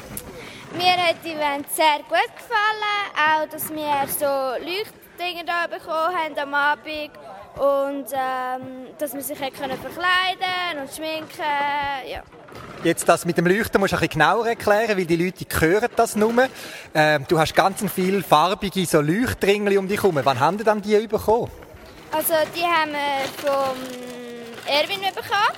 Mir 0.76 0.92
hat 0.96 1.16
das 1.22 1.30
Event 1.30 1.70
sehr 1.70 1.98
gut 2.08 2.30
gefallen, 2.36 3.06
auch 3.16 3.48
dass 3.48 3.70
wir 3.70 4.08
so 4.08 4.64
Leuchtdinger 4.64 5.44
da 5.46 5.66
bekommen 5.68 6.16
haben 6.16 6.38
am 6.38 6.54
Abend 6.54 7.10
und 7.56 8.06
ähm, 8.12 8.88
dass 8.98 9.14
wir 9.14 9.22
sich 9.22 9.38
können 9.38 9.78
verkleiden 9.78 10.80
und 10.80 10.90
schminken, 10.92 11.42
ja. 12.10 12.22
Jetzt 12.82 13.08
das 13.08 13.24
mit 13.24 13.38
dem 13.38 13.46
Leuchten 13.46 13.80
musst 13.80 13.92
du 13.92 13.96
ein 13.96 14.00
bisschen 14.00 14.20
genauer 14.20 14.48
erklären, 14.48 14.98
weil 14.98 15.06
die 15.06 15.16
Leute 15.16 15.46
hören 15.60 15.88
das 15.94 16.16
nur. 16.16 16.48
Ähm, 16.92 17.24
du 17.28 17.38
hast 17.38 17.54
ganz 17.54 17.84
viele 17.92 18.22
farbige 18.22 18.84
so 18.84 19.00
Leuchtringel 19.00 19.78
um 19.78 19.86
dich 19.86 20.02
herum. 20.02 20.18
Wann 20.22 20.40
haben 20.40 20.58
die 20.58 20.64
dann 20.64 20.82
die 20.82 21.06
bekommen? 21.06 21.50
Also 22.10 22.34
die 22.54 22.62
haben 22.62 22.92
wir 22.92 23.48
vom 23.48 24.23
Erwin 24.66 25.00
bekommen. 25.00 25.54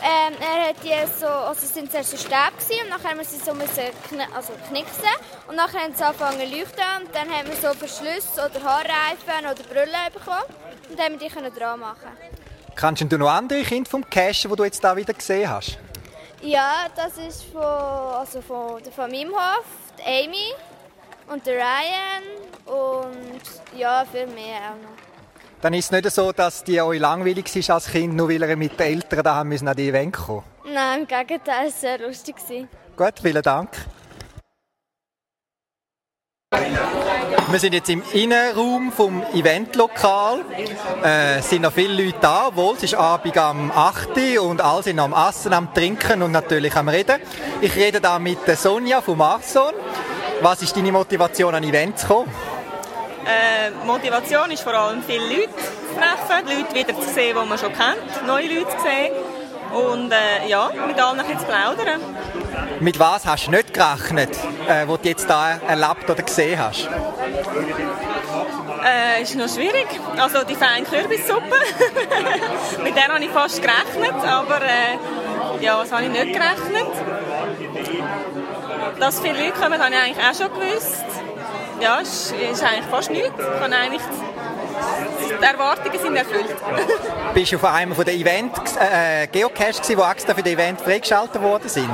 Ähm, 0.00 0.34
er 0.40 0.68
hat 0.68 0.76
die 0.82 0.94
so, 1.20 1.26
also 1.26 1.60
es 1.64 1.74
sind 1.74 1.90
zuerst 1.90 2.10
so 2.10 2.16
Stäbe 2.16 2.82
und 2.82 2.88
nachher 2.88 3.10
haben 3.10 3.18
wir 3.18 3.24
sie 3.24 3.38
so 3.38 3.52
müssen 3.52 3.90
kn 4.08 4.20
also 4.34 4.52
knicksen 4.68 5.10
und 5.48 5.56
nachher 5.56 5.80
haben 5.80 5.94
sie 5.94 6.04
angefangen 6.04 6.38
zu 6.38 6.46
leuchten 6.46 6.84
und 7.00 7.14
dann 7.14 7.28
haben 7.28 7.48
wir 7.48 7.56
so 7.56 7.74
Verschlüsse 7.74 8.34
oder 8.36 8.62
Haarreifen 8.62 9.44
oder 9.44 9.62
Brüllen 9.64 10.12
bekommen 10.14 10.44
und 10.88 10.98
dann 10.98 11.06
haben 11.06 11.20
wir 11.20 11.50
die 11.50 11.58
dran 11.58 11.80
machen. 11.80 12.10
Kannst 12.76 13.02
du 13.02 13.18
noch 13.18 13.28
andere 13.28 13.62
Kinder 13.62 13.90
vom 13.90 14.08
Cash, 14.08 14.42
die 14.42 14.56
du 14.56 14.64
jetzt 14.64 14.82
da 14.84 14.96
wieder 14.96 15.12
gesehen 15.12 15.50
hast? 15.50 15.78
Ja, 16.42 16.86
das 16.94 17.18
ist 17.18 17.42
von, 17.52 17.60
also 17.62 18.40
von, 18.40 18.80
von 18.84 19.10
meinem 19.10 19.32
Hof, 19.32 19.64
Amy 20.06 20.54
und 21.26 21.44
der 21.44 21.56
Ryan 21.56 22.22
und 22.64 23.76
ja, 23.76 24.04
viel 24.04 24.28
mehr 24.28 24.58
auch 24.70 24.82
noch 24.82 25.07
dann 25.60 25.74
ist 25.74 25.86
es 25.86 25.90
nicht 25.90 26.10
so, 26.10 26.32
dass 26.32 26.64
die 26.64 26.80
euch 26.80 27.00
langweilig 27.00 27.54
war 27.68 27.74
als 27.74 27.90
Kind, 27.90 28.14
nur 28.14 28.28
weil 28.28 28.42
ihr 28.42 28.56
mit 28.56 28.78
den 28.78 28.86
Eltern 28.86 29.22
da 29.22 29.34
haben 29.36 29.48
müssen 29.48 29.68
an 29.68 29.76
die 29.76 29.88
Event 29.88 30.14
kommen 30.14 30.44
Nein, 30.72 31.00
im 31.00 31.06
Gegenteil, 31.06 31.68
es 31.68 31.82
war 31.82 31.98
sehr 31.98 32.06
lustig. 32.06 32.36
Gut, 32.96 33.14
vielen 33.22 33.42
Dank. 33.42 33.70
Wir 37.50 37.58
sind 37.58 37.72
jetzt 37.72 37.88
im 37.88 38.02
Innenraum 38.12 38.92
vom 38.92 39.22
Eventlokal. 39.32 40.44
Äh, 41.02 41.38
es 41.38 41.48
sind 41.48 41.62
noch 41.62 41.72
viele 41.72 42.04
Leute 42.04 42.18
da, 42.20 42.48
obwohl 42.48 42.76
es 42.76 42.82
ist 42.82 42.94
Abend 42.94 43.38
am 43.38 43.70
8. 43.70 44.38
und 44.40 44.60
alle 44.60 44.82
sind 44.82 44.98
am 44.98 45.14
Essen, 45.14 45.54
am 45.54 45.72
Trinken 45.72 46.22
und 46.22 46.32
natürlich 46.32 46.76
am 46.76 46.88
Reden. 46.88 47.20
Ich 47.62 47.74
rede 47.74 48.00
da 48.00 48.18
mit 48.18 48.46
Sonja 48.58 49.00
vom 49.00 49.20
Arson. 49.22 49.72
Was 50.42 50.62
ist 50.62 50.76
deine 50.76 50.92
Motivation, 50.92 51.54
an 51.54 51.64
Events 51.64 52.02
zu 52.02 52.08
kommen? 52.08 52.57
Äh, 53.28 53.70
Motivation 53.84 54.50
ist 54.50 54.62
vor 54.62 54.72
allem 54.72 55.02
viele 55.02 55.26
Leute 55.26 55.50
zu 55.50 55.94
treffen, 55.94 56.46
Leute 56.46 56.74
wieder 56.74 56.98
zu 56.98 57.08
sehen, 57.10 57.36
die 57.38 57.48
man 57.48 57.58
schon 57.58 57.72
kennt, 57.74 58.26
neue 58.26 58.48
Leute 58.48 58.70
zu 58.70 58.82
sehen 58.82 59.12
und 59.74 60.10
äh, 60.10 60.48
ja, 60.48 60.70
mit 60.86 60.98
allen 60.98 61.18
zu 61.38 61.44
plaudern. 61.44 62.00
Mit 62.80 62.98
was 62.98 63.26
hast 63.26 63.48
du 63.48 63.50
nicht 63.50 63.74
gerechnet, 63.74 64.30
äh, 64.66 64.88
was 64.88 65.00
du 65.02 65.08
jetzt 65.08 65.28
da 65.28 65.58
erlebt 65.68 66.08
oder 66.08 66.22
gesehen 66.22 66.58
hast? 66.58 66.88
Äh, 68.82 69.22
ist 69.22 69.34
noch 69.34 69.48
schwierig. 69.48 69.88
Also 70.16 70.44
die 70.44 70.54
feine 70.54 70.86
Kürbissuppe, 70.86 71.56
mit 72.82 72.96
der 72.96 73.08
habe 73.08 73.22
ich 73.22 73.30
fast 73.30 73.60
gerechnet, 73.60 74.24
aber 74.24 74.62
äh, 74.62 75.62
ja, 75.64 75.78
was 75.78 75.92
habe 75.92 76.04
ich 76.04 76.10
nicht 76.10 76.32
gerechnet? 76.32 76.86
Dass 78.98 79.20
viele 79.20 79.34
Leute 79.34 79.52
kommen, 79.52 79.82
habe 79.82 79.92
ich 79.92 80.00
eigentlich 80.00 80.24
auch 80.24 80.34
schon 80.34 80.58
gewusst 80.58 81.04
ja, 81.80 82.00
es 82.00 82.32
ist 82.32 82.62
eigentlich 82.62 82.86
fast 82.90 83.10
nichts. 83.10 83.30
Ich 83.38 83.62
eigentlich 83.62 84.02
die 85.40 85.44
Erwartungen 85.44 85.98
sind 85.98 86.16
erfüllt. 86.16 86.56
Bist 87.34 87.52
du 87.52 87.56
auf 87.56 87.64
einem 87.64 87.94
der 87.94 88.14
Events 88.14 88.76
äh, 88.76 89.26
Geocache 89.28 89.82
die 89.88 89.92
extra 89.94 90.34
für 90.34 90.42
das 90.42 90.52
Event 90.52 90.80
freigeschaltet 90.80 91.40
worden 91.42 91.68
sind? 91.68 91.90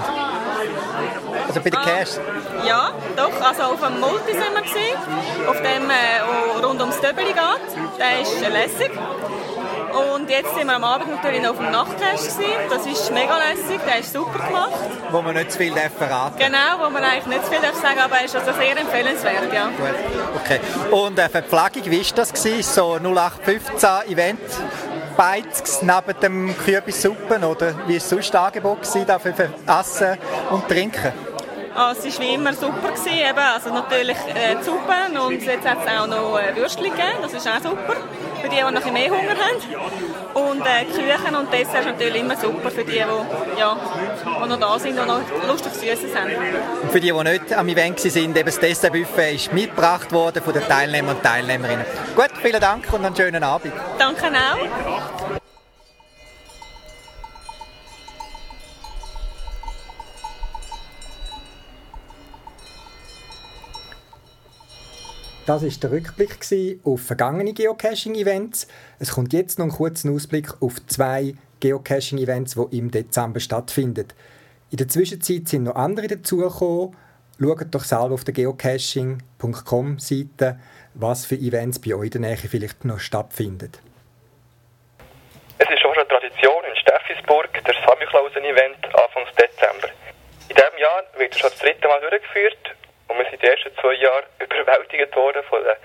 Also 1.46 1.60
bei 1.60 1.70
den 1.70 1.78
ah, 1.78 1.84
Cache? 1.84 2.20
Ja, 2.66 2.90
doch. 3.16 3.40
Also 3.40 3.62
auf 3.64 3.80
dem 3.80 4.00
Multi 4.00 4.32
sind 4.32 4.54
wir 4.54 4.62
gewesen, 4.62 5.48
auf 5.48 5.56
dem, 5.58 5.90
äh, 5.90 6.64
rund 6.64 6.80
ums 6.80 7.00
Döbeli 7.00 7.32
geht. 7.32 7.98
Der 7.98 8.22
ist 8.22 8.40
lässig. 8.40 8.90
Und 9.94 10.28
jetzt 10.28 10.54
sind 10.54 10.66
wir 10.66 10.74
am 10.74 10.84
Abend 10.84 11.10
natürlich 11.10 11.42
noch 11.42 11.50
auf 11.50 11.58
dem 11.58 11.70
Nachtcash 11.70 12.20
Das 12.68 12.86
ist 12.86 13.12
mega 13.12 13.38
lässig, 13.38 13.80
der 13.86 14.00
ist 14.00 14.12
super 14.12 14.44
gemacht. 14.44 14.72
Wo 15.10 15.22
man 15.22 15.34
nicht 15.34 15.52
zu 15.52 15.58
viel 15.58 15.72
verraten 15.72 16.38
Genau, 16.38 16.84
wo 16.84 16.90
man 16.90 17.04
eigentlich 17.04 17.26
nicht 17.26 17.44
zu 17.44 17.52
viel 17.52 17.60
darf 17.60 17.80
sagen 17.80 18.00
aber 18.00 18.16
er 18.16 18.24
ist 18.24 18.34
also 18.34 18.52
sehr 18.52 18.76
empfehlenswert, 18.76 19.52
ja. 19.52 19.66
Gut, 19.66 20.40
okay. 20.42 20.60
Und 20.90 21.18
äh, 21.18 21.28
Verpflegung, 21.28 21.90
wie 21.90 22.04
war 22.04 22.16
das? 22.16 22.32
Gewesen? 22.32 22.62
So 22.62 22.94
0815 22.94 24.12
Event? 24.12 24.40
Beiz 25.16 25.80
neben 25.82 26.20
dem 26.20 26.58
Kürbissuppen 26.58 27.44
oder 27.44 27.74
wie 27.86 27.94
war 27.94 28.00
sonst 28.00 28.34
das 28.34 28.42
Angebot 28.46 28.82
gewesen, 28.82 29.06
für 29.20 29.50
Essen 29.80 30.18
und 30.50 30.68
Trinken? 30.68 31.12
Ah, 31.76 31.92
es 31.92 32.04
war 32.04 32.24
wie 32.24 32.34
immer 32.34 32.52
super. 32.52 32.90
Gewesen, 32.90 33.18
eben. 33.18 33.38
Also 33.38 33.70
natürlich 33.72 34.16
äh, 34.28 34.56
die 34.58 34.64
Suppe 34.64 35.20
und 35.26 35.42
jetzt 35.42 35.68
hat 35.68 35.78
es 35.84 35.92
auch 35.92 36.06
noch 36.06 36.38
äh, 36.38 36.54
Würstchen 36.54 36.84
gegeben, 36.84 37.18
das 37.22 37.32
ist 37.32 37.48
auch 37.48 37.60
super 37.60 37.96
für 38.44 38.50
die, 38.50 38.56
die 38.56 38.62
noch 38.62 38.92
mehr 38.92 39.10
Hunger 39.10 39.30
haben. 39.30 40.44
Und 40.50 40.60
äh, 40.60 40.84
Küchen 40.84 41.34
und 41.34 41.52
Dessert 41.52 41.80
ist 41.80 41.86
natürlich 41.86 42.20
immer 42.20 42.36
super 42.36 42.70
für 42.70 42.84
die, 42.84 42.92
die, 42.92 43.58
ja, 43.58 43.76
die 44.44 44.48
noch 44.48 44.60
da 44.60 44.78
sind 44.78 44.98
und 44.98 45.06
noch 45.06 45.20
Lust 45.48 45.66
auf 45.66 45.74
Süßes 45.74 46.14
haben. 46.14 46.30
Und 46.82 46.92
für 46.92 47.00
die, 47.00 47.12
die 47.12 47.24
nicht 47.24 47.52
am 47.52 47.68
Event 47.68 48.04
waren, 48.04 48.36
eben 48.36 48.44
das 48.44 48.60
Dessertbuffet 48.60 49.34
ist 49.34 49.52
mitgebracht 49.52 50.12
worden 50.12 50.42
von 50.42 50.52
den 50.52 50.62
Teilnehmern 50.62 51.16
und 51.16 51.22
Teilnehmerinnen. 51.22 51.86
Gut, 52.14 52.30
vielen 52.42 52.60
Dank 52.60 52.92
und 52.92 53.04
einen 53.04 53.16
schönen 53.16 53.42
Abend. 53.42 53.72
Danke 53.98 54.26
auch. 54.26 55.40
Das 65.46 65.62
ist 65.62 65.82
der 65.82 65.92
Rückblick 65.92 66.38
auf 66.84 67.02
vergangene 67.02 67.52
Geocaching-Events. 67.52 68.66
Es 68.98 69.12
kommt 69.12 69.34
jetzt 69.34 69.58
noch 69.58 69.66
ein 69.66 69.72
kurzer 69.72 70.10
Ausblick 70.10 70.62
auf 70.62 70.76
zwei 70.86 71.34
Geocaching-Events, 71.60 72.54
die 72.54 72.78
im 72.78 72.90
Dezember 72.90 73.40
stattfinden. 73.40 74.08
In 74.70 74.78
der 74.78 74.88
Zwischenzeit 74.88 75.46
sind 75.46 75.64
noch 75.64 75.74
andere 75.74 76.06
dazugekommen. 76.06 76.96
Schaut 77.38 77.74
doch 77.74 77.84
selber 77.84 78.14
auf 78.14 78.24
der 78.24 78.32
geocaching.com-Seite, 78.32 80.58
was 80.94 81.26
für 81.26 81.34
Events 81.34 81.78
bei 81.78 81.94
euch 81.94 82.06
in 82.06 82.22
der 82.22 82.22
Nähe 82.22 82.38
vielleicht 82.38 82.86
noch 82.86 83.00
stattfinden. 83.00 83.72
Es 85.58 85.68
ist 85.68 85.84
auch 85.84 85.94
schon 85.94 86.08
Tradition 86.08 86.64
in 86.70 86.76
Steffisburg 86.76 87.52
der 87.52 87.74
Samichlausen-Event 87.86 88.82
Anfang 88.86 89.26
Dezember. 89.36 89.88
In 90.48 90.56
diesem 90.56 90.78
Jahr 90.78 91.02
wird 91.18 91.34
er 91.34 91.38
schon 91.38 91.50
das 91.50 91.58
dritte 91.58 91.86
Mal 91.86 92.00
durchgeführt 92.00 92.74
und 93.08 93.18
wir 93.18 93.30
sind 93.30 93.42
die 93.42 93.46
ersten 93.46 93.74
zwei 93.76 93.94
Jahre 93.94 94.24
überwältigt 94.40 95.14
worden 95.16 95.42
von 95.44 95.62
den 95.62 95.76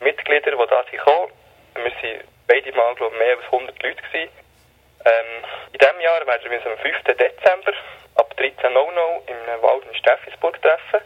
Mitgliedern, 0.00 0.58
die 0.58 0.66
da 0.68 0.82
sind 0.82 0.92
gekommen. 0.92 1.32
Wir 1.74 1.92
sind 2.02 2.24
beide 2.46 2.72
Mal, 2.72 2.94
glaube 2.94 3.14
ich, 3.14 3.18
mehr 3.18 3.36
als 3.36 3.44
100 3.44 3.82
Leute 3.82 4.02
gewesen. 4.02 4.30
Ähm, 5.04 5.44
in 5.72 5.78
diesem 5.78 6.00
Jahr 6.00 6.26
werden 6.26 6.50
wir 6.50 6.58
uns 6.58 6.66
am 6.66 6.78
5. 6.78 7.02
Dezember 7.04 7.72
ab 8.16 8.34
13.00 8.36 8.74
Uhr 8.74 9.22
im 9.26 9.62
Wald 9.62 9.84
in 9.86 9.94
Steffisburg 9.94 10.60
treffen. 10.60 11.00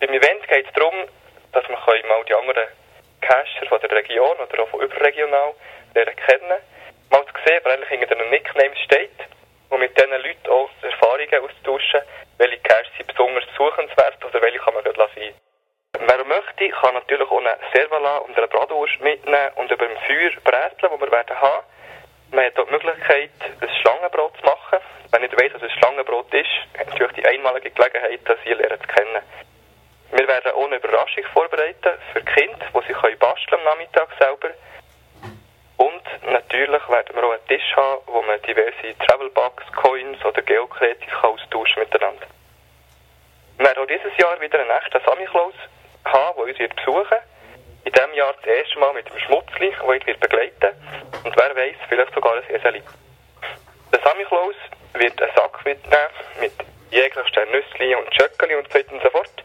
Beim 0.00 0.10
Event 0.10 0.48
geht 0.48 0.66
es 0.66 0.72
darum, 0.72 0.94
dass 1.52 1.68
wir 1.68 1.76
mal 1.76 2.24
die 2.24 2.34
anderen 2.34 2.68
Cacher 3.20 3.66
von 3.68 3.80
der 3.80 3.90
Region 3.90 4.36
oder 4.36 4.62
auch 4.62 4.68
von 4.68 4.80
überregional 4.80 5.52
lernen 5.94 6.16
kennen. 6.16 6.58
Mal 7.10 7.24
zu 7.26 7.32
sehen, 7.46 7.60
wer 7.62 7.72
eigentlich 7.72 7.88
hinter 7.88 8.16
einem 8.16 8.30
Nickname 8.30 8.76
steht 8.84 9.10
und 9.74 9.80
mit 9.80 9.98
diesen 9.98 10.10
Leuten 10.10 10.50
auch 10.50 10.70
Erfahrungen 10.82 11.42
austauschen, 11.42 12.00
welche 12.38 12.58
Caches 12.58 12.92
sind 12.96 13.08
besonders 13.08 13.44
suchenswert 13.56 14.24
oder 14.24 14.40
welche 14.40 14.58
kann 14.58 14.74
man 14.74 14.84
gerade 14.84 14.98
lassen. 14.98 15.34
Wer 15.98 16.24
möchte, 16.24 16.68
kann 16.68 16.94
natürlich 16.94 17.28
auch 17.28 17.38
eine 17.38 17.56
Servala 17.74 18.18
und 18.18 18.36
eine 18.36 18.46
Bratwurst 18.46 19.00
mitnehmen 19.00 19.50
und 19.56 19.70
über 19.70 19.86
dem 19.86 19.96
Feuer 20.06 20.30
bräteln, 20.44 20.92
das 20.92 21.00
wir 21.00 21.10
werden 21.10 21.40
haben. 21.40 21.66
Man 22.30 22.44
hat 22.44 22.58
auch 22.58 22.66
die 22.66 22.72
Möglichkeit, 22.72 23.30
ein 23.60 23.68
Schlangenbrot 23.80 24.36
zu 24.38 24.44
machen. 24.46 24.78
Wenn 25.10 25.24
ich 25.24 25.32
weiss, 25.32 25.54
was 25.54 25.62
ein 25.62 25.70
Schlangenbrot 25.70 26.32
ist, 26.32 26.78
hat 26.78 26.88
natürlich 26.88 27.12
die 27.14 27.26
einmalige 27.26 27.70
Gelegenheit, 27.70 28.20
das 28.26 28.38
hier 28.44 28.56
lernen 28.56 28.80
zu 28.80 28.86
kennen. 28.86 29.22
Wir 30.12 30.28
werden 30.28 30.52
auch 30.52 30.66
eine 30.66 30.76
Überraschung 30.76 31.24
vorbereiten 31.32 31.98
für 32.12 32.22
Kinder, 32.22 32.66
die 32.74 32.86
sie 32.86 33.16
basteln 33.16 33.58
am 33.58 33.64
Nachmittag 33.64 34.08
selber. 34.20 34.50
Natürlich 36.26 36.88
werden 36.88 37.16
wir 37.16 37.24
auch 37.24 37.32
einen 37.32 37.46
Tisch 37.48 37.76
haben, 37.76 38.00
wo 38.06 38.22
man 38.22 38.40
diverse 38.42 38.96
Travelbugs, 39.06 39.64
Coins 39.72 40.24
oder 40.24 40.40
Geocreative 40.40 41.22
austauschen 41.22 41.80
miteinander. 41.80 42.26
Wir 43.58 43.66
werden 43.66 43.82
auch 43.82 43.86
dieses 43.86 44.16
Jahr 44.16 44.40
wieder 44.40 44.58
einen 44.58 44.70
echten 44.70 45.00
Samichlaus 45.04 45.54
haben, 46.06 46.36
der 46.36 46.44
uns 46.44 46.58
wird 46.58 46.76
besuchen 46.76 47.18
In 47.84 47.92
diesem 47.92 48.14
Jahr 48.14 48.34
das 48.42 48.46
erste 48.46 48.78
Mal 48.78 48.94
mit 48.94 49.08
dem 49.08 49.18
Schmutzli, 49.18 49.70
der 49.70 49.84
uns 49.84 50.06
wird 50.06 50.20
begleiten 50.20 50.70
Und 51.24 51.36
wer 51.36 51.54
weiß, 51.54 51.76
vielleicht 51.88 52.14
sogar 52.14 52.36
ein 52.36 52.54
Eseli. 52.54 52.82
Der 53.92 54.00
Samichlaus 54.00 54.56
wird 54.94 55.20
einen 55.20 55.32
Sack 55.36 55.62
mitnehmen 55.64 56.08
mit 56.40 56.52
jeglichen 56.90 57.50
Nüssli 57.50 57.94
und 57.96 58.14
Schöckeli 58.14 58.54
und 58.54 58.72
so 58.72 58.78
weiter 58.78 58.92
und 58.92 59.02
so 59.02 59.10
fort. 59.10 59.44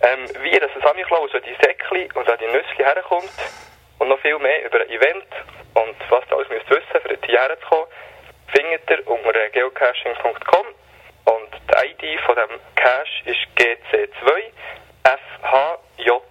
Ähm, 0.00 0.28
wie 0.40 0.58
das 0.58 0.70
Samichlaus 0.82 1.34
an 1.34 1.42
die 1.42 1.56
Säckli 1.62 2.08
und 2.14 2.28
an 2.28 2.38
die 2.38 2.46
Nüssli 2.46 2.84
herkommt 2.84 3.30
und 4.04 4.10
noch 4.10 4.20
viel 4.20 4.38
mehr 4.38 4.64
über 4.66 4.82
ein 4.82 4.90
Event 4.90 5.24
und 5.72 5.96
was 6.10 6.22
ihr 6.30 6.36
alles 6.36 6.50
müsst 6.50 6.68
wissen, 6.68 7.00
für 7.00 7.16
die 7.16 7.26
hierher 7.26 7.58
zu 7.58 7.66
kommen, 7.66 7.86
findet 8.48 8.90
ihr 8.90 9.08
unter 9.08 9.48
geocaching.com 9.48 10.66
und 11.24 11.48
die 11.52 11.72
ID 11.86 12.20
von 12.20 12.36
dem 12.36 12.60
Cache 12.76 13.24
ist 13.24 13.40
GC2FHJO. 13.56 16.22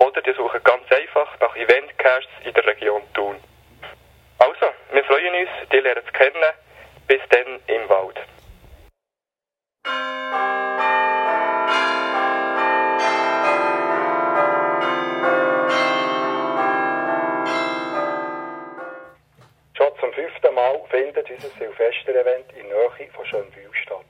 Oder 0.00 0.22
die 0.22 0.32
suchen 0.32 0.60
ganz 0.64 0.90
einfach 0.90 1.38
nach 1.38 1.54
Event 1.54 1.96
Caches 1.96 2.26
in 2.44 2.52
der 2.54 2.66
Region 2.66 3.02
Thun. 3.14 3.38
Also, 4.38 4.72
wir 4.90 5.04
freuen 5.04 5.46
uns, 5.46 5.50
die 5.70 5.78
lernen 5.78 6.04
zu 6.04 6.10
kennen. 6.12 6.42
Bis 7.06 7.20
dann 7.30 7.60
im 7.68 7.88
Wald. 7.88 8.18
Findet 20.94 21.28
unser 21.28 21.48
Silvester-Event 21.58 22.52
in 22.52 22.68
Nähe 22.68 23.10
von 23.12 23.26
Schönbühl 23.26 23.74
statt. 23.82 24.04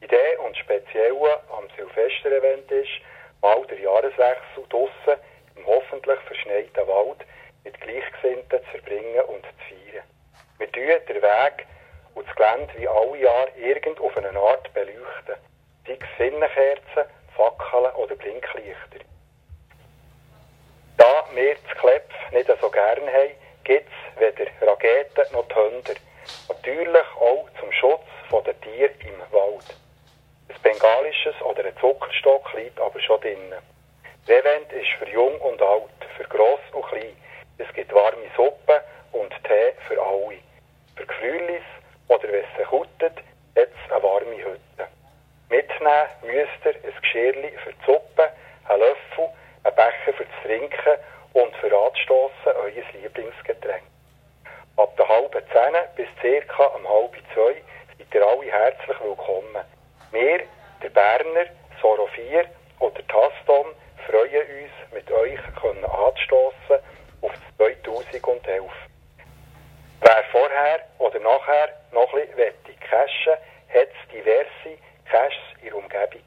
Idee 0.00 0.36
und 0.44 0.56
Spezielle 0.56 1.40
am 1.56 1.68
Silvester-Event 1.76 2.68
ist, 2.72 3.00
mal 3.42 3.64
der 3.66 3.78
Jahreswechsel 3.78 4.64
draussen 4.68 5.20
im 5.54 5.64
hoffentlich 5.66 6.18
verschneiten 6.26 6.86
Wald 6.88 7.18
mit 7.62 7.80
Gleichgesinnten 7.80 8.58
zu 8.58 8.70
verbringen 8.72 9.20
und 9.26 9.44
zu 9.44 9.52
feiern. 9.68 10.04
Wir 10.58 10.72
tun 10.72 11.06
den 11.08 11.22
Weg 11.22 11.66
und 12.14 12.26
das 12.26 12.34
Gelände 12.34 12.72
wie 12.76 12.88
alle 12.88 13.18
Jahre 13.18 13.50
irgend 13.56 14.00
auf 14.00 14.16
eine 14.16 14.36
Art 14.36 14.72
beleuchten, 14.74 15.36
sei 15.86 15.92
es 15.92 16.18
Sinnenkerzen, 16.18 17.04
Fackeln 17.36 17.94
oder 17.94 18.16
Blinklichter. 18.16 19.04
Da 20.96 21.24
wir 21.32 21.54
das 21.54 21.78
Klepp 21.78 22.10
nicht 22.32 22.50
so 22.60 22.70
gerne 22.70 23.12
haben, 23.12 23.45
gibt 23.66 23.90
es 23.90 24.20
weder 24.20 24.50
Raketen 24.62 25.32
noch 25.32 25.48
Thunder. 25.48 25.98
Natürlich 26.48 27.06
auch 27.20 27.48
zum 27.58 27.72
Schutz 27.72 28.06
der 28.30 28.60
Tiere 28.60 28.92
im 29.00 29.20
Wald. 29.32 29.74
Ein 30.48 30.62
bengalisches 30.62 31.34
oder 31.42 31.64
ein 31.64 31.76
Zuckerstock 31.80 32.52
liegt 32.54 32.78
aber 32.80 33.00
schon 33.00 33.20
drinnen. 33.20 33.58
Das 34.26 34.36
Event 34.36 34.72
ist 34.72 34.90
für 34.98 35.08
jung 35.08 35.36
und 35.40 35.60
alt, 35.60 35.90
für 36.16 36.24
gross 36.24 36.60
und 36.72 36.86
klein. 36.86 37.16
Es 37.58 37.72
gibt 37.74 37.92
warme 37.92 38.30
Suppe 38.36 38.82
und 39.12 39.32
Tee 39.44 39.72
für 39.88 40.00
alle. 40.00 40.38
Für 40.94 41.06
Gefrierlis 41.06 41.66
oder 42.06 42.28
wenn 42.30 42.44
es 42.44 42.70
hutet, 42.70 43.16
hat 43.56 43.68
es 43.68 43.92
eine 43.92 44.02
warme 44.02 44.36
Hütte. 44.36 44.86
Mitnehmen 45.48 46.06
müsst 46.22 46.64
ihr 46.64 46.74
ein 46.74 47.00
Geschirrli 47.02 47.50
für 47.64 47.72
die 47.72 47.84
Suppe, 47.84 48.30
einen 48.68 48.80
Löffel, 48.80 49.28
einen 49.64 49.74
Becher 49.74 50.12
für 50.16 50.24
das 50.24 50.42
Trinken 50.44 50.98
und 51.36 51.54
für 51.56 51.70
Anstoßen 51.70 52.52
euer 52.62 53.02
Lieblingsgetränk. 53.02 53.82
Ab 54.78 54.96
der 54.96 55.06
halben 55.06 55.42
zehn 55.52 55.74
bis 55.94 56.08
circa 56.22 56.64
um 56.64 56.88
halb 56.88 57.14
zwei 57.34 57.62
seid 57.98 58.14
ihr 58.14 58.26
alle 58.26 58.50
herzlich 58.50 59.00
willkommen. 59.02 59.64
Wir, 60.12 60.40
der 60.82 60.88
Berner, 60.88 61.46
Soro 61.82 62.06
4 62.06 62.46
oder 62.78 63.06
Taston, 63.08 63.66
freuen 64.08 64.46
uns, 64.48 64.94
mit 64.94 65.10
euch 65.12 65.38
können 65.60 65.84
anzustossen 65.84 66.80
auf 67.20 67.32
2011. 67.58 68.64
Wer 70.00 70.24
vorher 70.32 70.80
oder 70.98 71.20
nachher 71.20 71.68
noch 71.92 72.14
ein 72.14 72.28
bisschen 72.28 72.80
cashen 72.80 73.36
hat 73.74 73.92
diverse 74.10 74.78
Caches 75.04 75.36
in 75.60 75.66
der 75.66 75.76
Umgebung. 75.76 76.22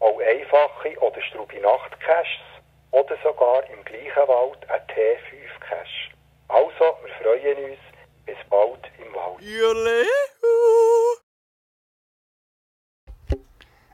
Auch 0.00 0.18
einfache 0.20 0.98
oder 0.98 1.20
strube 1.20 1.60
Nacht-Caches 1.60 2.47
oder 2.90 3.16
sogar 3.22 3.62
im 3.70 3.84
gleichen 3.84 4.28
Wald 4.28 4.68
ein 4.68 4.80
T5-Cache. 4.88 6.14
Also, 6.48 6.96
wir 7.04 7.14
freuen 7.22 7.70
uns. 7.70 7.78
Bis 8.26 8.36
bald 8.50 8.90
im 8.98 9.14
Wald. 9.14 9.42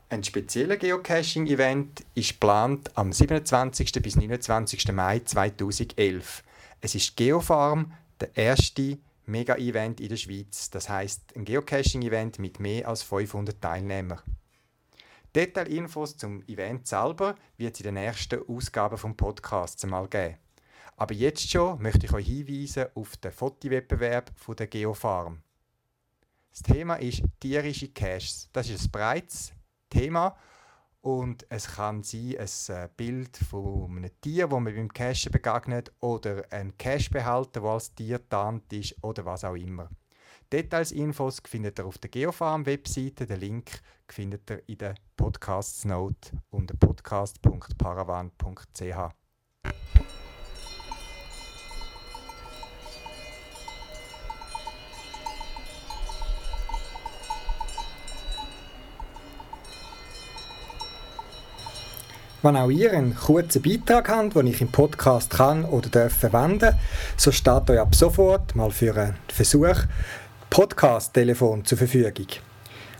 Ein 0.09 0.23
spezieller 0.23 0.77
Geocaching-Event 0.77 2.05
ist 2.15 2.33
geplant 2.33 2.91
am 2.95 3.11
27. 3.11 3.91
bis 4.01 4.15
29. 4.15 4.91
Mai 4.91 5.19
2011. 5.19 6.43
Es 6.81 6.95
ist 6.95 7.17
Geofarm, 7.17 7.93
der 8.19 8.29
erste 8.35 8.97
Mega-Event 9.25 9.99
in 9.99 10.09
der 10.09 10.17
Schweiz. 10.17 10.69
Das 10.69 10.89
heißt 10.89 11.35
ein 11.35 11.45
Geocaching-Event 11.45 12.39
mit 12.39 12.59
mehr 12.59 12.87
als 12.87 13.03
500 13.03 13.59
Teilnehmern. 13.61 14.21
Detailinfos 15.35 16.15
zum 16.15 16.41
Event 16.47 16.87
selber 16.87 17.35
wird 17.57 17.73
es 17.73 17.81
in 17.81 17.93
den 17.93 17.95
nächsten 17.95 18.41
Ausgaben 18.47 18.97
vom 18.97 19.17
Podcast 19.17 19.83
einmal 19.83 20.07
geben. 20.07 20.37
Aber 20.95 21.13
jetzt 21.13 21.51
schon 21.51 21.81
möchte 21.81 22.05
ich 22.05 22.13
euch 22.13 22.25
hinweisen 22.25 22.85
auf 22.95 23.17
den 23.17 23.33
Fotowettbewerb 23.33 24.31
der 24.57 24.67
Geofarm. 24.67 25.41
Das 26.51 26.61
Thema 26.63 26.95
ist 26.95 27.21
tierische 27.41 27.89
Caches. 27.89 28.49
Das 28.53 28.69
ist 28.69 28.85
ein 28.85 28.91
breites 28.91 29.51
Thema 29.89 30.37
und 31.01 31.45
es 31.49 31.67
kann 31.67 32.01
sein 32.01 32.37
ein 32.39 32.75
äh, 32.75 32.89
Bild 32.95 33.35
von 33.35 33.97
einem 33.97 34.21
Tier, 34.21 34.49
wo 34.49 34.61
man 34.61 34.73
beim 34.73 34.93
Cachen 34.93 35.33
begegnet 35.33 35.91
oder 35.99 36.45
ein 36.49 36.77
Cachebehalter, 36.77 37.59
der 37.59 37.69
als 37.71 37.93
Tier 37.93 38.29
tarnt 38.29 38.71
ist 38.71 38.95
oder 39.03 39.25
was 39.25 39.43
auch 39.43 39.55
immer. 39.55 39.89
Details, 40.53 40.91
Infos 40.91 41.41
findet 41.45 41.79
ihr 41.79 41.85
auf 41.85 41.97
der 41.97 42.09
Geofarm-Webseite. 42.09 43.25
Den 43.25 43.39
Link 43.39 43.81
findet 44.11 44.49
ihr 44.49 44.63
in 44.67 44.77
der 44.77 44.95
Podcasts-Note 45.17 46.31
unter 46.51 46.77
podcast.paravan.ch. 46.77 49.25
Wenn 62.45 62.57
auch 62.57 62.69
ihr 62.69 62.91
einen 62.91 63.15
kurzen 63.15 63.63
Beitrag 63.63 64.07
habt, 64.07 64.35
den 64.35 64.45
ich 64.45 64.61
im 64.61 64.71
Podcast 64.71 65.31
kann 65.31 65.65
oder 65.65 65.89
darf 65.89 66.13
verwenden, 66.13 66.75
so 67.17 67.31
steht 67.31 67.71
euch 67.71 67.79
ab 67.79 67.95
sofort 67.95 68.55
mal 68.55 68.69
für 68.69 68.95
einen 68.95 69.15
Versuch 69.29 69.79
Podcast-Telefon 70.51 71.65
zur 71.65 71.79
Verfügung. 71.79 72.27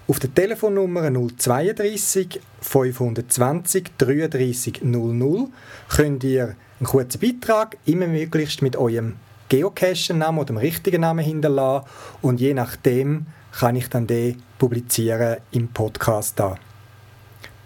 Auf 0.07 0.19
der 0.19 0.31
Telefonnummer 0.31 1.09
032 1.11 2.39
520 2.61 3.91
33 3.97 4.83
00 4.83 5.47
könnt 5.89 6.23
ihr 6.23 6.55
einen 6.79 6.85
kurzen 6.85 7.19
Beitrag 7.19 7.77
immer 7.85 8.05
möglichst 8.05 8.61
mit 8.61 8.75
eurem 8.75 9.15
Geocache-Namen 9.49 10.37
oder 10.37 10.53
dem 10.53 10.57
richtigen 10.57 11.01
Namen 11.01 11.25
hinterlassen 11.25 11.87
und 12.21 12.39
je 12.39 12.53
nachdem 12.53 13.25
kann 13.51 13.75
ich 13.75 13.89
dann 13.89 14.05
den 14.05 14.43
publizieren 14.59 15.37
im 15.49 15.69
Podcast 15.69 16.39
da. 16.39 16.55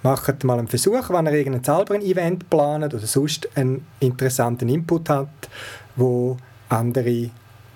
Macht 0.01 0.41
mal 0.45 0.59
einen 0.59 0.69
Versuch, 0.69 1.09
wenn 1.09 1.25
ihr 1.25 1.33
irgendein 1.33 1.63
selber 1.65 1.95
Event 1.95 2.49
plant 2.49 2.93
oder 2.93 3.05
sonst 3.05 3.49
einen 3.57 3.85
interessanten 3.99 4.69
Input 4.69 5.09
hat, 5.09 5.49
wo 5.97 6.37
andere 6.69 7.31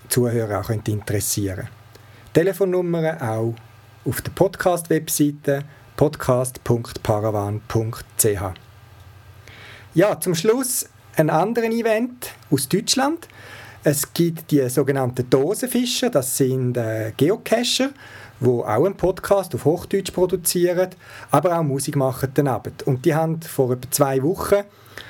Zuhörer 0.07 0.61
auch 0.61 0.69
interessieren 0.69 1.55
könnte. 1.57 1.71
Telefonnummer 2.33 3.21
auch 3.21 3.55
auf 4.05 4.21
der 4.21 4.31
Podcast-Webseite 4.31 5.63
podcast.paravan.ch. 5.95 8.41
Ja, 9.93 10.19
zum 10.19 10.35
Schluss 10.35 10.89
ein 11.15 11.29
anderes 11.29 11.69
Event 11.69 12.31
aus 12.51 12.67
Deutschland. 12.67 13.29
Es 13.83 14.13
gibt 14.13 14.51
die 14.51 14.67
sogenannten 14.69 15.29
Dosenfischer, 15.29 16.09
das 16.09 16.35
sind 16.35 16.75
äh, 16.75 17.13
Geocacher, 17.15 17.91
die 18.41 18.45
auch 18.45 18.65
einen 18.65 18.97
Podcast 18.97 19.55
auf 19.55 19.63
Hochdeutsch 19.63 20.11
produzieren, 20.11 20.89
aber 21.31 21.57
auch 21.57 21.63
Musik 21.63 21.95
machen 21.95 22.29
daneben. 22.33 22.73
Und 22.85 23.05
die 23.05 23.15
haben 23.15 23.41
vor 23.41 23.71
etwa 23.71 23.89
zwei 23.89 24.21
Wochen 24.21 24.63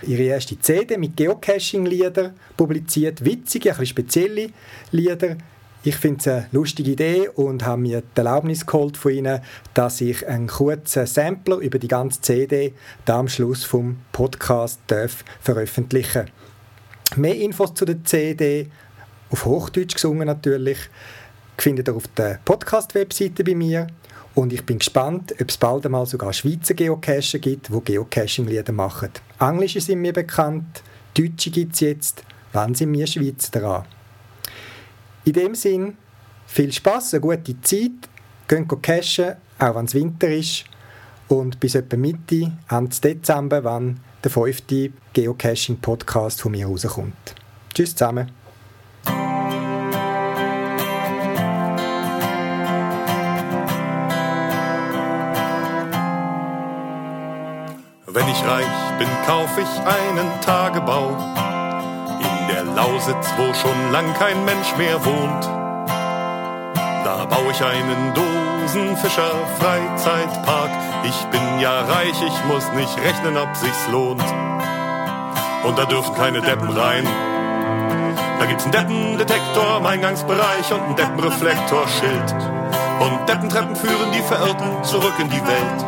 ihre 0.04 0.24
erste 0.24 0.60
CD 0.60 0.98
mit 0.98 1.18
Geocaching-Liedern 1.18 2.36
publiziert, 2.58 3.26
witzige, 3.26 3.72
ein 3.72 3.78
bisschen 3.78 3.88
spezielle 3.88 4.50
Lieder, 4.91 5.38
ich 5.86 5.98
finde 5.98 6.20
es 6.20 6.28
eine 6.28 6.48
lustige 6.54 6.92
Idee 6.92 7.28
und 7.28 7.66
habe 7.66 7.82
mir 7.82 8.02
die 8.02 8.18
Erlaubnis 8.18 8.66
geholt 8.66 8.96
von 8.96 9.12
Ihnen, 9.12 9.42
dass 9.74 10.00
ich 10.00 10.26
einen 10.26 10.48
kurzen 10.48 11.06
Sampler 11.06 11.58
über 11.58 11.78
die 11.78 11.90
ganze 11.90 12.22
CD 12.22 12.74
da 13.04 13.20
am 13.20 13.28
Schluss 13.28 13.66
vom 13.66 13.98
Podcast 14.14 14.80
darf 14.88 15.26
veröffentlichen. 15.42 16.30
Mehr 17.18 17.36
Infos 17.36 17.74
zu 17.74 17.84
der 17.84 18.02
CD, 18.06 18.68
auf 19.30 19.46
Hochdeutsch 19.46 19.96
gesungen 19.96 20.26
natürlich, 20.26 20.78
findet 21.58 21.90
ihr 21.90 21.96
auf 21.96 22.08
der 22.16 22.40
Podcast-Webseite 22.46 23.44
bei 23.44 23.54
mir. 23.54 23.88
Und 24.36 24.54
ich 24.54 24.66
bin 24.66 24.80
gespannt, 24.80 25.36
ob 25.40 25.50
es 25.50 25.58
bald 25.58 25.86
einmal 25.86 26.06
sogar 26.06 26.32
Schweizer 26.32 26.76
Geocacher 26.76 27.40
gibt, 27.40 27.68
die 27.68 27.82
Geocaching-Lieder 27.84 28.72
machen. 28.72 29.10
Englische 29.40 29.82
sind 29.82 30.00
mir 30.00 30.14
bekannt, 30.14 30.82
Deutsche 31.14 31.52
gibt 31.52 31.74
es 31.74 31.82
jetzt. 31.82 32.24
Wann 32.54 32.74
sind 32.74 32.94
wir 32.94 33.06
Schweizer 33.06 33.60
dran? 33.60 33.84
In 35.26 35.32
dem 35.32 35.56
Sinn, 35.56 35.98
viel 36.46 36.74
Spaß, 36.74 37.14
eine 37.14 37.22
gute 37.22 37.60
Zeit, 37.62 37.92
gehen 38.48 38.68
cashen, 38.82 39.36
auch 39.58 39.76
wenn 39.76 39.86
es 39.86 39.94
Winter 39.94 40.28
ist. 40.28 40.66
Und 41.30 41.62
bis 41.62 41.76
etwa 41.76 41.96
Mitte, 41.96 42.52
Ende 42.70 42.96
Dezember, 43.02 43.64
wenn 43.64 44.02
der 44.22 44.32
fünfte 44.32 44.92
Geocaching-Podcast 45.14 46.42
von 46.42 46.52
mir 46.52 46.68
rauskommt. 46.68 47.36
Tschüss 47.74 47.96
zusammen. 47.96 48.32
Wenn 58.06 58.28
ich 58.28 58.46
reich 58.46 58.98
bin, 59.00 59.08
kauf 59.26 59.58
ich 59.58 59.80
einen 59.88 60.42
Tagebau 60.42 61.43
Lausitz, 62.76 63.34
wo 63.38 63.54
schon 63.54 63.92
lang 63.92 64.12
kein 64.16 64.44
Mensch 64.46 64.76
mehr 64.78 65.06
wohnt. 65.06 65.46
Da 67.04 67.26
baue 67.26 67.52
ich 67.52 67.64
einen 67.64 68.14
Dosenfischer-Freizeitpark. 68.14 70.72
Ich 71.04 71.26
bin 71.26 71.60
ja 71.60 71.82
reich, 71.82 72.20
ich 72.26 72.46
muss 72.46 72.72
nicht 72.74 72.98
rechnen, 73.04 73.38
ob 73.38 73.56
sich's 73.56 73.88
lohnt. 73.92 74.24
Und 75.64 75.78
da 75.78 75.86
dürfen 75.86 76.16
keine 76.16 76.42
Deppen 76.42 76.70
rein. 76.70 77.08
Da 78.40 78.46
gibt's 78.46 78.64
einen 78.64 78.72
Deppendetektor 78.74 79.78
im 79.78 79.86
Eingangsbereich 79.86 80.72
und 80.72 80.82
einen 80.82 80.96
Deppenreflektorschild. 80.96 82.34
Und 83.00 83.30
Deppentreppen 83.30 83.76
führen 83.76 84.12
die 84.14 84.22
Verirrten 84.22 84.84
zurück 84.84 85.14
in 85.20 85.30
die 85.30 85.46
Welt. 85.46 85.86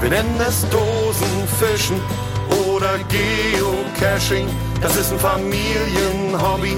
Wir 0.00 0.10
nennen 0.10 0.40
es 0.46 0.66
Dosenfischen 0.70 2.00
oder 2.66 2.98
Geocaching. 3.08 4.48
Das 4.80 4.96
ist 4.96 5.12
ein 5.12 5.18
Familienhobby. 5.18 6.76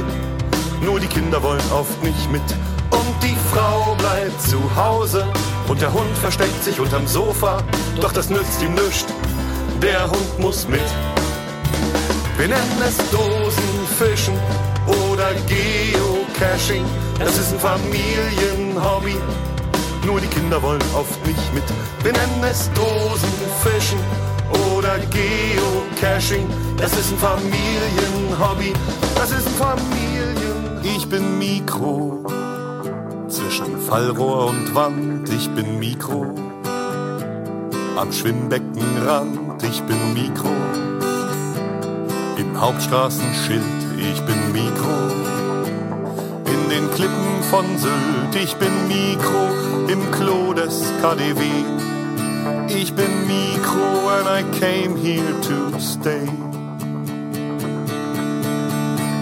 Nur 0.84 0.98
die 0.98 1.06
Kinder 1.06 1.40
wollen 1.40 1.62
oft 1.72 2.02
nicht 2.02 2.30
mit. 2.32 2.42
Und 2.90 3.22
die 3.22 3.36
Frau 3.54 3.94
bleibt 3.94 4.42
zu 4.42 4.58
Hause. 4.74 5.24
Und 5.68 5.80
der 5.80 5.92
Hund 5.92 6.16
versteckt 6.20 6.64
sich 6.64 6.80
unterm 6.80 7.06
Sofa. 7.06 7.62
Doch 8.00 8.12
das 8.12 8.28
nützt 8.28 8.60
ihm 8.60 8.74
nichts. 8.74 9.06
Der 9.80 10.10
Hund 10.10 10.38
muss 10.40 10.66
mit. 10.66 10.82
Wir 12.36 12.48
nennen 12.48 12.82
es 12.84 12.96
Dosenfischen 13.10 14.34
oder 14.86 15.32
Geocaching. 15.46 16.84
Das 17.20 17.38
ist 17.38 17.52
ein 17.52 17.60
Familienhobby. 17.60 19.16
Nur 20.04 20.20
die 20.20 20.26
Kinder 20.26 20.60
wollen 20.60 20.82
oft 20.94 21.24
nicht 21.24 21.54
mit. 21.54 21.64
Wir 22.02 22.12
nennen 22.12 22.44
es 22.50 22.68
Dosenfischen 22.72 23.98
oder 24.52 24.98
Geocaching. 25.10 26.46
Das 26.76 26.92
ist 26.92 27.12
ein 27.12 27.18
Familienhobby. 27.18 28.72
Das 29.14 29.30
ist 29.30 29.46
ein 29.46 29.54
Familien. 29.54 30.80
Ich 30.82 31.08
bin 31.08 31.38
Mikro. 31.38 32.24
Zwischen 33.28 33.80
Fallrohr 33.80 34.46
und 34.46 34.74
Wand. 34.74 35.28
Ich 35.30 35.48
bin 35.50 35.78
Mikro. 35.78 36.34
Am 37.96 38.12
Schwimmbeckenrand. 38.12 39.62
Ich 39.62 39.82
bin 39.82 40.14
Mikro. 40.14 40.50
Im 42.36 42.60
Hauptstraßenschild. 42.60 43.62
Ich 43.98 44.20
bin 44.22 44.52
Mikro. 44.52 45.12
In 46.46 46.68
den 46.68 46.90
Klippen 46.94 47.42
von 47.50 47.64
Sylt. 47.78 48.34
Ich 48.42 48.56
bin 48.56 48.72
Mikro. 48.88 49.48
Im 49.88 50.10
Klo 50.10 50.52
des 50.52 50.82
KDW. 51.00 51.91
Ich 52.68 52.92
bin 52.94 53.26
Mikro 53.26 54.08
and 54.08 54.28
I 54.28 54.42
came 54.58 54.96
here 54.96 55.40
to 55.42 55.78
stay. 55.78 56.28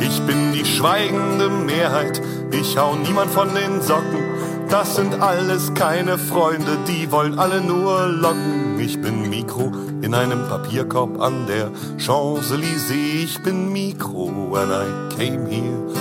Ich 0.01 0.21
bin 0.23 0.53
die 0.53 0.65
schweigende 0.65 1.49
Mehrheit, 1.49 2.21
ich 2.51 2.77
hau 2.79 2.95
niemand 2.97 3.31
von 3.31 3.49
den 3.55 3.83
Socken. 3.83 4.25
Das 4.71 4.97
sind 4.97 5.21
alles 5.21 5.75
keine 5.75 6.17
Freunde, 6.17 6.79
die 6.87 7.11
wollen 7.11 7.39
alle 7.39 7.61
nur 7.61 8.07
locken. 8.07 8.79
Ich 8.79 9.01
bin 9.01 9.29
Mikro 9.29 9.73
in 10.01 10.15
einem 10.15 10.49
Papierkorb 10.49 11.21
an 11.21 11.47
der 11.47 11.71
Champs-Élysées. 11.99 13.25
Ich 13.25 13.43
bin 13.43 13.73
Mikro 13.73 14.55
and 14.55 14.71
I 14.71 15.17
came 15.17 15.47
here. 15.47 16.00